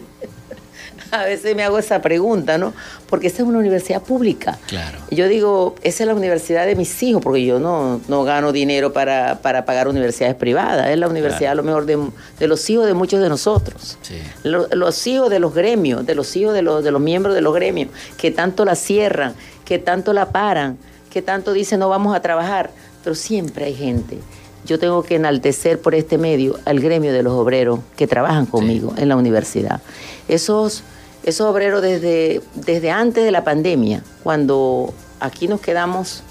a 1.12 1.24
veces 1.24 1.54
me 1.56 1.62
hago 1.62 1.78
esa 1.78 2.00
pregunta, 2.02 2.58
¿no? 2.58 2.72
Porque 3.08 3.26
esta 3.26 3.42
es 3.42 3.48
una 3.48 3.58
universidad 3.58 4.02
pública. 4.02 4.58
Claro. 4.66 4.98
Yo 5.10 5.28
digo, 5.28 5.74
esa 5.82 6.04
es 6.04 6.06
la 6.06 6.14
universidad 6.14 6.66
de 6.66 6.76
mis 6.76 7.02
hijos, 7.02 7.22
porque 7.22 7.44
yo 7.44 7.58
no, 7.58 8.00
no 8.08 8.24
gano 8.24 8.52
dinero 8.52 8.92
para, 8.92 9.40
para 9.40 9.64
pagar 9.64 9.88
universidades 9.88 10.36
privadas. 10.36 10.88
Es 10.88 10.98
la 10.98 11.08
universidad, 11.08 11.52
a 11.52 11.54
lo 11.54 11.62
mejor, 11.62 11.86
de, 11.86 11.98
de, 12.38 12.48
los 12.48 12.68
hijos 12.70 12.86
de 12.86 12.94
muchos 12.94 13.20
de 13.20 13.28
nosotros. 13.28 13.98
Sí. 14.02 14.16
Los, 14.44 14.72
los, 14.74 15.06
hijos 15.06 15.30
de 15.30 15.38
los 15.38 15.54
gremios, 15.54 16.06
de 16.06 16.14
los 16.14 16.34
hijos 16.36 16.54
de 16.54 16.62
los, 16.62 16.84
de 16.84 16.90
los 16.90 17.00
miembros 17.00 17.34
de 17.34 17.40
los 17.40 17.54
gremios, 17.54 17.90
que 18.16 18.30
tanto 18.30 18.64
la 18.64 18.74
cierran, 18.74 19.34
que 19.64 19.78
tanto 19.78 20.12
la 20.12 20.30
paran, 20.30 20.78
que 21.10 21.22
tanto 21.22 21.52
dicen 21.52 21.80
no 21.80 21.88
vamos 21.88 22.14
a 22.14 22.20
trabajar. 22.20 22.70
Pero 23.02 23.14
siempre 23.14 23.64
hay 23.64 23.74
gente 23.74 24.18
yo 24.64 24.78
tengo 24.78 25.02
que 25.02 25.16
enaltecer 25.16 25.80
por 25.80 25.94
este 25.94 26.18
medio 26.18 26.58
al 26.64 26.80
gremio 26.80 27.12
de 27.12 27.22
los 27.22 27.32
obreros 27.32 27.80
que 27.96 28.06
trabajan 28.06 28.46
conmigo 28.46 28.92
sí. 28.94 29.02
en 29.02 29.08
la 29.08 29.16
universidad. 29.16 29.80
Esos 30.28 30.82
esos 31.22 31.46
obreros 31.46 31.82
desde, 31.82 32.40
desde 32.54 32.90
antes 32.90 33.24
de 33.24 33.30
la 33.30 33.44
pandemia, 33.44 34.02
cuando 34.22 34.94
aquí 35.20 35.48
nos 35.48 35.60
quedamos 35.60 36.22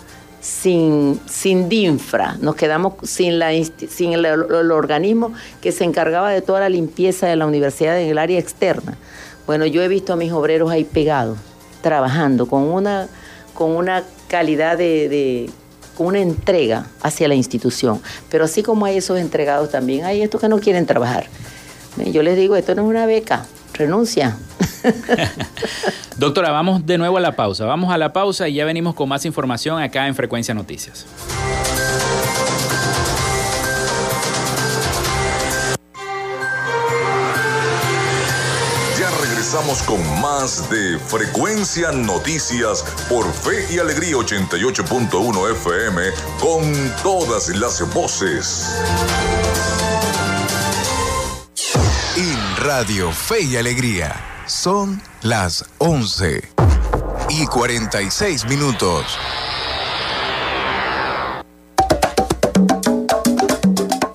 sin, 0.42 1.20
sin 1.28 1.70
DINFRA, 1.70 2.38
nos 2.42 2.56
quedamos 2.56 2.94
sin, 3.04 3.40
la, 3.40 3.52
sin 3.90 4.14
el, 4.14 4.26
organismo 4.26 5.34
que 5.62 5.72
se 5.72 5.84
encargaba 5.84 6.32
de 6.32 6.42
toda 6.42 6.62
la 6.62 6.70
limpieza 6.70 7.28
de 7.28 7.36
la 7.36 7.46
universidad 7.46 8.00
en 8.00 8.10
el 8.10 8.18
área 8.18 8.40
externa. 8.40 8.98
Bueno, 9.46 9.66
yo 9.66 9.82
he 9.82 9.88
visto 9.88 10.14
a 10.14 10.16
mis 10.16 10.32
obreros 10.32 10.72
ahí 10.72 10.84
pegados, 10.84 11.38
trabajando 11.82 12.48
con 12.48 12.64
una, 12.64 13.08
con 13.54 13.72
una 13.72 14.04
calidad 14.28 14.78
de, 14.78 15.10
de 15.10 15.50
con 15.98 16.08
una 16.08 16.20
entrega 16.20 16.86
hacia 17.02 17.28
la 17.28 17.36
institución. 17.36 18.02
Pero 18.30 18.46
así 18.46 18.64
como 18.64 18.86
hay 18.86 18.98
esos 18.98 19.20
entregados 19.20 19.70
también, 19.70 20.06
hay 20.06 20.22
estos 20.22 20.40
que 20.40 20.48
no 20.48 20.60
quieren 20.60 20.86
trabajar. 20.86 21.26
Yo 21.98 22.24
les 22.24 22.38
digo, 22.38 22.56
esto 22.56 22.74
no 22.76 22.84
es 22.84 22.88
una 22.88 23.06
beca, 23.06 23.46
renuncia. 23.80 24.38
Doctora, 26.18 26.52
vamos 26.52 26.86
de 26.86 26.98
nuevo 26.98 27.18
a 27.18 27.22
la 27.22 27.36
pausa. 27.36 27.66
Vamos 27.66 27.92
a 27.92 27.98
la 27.98 28.12
pausa 28.12 28.48
y 28.50 28.56
ya 28.56 28.66
venimos 28.66 28.94
con 28.94 29.08
más 29.08 29.26
información 29.26 29.82
acá 29.82 30.06
en 30.08 30.16
Frecuencia 30.16 30.54
Noticias. 30.54 31.06
Ya 39.00 39.10
regresamos 39.22 39.82
con 39.84 40.02
más 40.22 40.70
de 40.70 41.00
Frecuencia 41.00 41.94
Noticias 41.94 42.84
por 43.08 43.26
Fe 43.32 43.74
y 43.74 43.80
Alegría 43.80 44.16
88.1 44.16 45.52
FM 45.52 46.02
con 46.42 46.94
todas 47.02 47.48
las 47.56 47.94
voces. 47.94 48.76
Radio 52.70 53.12
Fe 53.12 53.42
y 53.42 53.58
Alegría 53.58 54.16
son 54.46 55.02
las 55.24 55.66
11 55.80 56.52
y 57.30 57.48
46 57.48 58.46
minutos. 58.46 59.18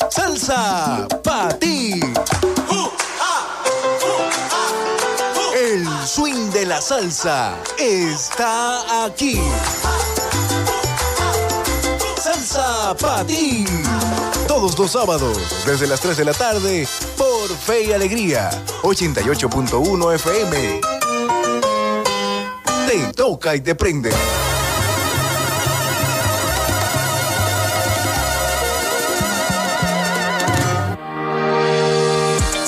Salsa 0.09 1.09
para 1.25 1.59
ti. 1.59 1.99
El 5.57 5.89
swing 6.07 6.53
de 6.53 6.67
la 6.67 6.81
salsa 6.81 7.57
está 7.77 9.05
aquí. 9.05 9.41
Ti. 13.27 13.65
Todos 14.47 14.79
los 14.79 14.93
sábados, 14.93 15.37
desde 15.67 15.89
las 15.89 16.01
3 16.01 16.17
de 16.17 16.25
la 16.25 16.33
tarde, 16.33 16.87
por 17.19 17.49
Fe 17.49 17.87
y 17.87 17.93
Alegría, 17.93 18.49
88.1 18.83 20.15
FM. 20.15 20.81
Te 22.87 23.13
toca 23.13 23.57
y 23.57 23.61
te 23.61 23.75
prende. 23.75 24.13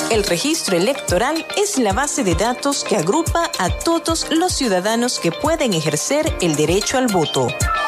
El 0.09 0.25
registro 0.25 0.75
electoral 0.75 1.45
es 1.55 1.77
la 1.77 1.93
base 1.93 2.25
de 2.25 2.35
datos 2.35 2.83
que 2.83 2.97
agrupa 2.97 3.49
a 3.57 3.69
todos 3.69 4.27
los 4.31 4.51
ciudadanos 4.51 5.19
que 5.19 5.31
pueden 5.31 5.73
ejercer 5.73 6.35
el 6.41 6.57
derecho 6.57 6.97
al 6.97 7.07
voto. 7.07 7.47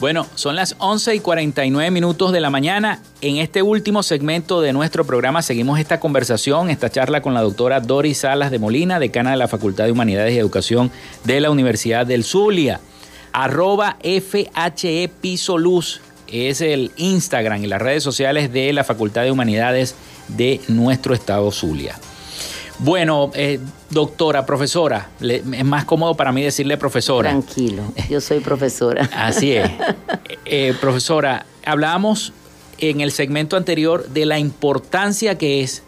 Bueno, 0.00 0.28
son 0.36 0.54
las 0.54 0.76
11 0.78 1.16
y 1.16 1.20
49 1.20 1.90
minutos 1.90 2.30
de 2.30 2.40
la 2.40 2.50
mañana. 2.50 3.02
En 3.20 3.38
este 3.38 3.62
último 3.62 4.04
segmento 4.04 4.60
de 4.60 4.72
nuestro 4.72 5.04
programa 5.04 5.42
seguimos 5.42 5.80
esta 5.80 5.98
conversación, 5.98 6.70
esta 6.70 6.88
charla 6.88 7.20
con 7.20 7.34
la 7.34 7.42
doctora 7.42 7.80
Doris 7.80 8.18
Salas 8.18 8.52
de 8.52 8.60
Molina, 8.60 9.00
decana 9.00 9.32
de 9.32 9.38
la 9.38 9.48
Facultad 9.48 9.86
de 9.86 9.92
Humanidades 9.92 10.34
y 10.34 10.38
Educación 10.38 10.92
de 11.24 11.40
la 11.40 11.50
Universidad 11.50 12.06
del 12.06 12.22
Zulia. 12.22 12.78
Arroba 13.32 13.96
FHE 14.00 15.10
Piso 15.20 15.58
Luz 15.58 16.00
es 16.28 16.60
el 16.60 16.92
Instagram 16.96 17.64
y 17.64 17.66
las 17.66 17.82
redes 17.82 18.04
sociales 18.04 18.52
de 18.52 18.72
la 18.72 18.84
Facultad 18.84 19.24
de 19.24 19.32
Humanidades 19.32 19.96
de 20.28 20.60
nuestro 20.68 21.12
estado 21.12 21.50
Zulia. 21.50 21.98
Bueno, 22.78 23.32
eh, 23.34 23.58
doctora, 23.90 24.44
profesora, 24.44 25.10
es 25.20 25.64
más 25.64 25.84
cómodo 25.84 26.14
para 26.14 26.32
mí 26.32 26.42
decirle 26.42 26.76
profesora. 26.76 27.30
Tranquilo, 27.30 27.82
yo 28.08 28.20
soy 28.20 28.40
profesora. 28.40 29.08
Así 29.14 29.52
es. 29.52 29.70
Eh, 30.44 30.74
profesora, 30.80 31.46
hablábamos 31.64 32.32
en 32.78 33.00
el 33.00 33.12
segmento 33.12 33.56
anterior 33.56 34.08
de 34.08 34.26
la 34.26 34.38
importancia 34.38 35.36
que 35.36 35.62
es, 35.62 35.82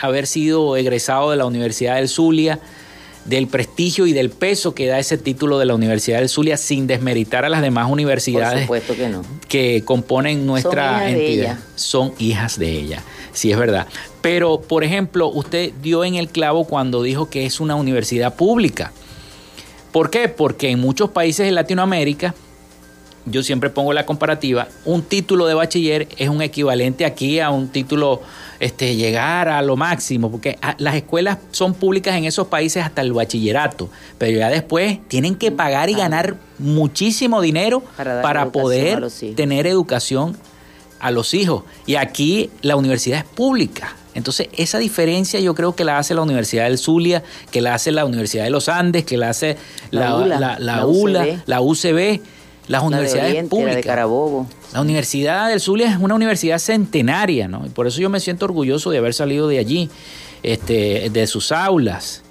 haber 0.00 0.26
sido 0.26 0.76
egresado 0.76 1.30
de 1.30 1.36
la 1.36 1.46
Universidad 1.46 1.96
del 1.96 2.08
Zulia, 2.08 2.58
del 3.24 3.46
prestigio 3.46 4.06
y 4.06 4.12
del 4.12 4.30
peso 4.30 4.74
que 4.74 4.86
da 4.86 4.98
ese 4.98 5.18
título 5.18 5.58
de 5.58 5.66
la 5.66 5.74
Universidad 5.74 6.18
del 6.18 6.28
Zulia 6.28 6.56
sin 6.56 6.86
desmeritar 6.86 7.44
a 7.44 7.48
las 7.48 7.62
demás 7.62 7.90
universidades 7.90 8.68
que, 8.68 9.08
no. 9.08 9.22
que 9.48 9.82
componen 9.84 10.46
nuestra 10.46 11.10
entidad. 11.10 11.58
Son 11.76 12.12
hijas 12.18 12.58
de 12.58 12.70
ella, 12.72 13.02
sí 13.32 13.50
es 13.52 13.58
verdad. 13.58 13.86
Pero, 14.20 14.60
por 14.60 14.84
ejemplo, 14.84 15.28
usted 15.28 15.72
dio 15.82 16.04
en 16.04 16.14
el 16.14 16.28
clavo 16.28 16.64
cuando 16.64 17.02
dijo 17.02 17.30
que 17.30 17.46
es 17.46 17.60
una 17.60 17.74
universidad 17.76 18.34
pública. 18.34 18.92
¿Por 19.92 20.10
qué? 20.10 20.28
Porque 20.28 20.70
en 20.70 20.80
muchos 20.80 21.10
países 21.10 21.46
de 21.46 21.52
Latinoamérica, 21.52 22.34
yo 23.30 23.42
siempre 23.42 23.70
pongo 23.70 23.92
la 23.92 24.06
comparativa, 24.06 24.68
un 24.84 25.02
título 25.02 25.46
de 25.46 25.54
bachiller 25.54 26.08
es 26.16 26.28
un 26.28 26.42
equivalente 26.42 27.04
aquí 27.04 27.40
a 27.40 27.50
un 27.50 27.68
título, 27.68 28.22
este, 28.60 28.96
llegar 28.96 29.48
a 29.48 29.60
lo 29.62 29.76
máximo, 29.76 30.30
porque 30.30 30.58
las 30.78 30.94
escuelas 30.94 31.38
son 31.50 31.74
públicas 31.74 32.16
en 32.16 32.24
esos 32.24 32.48
países 32.48 32.84
hasta 32.84 33.02
el 33.02 33.12
bachillerato, 33.12 33.90
pero 34.18 34.38
ya 34.38 34.48
después 34.48 34.98
tienen 35.08 35.34
que 35.34 35.50
pagar 35.50 35.90
y 35.90 35.94
ganar 35.94 36.36
muchísimo 36.58 37.40
dinero 37.40 37.82
para, 37.96 38.50
poder 38.50 39.06
tener 39.34 39.66
educación 39.66 40.36
a 41.00 41.10
los 41.10 41.34
hijos. 41.34 41.64
Y 41.86 41.96
aquí 41.96 42.50
la 42.62 42.76
universidad 42.76 43.20
es 43.20 43.24
pública. 43.24 43.96
Entonces, 44.14 44.48
esa 44.56 44.78
diferencia 44.78 45.38
yo 45.38 45.54
creo 45.54 45.76
que 45.76 45.84
la 45.84 45.98
hace 45.98 46.14
la 46.14 46.22
Universidad 46.22 46.64
del 46.64 46.78
Zulia, 46.78 47.22
que 47.50 47.60
la 47.60 47.74
hace 47.74 47.92
la 47.92 48.04
Universidad 48.04 48.44
de 48.44 48.50
los 48.50 48.68
Andes, 48.68 49.04
que 49.04 49.16
la 49.16 49.30
hace 49.30 49.56
la, 49.90 50.16
ULA, 50.16 50.58
la, 51.46 51.60
UCB 51.60 52.20
las 52.66 52.82
universidades 52.82 53.48
públicas. 53.48 53.76
de 53.76 53.82
Carabobo. 53.82 54.46
La 54.72 54.80
Universidad 54.80 55.48
del 55.48 55.60
Zulia 55.60 55.90
es 55.90 55.98
una 55.98 56.14
universidad 56.14 56.58
centenaria, 56.58 57.48
¿no? 57.48 57.64
Y 57.64 57.70
por 57.70 57.86
eso 57.86 58.00
yo 58.00 58.10
me 58.10 58.20
siento 58.20 58.44
orgulloso 58.44 58.90
de 58.90 58.98
haber 58.98 59.14
salido 59.14 59.48
de 59.48 59.58
allí, 59.58 59.88
este, 60.42 61.10
de 61.10 61.26
sus 61.26 61.52
aulas, 61.52 62.22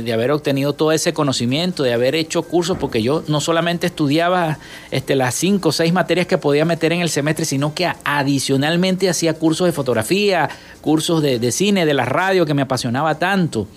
de 0.00 0.12
haber 0.12 0.30
obtenido 0.30 0.72
todo 0.72 0.92
ese 0.92 1.12
conocimiento, 1.12 1.82
de 1.82 1.92
haber 1.92 2.14
hecho 2.14 2.42
cursos, 2.42 2.78
porque 2.78 3.02
yo 3.02 3.22
no 3.28 3.40
solamente 3.40 3.86
estudiaba 3.86 4.58
este, 4.90 5.14
las 5.16 5.34
cinco 5.34 5.68
o 5.68 5.72
seis 5.72 5.92
materias 5.92 6.26
que 6.26 6.38
podía 6.38 6.64
meter 6.64 6.92
en 6.92 7.02
el 7.02 7.10
semestre, 7.10 7.44
sino 7.44 7.74
que 7.74 7.92
adicionalmente 8.04 9.10
hacía 9.10 9.34
cursos 9.34 9.66
de 9.66 9.72
fotografía, 9.72 10.48
cursos 10.80 11.22
de, 11.22 11.38
de 11.38 11.52
cine, 11.52 11.84
de 11.84 11.94
la 11.94 12.06
radio, 12.06 12.46
que 12.46 12.54
me 12.54 12.62
apasionaba 12.62 13.18
tanto. 13.18 13.68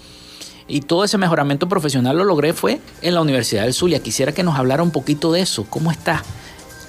Y 0.68 0.82
todo 0.82 1.03
ese 1.03 1.18
mejoramiento 1.18 1.70
profesional 1.70 2.18
lo 2.18 2.24
logré 2.24 2.53
fue 2.53 2.80
en 3.01 3.13
la 3.13 3.22
Universidad 3.22 3.63
del 3.63 3.74
Zulia. 3.74 3.99
Quisiera 3.99 4.32
que 4.32 4.41
nos 4.41 4.57
hablara 4.57 4.82
un 4.82 4.91
poquito 4.91 5.32
de 5.32 5.41
eso. 5.41 5.66
¿Cómo 5.70 5.91
está 5.91 6.24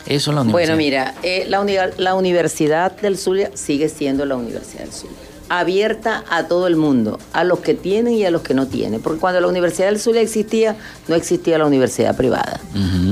eso 0.07 0.31
en 0.31 0.37
la 0.37 0.43
universidad? 0.43 0.74
Bueno, 0.74 0.77
mira, 0.77 1.14
eh, 1.22 1.45
la, 1.49 1.91
la 1.99 2.14
Universidad 2.14 2.93
del 3.01 3.18
Zulia 3.18 3.51
sigue 3.55 3.89
siendo 3.89 4.24
la 4.24 4.37
Universidad 4.37 4.85
del 4.85 4.93
Zulia. 4.93 5.16
Abierta 5.49 6.24
a 6.28 6.49
todo 6.49 6.66
el 6.66 6.76
mundo, 6.76 7.18
a 7.32 7.44
los 7.44 7.61
que 7.61 7.74
tienen 7.74 8.14
y 8.14 8.24
a 8.24 8.30
los 8.30 8.42
que 8.42 8.55
no 8.55 8.66
tienen. 8.66 9.01
Porque 9.01 9.20
cuando 9.20 9.40
la 9.40 9.47
Universidad 9.47 9.86
del 9.86 10.01
Zulia 10.01 10.20
existía, 10.20 10.76
no 11.09 11.14
existía 11.14 11.59
la 11.59 11.66
universidad 11.66 12.16
privada. 12.16 12.61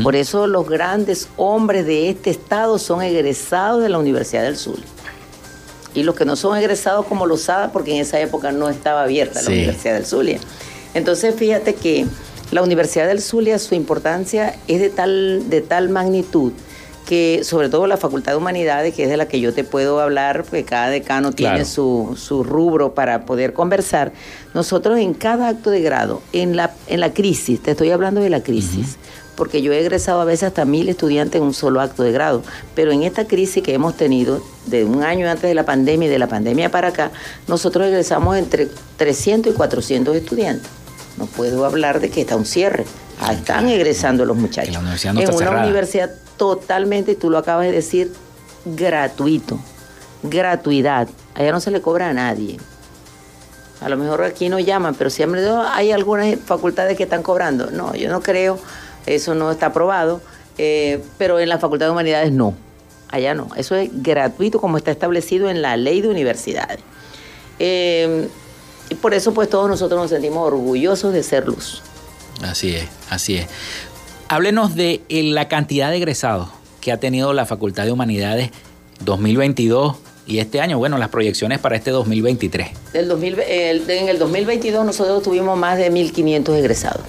Por 0.03 0.17
eso 0.17 0.47
los 0.47 0.69
grandes 0.69 1.29
hombres 1.37 1.87
de 1.87 2.11
este 2.11 2.31
estado 2.31 2.79
son 2.79 3.03
egresados 3.03 3.83
de 3.83 3.89
la 3.89 3.99
Universidad 3.99 4.43
del 4.43 4.57
Zulia 4.57 4.85
y 5.95 6.03
los 6.03 6.15
que 6.15 6.25
no 6.25 6.37
son 6.37 6.59
egresados 6.59 7.07
como 7.07 7.25
los 7.27 7.43
SADA, 7.43 7.73
porque 7.73 7.95
en 7.95 8.01
esa 8.01 8.21
época 8.21 8.53
no 8.53 8.69
estaba 8.69 9.05
abierta 9.05 9.41
la 9.43 9.49
Universidad 9.49 9.95
del 9.95 10.07
Zulia. 10.07 10.41
Entonces, 10.93 11.35
fíjate 11.37 11.75
que 11.75 12.07
la 12.51 12.63
Universidad 12.63 13.07
del 13.07 13.23
Zulia, 13.23 13.59
su 13.59 13.75
importancia 13.75 14.57
es 14.69 14.81
de 14.81 14.91
tal, 14.91 15.49
de 15.49 15.61
tal 15.61 15.89
magnitud 15.89 16.53
que 17.05 17.43
sobre 17.45 17.69
todo 17.69 17.87
la 17.87 17.97
Facultad 17.97 18.33
de 18.33 18.39
Humanidades, 18.39 18.95
que 18.95 19.05
es 19.05 19.11
de 19.11 19.17
la 19.17 19.27
que 19.27 19.41
yo 19.41 19.53
te 19.53 19.65
puedo 19.65 20.01
hablar, 20.01 20.45
porque 20.45 20.65
cada 20.65 20.89
decano 20.89 21.33
tiene 21.33 21.65
su, 21.65 22.17
su, 22.17 22.43
rubro 22.43 22.95
para 22.95 23.27
poder 23.27 23.53
conversar, 23.53 24.13
nosotros 24.55 24.99
en 24.99 25.15
cada 25.15 25.49
acto 25.49 25.71
de 25.71 25.83
grado, 25.83 26.23
en 26.33 26.57
la, 26.57 26.75
en 26.87 27.01
la 27.01 27.13
crisis, 27.13 27.63
te 27.63 27.73
estoy 27.73 27.91
hablando 27.91 28.21
de 28.21 28.31
la 28.31 28.43
crisis, 28.43 28.97
porque 29.37 29.63
yo 29.63 29.73
he 29.73 29.81
egresado 29.81 30.21
a 30.21 30.25
veces 30.25 30.45
hasta 30.45 30.65
mil 30.65 30.89
estudiantes 30.89 31.41
en 31.41 31.47
un 31.47 31.55
solo 31.55 31.81
acto 31.81 32.03
de 32.03 32.13
grado, 32.13 32.43
pero 32.75 32.93
en 32.93 33.03
esta 33.03 33.27
crisis 33.27 33.63
que 33.63 33.75
hemos 33.75 33.97
tenido 33.97 34.43
de 34.67 34.85
un 34.85 35.03
año 35.03 35.29
antes 35.29 35.45
de 35.45 35.55
la 35.55 35.65
pandemia 35.65 36.09
y 36.09 36.11
de 36.11 36.19
la 36.19 36.29
pandemia 36.29 36.71
para 36.71 36.89
acá, 36.89 37.11
nosotros 37.49 37.87
egresamos 37.87 38.37
entre 38.37 38.69
300 38.97 39.53
y 39.53 39.57
400 39.57 40.17
estudiantes. 40.17 40.71
No 41.19 41.27
puedo 41.27 41.65
hablar 41.65 42.01
de 42.01 42.11
que 42.11 42.23
está 42.23 42.35
un 42.35 42.47
cierre. 42.47 42.85
Ah, 43.21 43.33
están 43.33 43.69
egresando 43.69 44.25
los 44.25 44.37
muchachos. 44.37 44.75
en 45.05 45.49
una 45.49 45.63
universidad 45.63 46.11
totalmente, 46.37 47.15
tú 47.15 47.31
lo 47.31 47.39
acabas 47.39 47.67
de 47.67 47.73
decir, 47.73 48.13
gratuito. 48.65 49.59
Gratuidad. 50.23 51.09
Allá 51.35 51.53
no 51.53 51.61
se 51.61 51.71
le 51.71 51.81
cobra 51.81 52.09
a 52.09 52.13
nadie. 52.13 52.59
A 53.81 53.89
lo 53.89 53.97
mejor 53.97 54.23
aquí 54.25 54.49
no 54.49 54.59
llaman, 54.59 54.95
pero 54.95 55.11
siempre 55.11 55.47
hay 55.73 55.93
algunas 55.93 56.39
facultades 56.41 56.97
que 56.97 57.03
están 57.03 57.23
cobrando. 57.23 57.71
No, 57.71 57.95
yo 57.95 58.09
no 58.09 58.23
creo 58.23 58.59
eso 59.07 59.35
no 59.35 59.51
está 59.51 59.67
aprobado, 59.67 60.21
eh, 60.59 61.03
pero 61.19 61.39
en 61.39 61.49
la 61.49 61.59
Facultad 61.59 61.87
de 61.87 61.93
Humanidades 61.93 62.33
no, 62.33 62.55
allá 63.11 63.35
no, 63.35 63.49
eso 63.57 63.75
es 63.75 63.91
gratuito 63.93 64.61
como 64.61 64.77
está 64.77 64.91
establecido 64.91 65.51
en 65.51 65.63
la 65.63 65.77
ley 65.77 66.01
de 66.01 66.09
universidades. 66.09 66.81
Eh, 67.59 68.29
y 68.91 68.95
por 68.97 69.15
eso 69.15 69.33
pues 69.33 69.49
todos 69.49 69.69
nosotros 69.69 70.01
nos 70.01 70.11
sentimos 70.11 70.47
orgullosos 70.47 71.13
de 71.13 71.23
ser 71.23 71.47
luz. 71.47 71.83
Así 72.43 72.75
es, 72.75 72.89
así 73.11 73.37
es. 73.37 73.47
Háblenos 74.29 74.75
de 74.75 75.03
eh, 75.09 75.23
la 75.23 75.49
cantidad 75.49 75.91
de 75.91 75.97
egresados 75.97 76.49
que 76.81 76.93
ha 76.93 76.99
tenido 76.99 77.33
la 77.33 77.47
Facultad 77.47 77.85
de 77.85 77.93
Humanidades 77.93 78.51
2022 79.05 79.97
y 80.27 80.39
este 80.39 80.61
año, 80.61 80.79
bueno, 80.79 80.97
las 80.97 81.11
proyecciones 81.11 81.59
para 81.59 81.77
este 81.77 81.91
2023. 81.91 82.69
en 82.95 84.09
el 84.09 84.19
2022 84.19 84.87
nosotros 84.87 85.23
tuvimos 85.23 85.59
más 85.59 85.77
de 85.77 85.93
1.500 85.93 86.55
egresados 86.57 87.05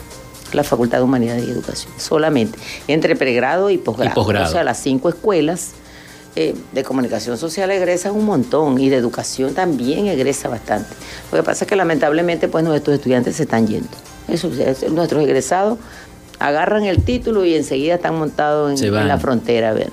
la 0.53 0.63
Facultad 0.63 0.99
de 0.99 1.03
Humanidades 1.03 1.47
y 1.47 1.51
Educación, 1.51 1.91
solamente, 1.97 2.57
entre 2.87 3.15
pregrado 3.15 3.69
y 3.69 3.77
posgrado. 3.77 4.21
O 4.21 4.47
sea, 4.47 4.63
las 4.63 4.79
cinco 4.79 5.09
escuelas 5.09 5.71
eh, 6.35 6.55
de 6.71 6.83
comunicación 6.83 7.37
social 7.37 7.71
egresan 7.71 8.13
un 8.13 8.25
montón 8.25 8.79
y 8.79 8.89
de 8.89 8.97
educación 8.97 9.53
también 9.53 10.07
egresa 10.07 10.49
bastante. 10.49 10.89
Lo 11.31 11.37
que 11.37 11.43
pasa 11.43 11.65
es 11.65 11.69
que 11.69 11.75
lamentablemente 11.75 12.47
pues 12.47 12.63
nuestros 12.63 12.95
estudiantes 12.95 13.35
se 13.37 13.43
están 13.43 13.67
yendo. 13.67 13.89
Eso, 14.27 14.49
nuestros 14.89 15.23
egresados 15.23 15.77
agarran 16.39 16.83
el 16.85 17.03
título 17.03 17.45
y 17.45 17.55
enseguida 17.55 17.95
están 17.95 18.15
montados 18.17 18.81
en, 18.81 19.07
la 19.07 19.17
frontera 19.17 19.69
a 19.69 19.73
ver. 19.73 19.91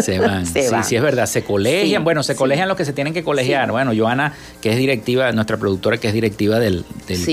Se 0.00 0.18
van. 0.18 0.46
sí, 0.46 0.60
sí, 0.84 0.96
es 0.96 1.02
verdad. 1.02 1.26
Se 1.26 1.44
colegian. 1.44 2.04
bueno, 2.04 2.22
se 2.22 2.34
colegian 2.34 2.68
los 2.68 2.76
que 2.76 2.84
se 2.84 2.92
tienen 2.92 3.14
que 3.14 3.24
colegiar. 3.24 3.70
Bueno, 3.70 3.92
Joana, 3.96 4.34
que 4.60 4.70
es 4.70 4.76
directiva, 4.76 5.30
nuestra 5.32 5.56
productora, 5.56 5.98
que 5.98 6.08
es 6.08 6.14
directiva 6.14 6.58
del, 6.58 6.84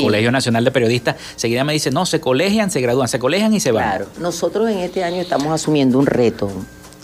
Colegio 0.02 0.32
Nacional 0.32 0.64
de 0.64 0.72
Periodistas, 0.72 1.16
seguida 1.36 1.64
me 1.64 1.74
dice, 1.74 1.92
no, 1.92 2.06
se 2.06 2.20
colegian, 2.20 2.72
se 2.72 2.82
gradúan, 2.82 3.08
se 3.08 3.20
colegian 3.20 3.54
y 3.54 3.60
se 3.60 3.72
van. 3.72 3.84
Claro, 3.84 4.08
nosotros 4.20 4.70
en 4.70 4.80
este 4.80 5.04
año 5.04 5.22
estamos 5.22 5.52
asumiendo 5.54 6.00
un 6.00 6.06
reto, 6.06 6.50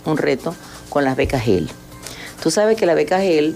un 0.04 0.16
reto 0.16 0.54
con 0.88 1.04
las 1.04 1.16
becas 1.16 1.42
GEL. 1.42 1.68
Tú 2.42 2.50
sabes 2.50 2.76
que 2.76 2.86
la 2.86 2.94
beca 2.94 3.20
GEL, 3.20 3.54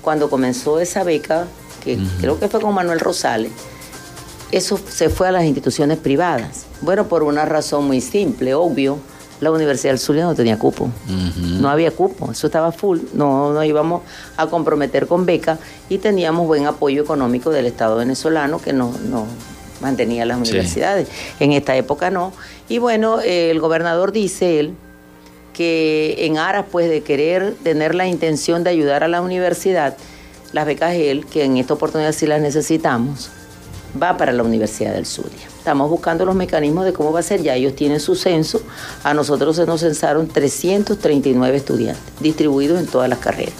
cuando 0.00 0.30
comenzó 0.30 0.80
esa 0.80 1.04
beca, 1.04 1.46
que 1.84 1.98
creo 2.20 2.38
que 2.38 2.48
fue 2.48 2.60
con 2.60 2.74
Manuel 2.74 3.00
Rosales, 3.00 3.52
eso 4.52 4.78
se 4.88 5.08
fue 5.08 5.28
a 5.28 5.32
las 5.32 5.44
instituciones 5.44 5.98
privadas. 5.98 6.66
Bueno, 6.82 7.08
por 7.08 7.22
una 7.22 7.44
razón 7.44 7.86
muy 7.86 8.00
simple, 8.00 8.54
obvio, 8.54 8.98
la 9.40 9.50
Universidad 9.50 9.92
del 9.92 9.98
Zulia 9.98 10.24
no 10.24 10.34
tenía 10.36 10.56
cupo. 10.58 10.88
No 11.36 11.68
había 11.68 11.90
cupo, 11.90 12.30
eso 12.30 12.46
estaba 12.46 12.70
full, 12.70 13.00
no 13.14 13.52
nos 13.52 13.64
íbamos 13.64 14.02
a 14.36 14.46
comprometer 14.46 15.08
con 15.08 15.26
beca 15.26 15.58
y 15.88 15.98
teníamos 15.98 16.46
buen 16.46 16.66
apoyo 16.66 17.02
económico 17.02 17.50
del 17.50 17.66
Estado 17.66 17.96
venezolano 17.96 18.60
que 18.60 18.72
nos 18.72 19.00
no 19.00 19.26
mantenía 19.80 20.24
las 20.24 20.38
universidades. 20.38 21.08
En 21.40 21.52
esta 21.52 21.74
época 21.74 22.10
no. 22.10 22.32
Y 22.68 22.78
bueno, 22.78 23.20
el 23.20 23.58
gobernador 23.58 24.12
dice 24.12 24.60
él 24.60 24.74
que 25.52 26.14
en 26.20 26.38
aras 26.38 26.66
pues 26.70 26.88
de 26.88 27.02
querer 27.02 27.54
tener 27.64 27.94
la 27.94 28.06
intención 28.06 28.62
de 28.62 28.70
ayudar 28.70 29.02
a 29.02 29.08
la 29.08 29.20
universidad, 29.20 29.96
las 30.52 30.66
becas 30.66 30.94
él, 30.94 31.26
que 31.26 31.44
en 31.44 31.56
esta 31.56 31.74
oportunidad 31.74 32.12
sí 32.12 32.26
las 32.26 32.40
necesitamos, 32.40 33.30
va 34.00 34.16
para 34.16 34.32
la 34.32 34.42
Universidad 34.42 34.94
del 34.94 35.06
Zulia. 35.06 35.46
Estamos 35.58 35.88
buscando 35.90 36.24
los 36.24 36.34
mecanismos 36.34 36.84
de 36.84 36.92
cómo 36.92 37.12
va 37.12 37.20
a 37.20 37.22
ser. 37.22 37.42
Ya 37.42 37.54
ellos 37.54 37.74
tienen 37.74 38.00
su 38.00 38.14
censo. 38.14 38.62
A 39.04 39.14
nosotros 39.14 39.56
se 39.56 39.66
nos 39.66 39.80
censaron 39.80 40.28
339 40.28 41.56
estudiantes, 41.56 42.02
distribuidos 42.20 42.80
en 42.80 42.86
todas 42.86 43.08
las 43.08 43.18
carreras. 43.18 43.54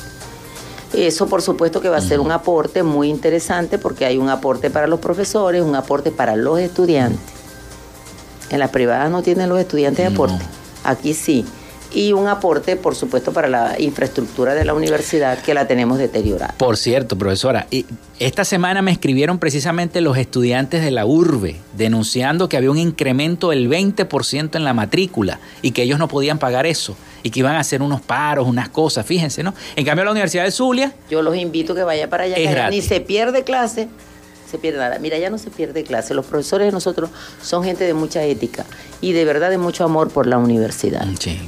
Eso 0.93 1.26
por 1.26 1.41
supuesto 1.41 1.80
que 1.80 1.89
va 1.89 1.97
a 1.97 2.03
ser 2.03 2.20
un 2.20 2.33
aporte 2.33 2.83
muy 2.83 3.09
interesante 3.09 3.78
porque 3.78 4.05
hay 4.05 4.18
un 4.18 4.28
aporte 4.28 4.68
para 4.68 4.87
los 4.87 5.01
profesores, 5.01 5.62
un 5.62 5.74
aporte 5.74 6.11
para 6.11 6.37
los 6.37 6.59
estudiantes. 6.59 7.20
En 8.51 8.59
las 8.59 8.70
privadas 8.70 9.11
no 9.11 9.22
tienen 9.22 9.49
los 9.49 9.59
estudiantes 9.59 10.07
de 10.07 10.14
aporte. 10.14 10.45
Aquí 10.85 11.14
sí. 11.14 11.47
Y 11.95 12.12
un 12.12 12.28
aporte, 12.28 12.76
por 12.76 12.95
supuesto, 12.95 13.32
para 13.32 13.49
la 13.49 13.80
infraestructura 13.80 14.55
de 14.55 14.64
la 14.64 14.74
universidad 14.74 15.38
que 15.38 15.55
la 15.55 15.66
tenemos 15.66 15.99
deteriorada. 15.99 16.55
Por 16.57 16.76
cierto, 16.76 17.16
profesora, 17.16 17.66
esta 18.18 18.45
semana 18.45 18.82
me 18.82 18.93
escribieron 18.93 19.38
precisamente 19.38 20.01
los 20.01 20.16
estudiantes 20.16 20.82
de 20.82 20.90
la 20.90 21.07
URBE 21.07 21.57
denunciando 21.76 22.49
que 22.49 22.57
había 22.57 22.70
un 22.70 22.78
incremento 22.78 23.51
del 23.51 23.68
20% 23.68 24.57
en 24.57 24.64
la 24.64 24.74
matrícula 24.74 25.40
y 25.61 25.72
que 25.72 25.82
ellos 25.82 25.99
no 25.99 26.09
podían 26.09 26.38
pagar 26.38 26.66
eso 26.66 26.97
y 27.22 27.30
que 27.30 27.40
iban 27.40 27.55
a 27.55 27.61
hacer 27.61 27.82
unos 27.82 28.01
paros, 28.01 28.49
unas 28.49 28.68
cosas, 28.68 29.07
fíjense, 29.07 29.43
¿no? 29.43 29.55
En 29.76 29.84
cambio, 29.84 30.05
la 30.05 30.11
Universidad 30.11 30.45
de 30.45 30.51
Zulia... 30.51 30.93
Yo 31.11 31.22
los 31.22 31.36
invito 31.36 31.72
a 31.72 31.76
que 31.76 31.84
vaya 31.84 32.09
para 32.09 32.24
allá, 32.24 32.36
que 32.36 32.70
ni 32.70 32.82
se 32.82 33.01
pierde 33.01 33.45
clase 33.45 33.88
se 34.51 34.59
pierde 34.59 34.80
nada. 34.80 34.99
Mira, 34.99 35.16
ya 35.16 35.30
no 35.30 35.38
se 35.38 35.51
pierde 35.51 35.82
clase. 35.82 36.12
Los 36.12 36.26
profesores 36.26 36.66
de 36.66 36.72
nosotros 36.72 37.09
son 37.43 37.64
gente 37.64 37.84
de 37.84 37.95
mucha 37.95 38.22
ética 38.22 38.66
y 39.01 39.12
de 39.12 39.24
verdad 39.24 39.49
de 39.49 39.57
mucho 39.57 39.82
amor 39.82 40.11
por 40.11 40.26
la 40.26 40.36
universidad. 40.36 41.07
Sí 41.18 41.40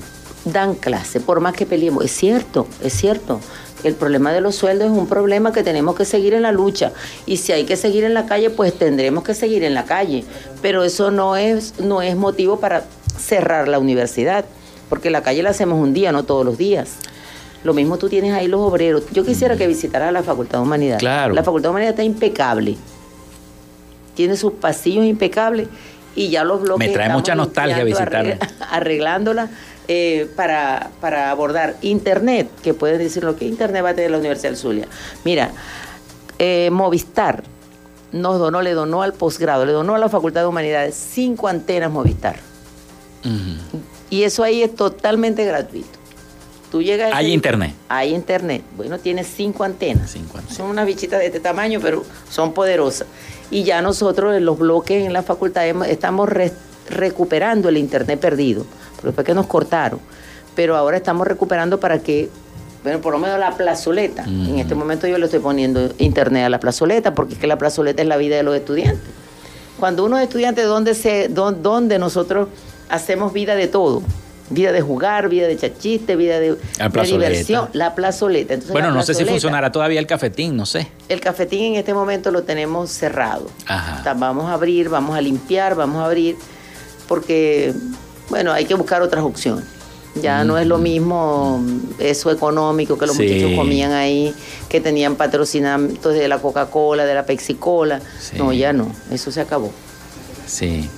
dan 0.44 0.74
clase, 0.74 1.20
por 1.20 1.40
más 1.40 1.54
que 1.54 1.66
peleemos. 1.66 2.04
Es 2.04 2.12
cierto, 2.12 2.66
es 2.82 2.92
cierto. 2.92 3.40
El 3.82 3.94
problema 3.94 4.32
de 4.32 4.40
los 4.40 4.54
sueldos 4.54 4.90
es 4.90 4.96
un 4.96 5.06
problema 5.06 5.52
que 5.52 5.62
tenemos 5.62 5.94
que 5.94 6.06
seguir 6.06 6.32
en 6.32 6.42
la 6.42 6.52
lucha. 6.52 6.92
Y 7.26 7.36
si 7.36 7.52
hay 7.52 7.64
que 7.64 7.76
seguir 7.76 8.04
en 8.04 8.14
la 8.14 8.24
calle, 8.26 8.48
pues 8.48 8.72
tendremos 8.72 9.24
que 9.24 9.34
seguir 9.34 9.62
en 9.62 9.74
la 9.74 9.84
calle. 9.84 10.24
Pero 10.62 10.84
eso 10.84 11.10
no 11.10 11.36
es, 11.36 11.78
no 11.80 12.00
es 12.00 12.16
motivo 12.16 12.58
para 12.58 12.84
cerrar 13.18 13.68
la 13.68 13.78
universidad, 13.78 14.46
porque 14.88 15.10
la 15.10 15.22
calle 15.22 15.42
la 15.42 15.50
hacemos 15.50 15.78
un 15.78 15.92
día, 15.92 16.12
no 16.12 16.24
todos 16.24 16.46
los 16.46 16.56
días. 16.56 16.96
Lo 17.62 17.74
mismo 17.74 17.98
tú 17.98 18.08
tienes 18.08 18.32
ahí 18.32 18.48
los 18.48 18.60
obreros. 18.60 19.04
Yo 19.12 19.24
quisiera 19.24 19.56
que 19.56 19.66
visitaras 19.66 20.12
la 20.12 20.22
Facultad 20.22 20.58
de 20.58 20.64
Humanidad. 20.64 20.98
Claro. 20.98 21.34
La 21.34 21.42
Facultad 21.42 21.68
de 21.68 21.70
Humanidad 21.70 21.90
está 21.90 22.04
impecable. 22.04 22.76
Tiene 24.14 24.36
sus 24.36 24.52
pasillos 24.52 25.04
impecables 25.04 25.68
y 26.14 26.28
ya 26.30 26.44
los 26.44 26.62
bloques. 26.62 26.88
Me 26.88 26.94
trae 26.94 27.10
mucha 27.10 27.34
nostalgia 27.34 27.84
visitarla. 27.84 28.38
Arreglándola 28.70 29.50
eh, 29.86 30.30
para, 30.34 30.90
para, 31.00 31.30
abordar 31.30 31.76
Internet, 31.82 32.48
que 32.62 32.72
pueden 32.72 32.98
decir 32.98 33.22
lo 33.22 33.36
que 33.36 33.44
Internet 33.44 33.84
va 33.84 33.90
a 33.90 33.94
tener 33.94 34.10
la 34.10 34.18
Universidad 34.18 34.50
del 34.50 34.58
Zulia. 34.58 34.88
Mira, 35.24 35.50
eh, 36.38 36.70
Movistar 36.72 37.44
nos 38.12 38.38
donó, 38.38 38.62
le 38.62 38.72
donó 38.72 39.02
al 39.02 39.12
posgrado, 39.12 39.66
le 39.66 39.72
donó 39.72 39.94
a 39.94 39.98
la 39.98 40.08
Facultad 40.08 40.40
de 40.40 40.46
Humanidades 40.46 40.94
cinco 40.94 41.48
antenas 41.48 41.90
Movistar. 41.90 42.36
Y 44.10 44.22
eso 44.22 44.42
ahí 44.42 44.62
es 44.62 44.74
totalmente 44.74 45.44
gratuito. 45.44 45.98
Tú 46.70 46.82
llegas 46.82 47.12
hay 47.14 47.32
internet. 47.32 47.74
Hay 47.88 48.14
internet. 48.14 48.62
Bueno, 48.76 48.98
tiene 48.98 49.22
cinco 49.22 49.64
antenas. 49.64 50.16
Son 50.50 50.70
unas 50.70 50.86
bichitas 50.86 51.20
de 51.20 51.26
este 51.26 51.40
tamaño, 51.40 51.78
pero 51.80 52.04
son 52.30 52.52
poderosas. 52.52 53.06
Y 53.50 53.64
ya 53.64 53.80
nosotros 53.82 54.34
en 54.34 54.44
los 54.44 54.58
bloques 54.58 55.04
en 55.04 55.12
la 55.12 55.22
facultad 55.22 55.66
estamos 55.86 56.28
recuperando 56.88 57.68
el 57.68 57.76
internet 57.76 58.18
perdido 58.18 58.66
después 59.04 59.26
que 59.26 59.34
nos 59.34 59.46
cortaron. 59.46 60.00
Pero 60.54 60.76
ahora 60.76 60.96
estamos 60.96 61.26
recuperando 61.26 61.80
para 61.80 61.98
que, 61.98 62.28
bueno, 62.82 63.00
por 63.00 63.12
lo 63.12 63.18
menos 63.18 63.38
la 63.38 63.56
plazoleta. 63.56 64.24
En 64.24 64.58
este 64.58 64.74
momento 64.74 65.06
yo 65.06 65.18
le 65.18 65.24
estoy 65.24 65.40
poniendo 65.40 65.90
internet 65.98 66.44
a 66.44 66.48
la 66.48 66.60
plazoleta, 66.60 67.14
porque 67.14 67.34
es 67.34 67.40
que 67.40 67.46
la 67.46 67.58
plazoleta 67.58 68.02
es 68.02 68.08
la 68.08 68.16
vida 68.16 68.36
de 68.36 68.42
los 68.42 68.54
estudiantes. 68.54 69.02
Cuando 69.78 70.04
uno 70.04 70.16
es 70.18 70.24
estudiante, 70.24 70.62
¿dónde, 70.62 70.94
se, 70.94 71.28
dónde 71.28 71.98
nosotros 71.98 72.48
hacemos 72.88 73.32
vida 73.32 73.56
de 73.56 73.66
todo? 73.66 74.02
vida 74.50 74.72
de 74.72 74.80
jugar, 74.80 75.28
vida 75.28 75.46
de 75.46 75.56
chachiste, 75.56 76.16
vida 76.16 76.38
de, 76.38 76.56
diversión, 77.04 77.68
la 77.72 77.94
plazoleta. 77.94 78.56
bueno, 78.70 78.90
no 78.90 79.02
sé 79.02 79.14
si 79.14 79.24
funcionará 79.24 79.72
todavía 79.72 79.98
el 80.00 80.06
cafetín, 80.06 80.56
no 80.56 80.66
sé. 80.66 80.88
El 81.08 81.20
cafetín 81.20 81.74
en 81.74 81.74
este 81.76 81.94
momento 81.94 82.30
lo 82.30 82.42
tenemos 82.42 82.90
cerrado. 82.90 83.46
vamos 84.16 84.50
a 84.50 84.54
abrir, 84.54 84.88
vamos 84.88 85.16
a 85.16 85.20
limpiar, 85.20 85.74
vamos 85.74 86.02
a 86.02 86.06
abrir, 86.06 86.36
porque 87.08 87.72
bueno, 88.28 88.52
hay 88.52 88.64
que 88.64 88.74
buscar 88.74 89.02
otras 89.02 89.24
opciones. 89.24 89.64
Ya 90.22 90.44
no 90.44 90.58
es 90.58 90.66
lo 90.66 90.78
mismo 90.78 91.60
eso 91.98 92.30
económico 92.30 92.96
que 92.96 93.06
los 93.06 93.18
muchachos 93.18 93.50
comían 93.56 93.92
ahí, 93.92 94.32
que 94.68 94.80
tenían 94.80 95.16
patrocinamientos 95.16 96.14
de 96.14 96.28
la 96.28 96.38
Coca-Cola, 96.38 97.04
de 97.04 97.14
la 97.14 97.26
Pepsi-Cola. 97.26 98.00
No, 98.36 98.52
ya 98.52 98.72
no, 98.72 98.92
eso 99.10 99.32
se 99.32 99.40
acabó. 99.40 99.72
Sí. 100.46 100.88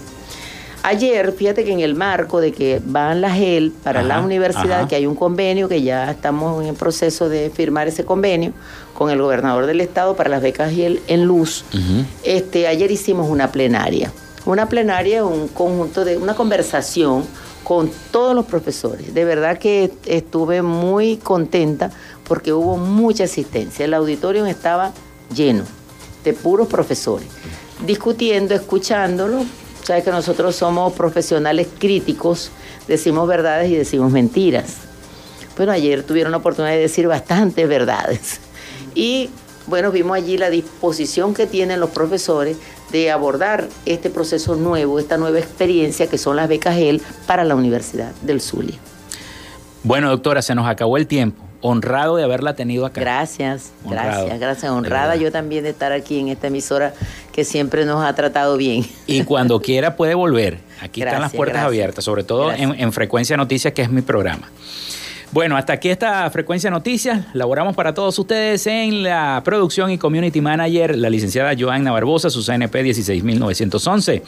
Ayer, 0.83 1.33
fíjate 1.33 1.65
que 1.65 1.73
en 1.73 1.81
el 1.81 1.95
marco 1.95 2.41
de 2.41 2.53
que 2.53 2.81
van 2.85 3.21
la 3.21 3.35
GEL 3.35 3.73
para 3.73 4.03
la 4.03 4.21
universidad, 4.21 4.87
que 4.87 4.95
hay 4.95 5.07
un 5.07 5.17
convenio, 5.17 5.69
que 5.69 5.83
ya 5.83 6.11
estamos 6.11 6.63
en 6.63 6.69
el 6.69 6.77
proceso 6.77 7.29
de 7.29 7.51
firmar 7.51 7.89
ese 7.89 8.05
convenio 8.05 8.53
con 8.95 9.11
el 9.11 9.21
gobernador 9.21 9.67
del 9.67 9.81
estado 9.81 10.15
para 10.15 10.31
las 10.31 10.43
becas 10.43 10.73
GEL 10.73 11.01
en 11.09 11.25
luz, 11.25 11.65
este, 12.23 12.69
ayer 12.69 12.91
hicimos 12.91 13.29
una 13.29 13.51
plenaria 13.51 14.13
una 14.47 14.69
plenaria, 14.69 15.25
un 15.25 15.49
conjunto 15.49 16.05
de 16.05 16.17
una 16.17 16.35
conversación 16.35 17.25
con 17.65 17.91
todos 18.13 18.35
los 18.35 18.47
profesores. 18.47 19.13
De 19.13 19.25
verdad 19.25 19.59
que 19.59 19.93
estuve 20.07 20.63
muy 20.63 21.17
contenta 21.17 21.91
porque 22.27 22.53
hubo 22.53 22.77
mucha 22.77 23.25
asistencia. 23.25 23.85
El 23.85 23.95
auditorio 23.95 24.47
estaba 24.47 24.93
lleno 25.35 25.65
de 26.25 26.33
puros 26.33 26.69
profesores, 26.69 27.27
discutiendo, 27.85 28.55
escuchándolo. 28.55 29.45
Sabes 29.83 30.05
que 30.05 30.11
nosotros 30.11 30.55
somos 30.55 30.93
profesionales 30.93 31.67
críticos, 31.79 32.51
decimos 32.89 33.29
verdades 33.29 33.71
y 33.71 33.77
decimos 33.77 34.13
mentiras. 34.13 34.77
Bueno, 35.57 35.73
ayer 35.73 36.03
tuvieron 36.03 36.33
la 36.33 36.39
oportunidad 36.39 36.75
de 36.75 36.81
decir 36.81 37.09
bastantes 37.09 37.69
verdades. 37.69 38.41
Y 38.95 39.31
bueno, 39.67 39.91
vimos 39.91 40.17
allí 40.17 40.39
la 40.39 40.51
disposición 40.51 41.35
que 41.35 41.47
tienen 41.47 41.81
los 41.81 41.91
profesores 41.91 42.57
de 42.97 43.11
abordar 43.11 43.69
este 43.85 44.09
proceso 44.09 44.57
nuevo, 44.57 44.99
esta 44.99 45.19
nueva 45.19 45.39
experiencia 45.39 46.07
que 46.07 46.17
son 46.17 46.37
las 46.37 46.49
becas 46.49 46.77
GEL 46.77 47.03
para 47.27 47.45
la 47.45 47.55
Universidad 47.55 48.13
del 48.23 48.41
Zulia. 48.41 48.77
Bueno, 49.83 50.09
doctora, 50.09 50.41
se 50.41 50.55
nos 50.55 50.67
acabó 50.67 50.97
el 50.97 51.07
tiempo. 51.07 51.43
Honrado 51.61 52.17
de 52.17 52.25
haberla 52.25 52.55
tenido 52.55 52.87
acá. 52.87 53.01
Gracias, 53.01 53.73
gracias, 53.85 54.39
gracias. 54.41 54.71
Honrada 54.73 55.17
yo 55.17 55.31
también 55.31 55.65
de 55.65 55.71
estar 55.71 55.93
aquí 55.93 56.19
en 56.19 56.29
esta 56.29 56.47
emisora 56.47 56.95
que 57.33 57.45
siempre 57.45 57.85
nos 57.85 58.05
ha 58.05 58.15
tratado 58.15 58.57
bien. 58.57 58.87
Y 59.07 59.25
cuando 59.25 59.61
quiera 59.63 59.97
puede 59.97 60.15
volver. 60.15 60.61
Aquí 60.81 61.03
están 61.03 61.21
las 61.21 61.33
puertas 61.33 61.65
abiertas, 61.65 62.05
sobre 62.05 62.25
todo 62.25 62.53
en, 62.53 62.81
en 62.81 62.93
Frecuencia 62.93 63.37
Noticias, 63.37 63.75
que 63.75 63.83
es 63.83 63.91
mi 63.91 64.03
programa. 64.03 64.49
Bueno, 65.37 65.59
hasta 65.59 65.75
aquí 65.75 65.91
esta 65.91 66.31
frecuencia 66.31 66.71
noticias. 66.71 67.27
Laboramos 67.35 67.77
para 67.77 67.93
todos 67.93 68.19
ustedes 68.19 68.67
en 68.67 69.03
la 69.03 69.43
producción 69.45 69.91
y 69.91 69.99
community 69.99 70.41
manager, 70.41 70.97
la 70.97 71.11
licenciada 71.11 71.53
Joanna 71.55 71.93
Barbosa, 71.93 72.31
su 72.31 72.43
CNP 72.43 72.83
16911. 72.83 74.23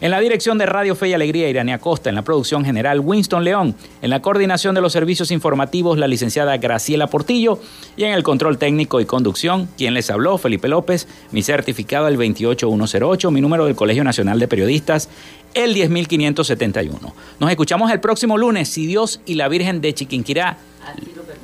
En 0.00 0.10
la 0.10 0.20
dirección 0.20 0.56
de 0.56 0.64
Radio 0.64 0.94
Fe 0.96 1.08
y 1.08 1.12
Alegría, 1.12 1.50
Irania 1.50 1.76
Costa. 1.76 2.08
En 2.08 2.14
la 2.14 2.22
producción 2.22 2.64
general, 2.64 3.00
Winston 3.00 3.44
León. 3.44 3.74
En 4.00 4.08
la 4.08 4.22
coordinación 4.22 4.74
de 4.74 4.80
los 4.80 4.94
servicios 4.94 5.30
informativos, 5.30 5.98
la 5.98 6.08
licenciada 6.08 6.56
Graciela 6.56 7.08
Portillo. 7.08 7.58
Y 7.98 8.04
en 8.04 8.14
el 8.14 8.22
control 8.22 8.56
técnico 8.56 9.02
y 9.02 9.04
conducción, 9.04 9.68
quien 9.76 9.92
les 9.92 10.08
habló, 10.08 10.38
Felipe 10.38 10.68
López. 10.68 11.06
Mi 11.30 11.42
certificado, 11.42 12.08
el 12.08 12.16
28108. 12.16 13.30
Mi 13.30 13.42
número 13.42 13.66
del 13.66 13.76
Colegio 13.76 14.02
Nacional 14.02 14.38
de 14.38 14.48
Periodistas, 14.48 15.10
el 15.54 15.74
10571. 15.74 17.14
Nos 17.40 17.50
escuchamos 17.50 17.90
el 17.90 18.00
próximo 18.00 18.36
lunes, 18.36 18.68
si 18.68 18.86
Dios 18.86 19.20
y 19.24 19.34
la 19.34 19.48
Virgen 19.48 19.80
de 19.80 19.94
Chiquinquirá 19.94 20.58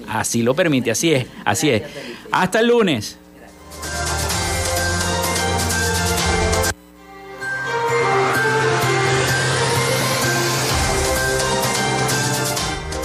así 0.09 0.43
lo 0.43 0.55
permite. 0.55 0.91
Así 0.91 1.13
es, 1.13 1.27
así 1.45 1.71
es. 1.71 1.83
Hasta 2.31 2.61
el 2.61 2.69
lunes. 2.69 3.17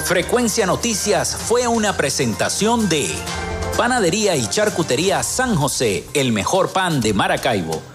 Frecuencia 0.06 0.68
Noticias 0.68 1.36
fue 1.36 1.68
una 1.68 1.97
presentación 1.97 2.88
de 2.89 3.10
Panadería 3.76 4.36
y 4.36 4.47
Charcutería 4.47 5.24
San 5.24 5.56
José, 5.56 6.06
el 6.14 6.32
mejor 6.32 6.72
pan 6.72 7.01
de 7.01 7.14
Maracaibo 7.14 7.95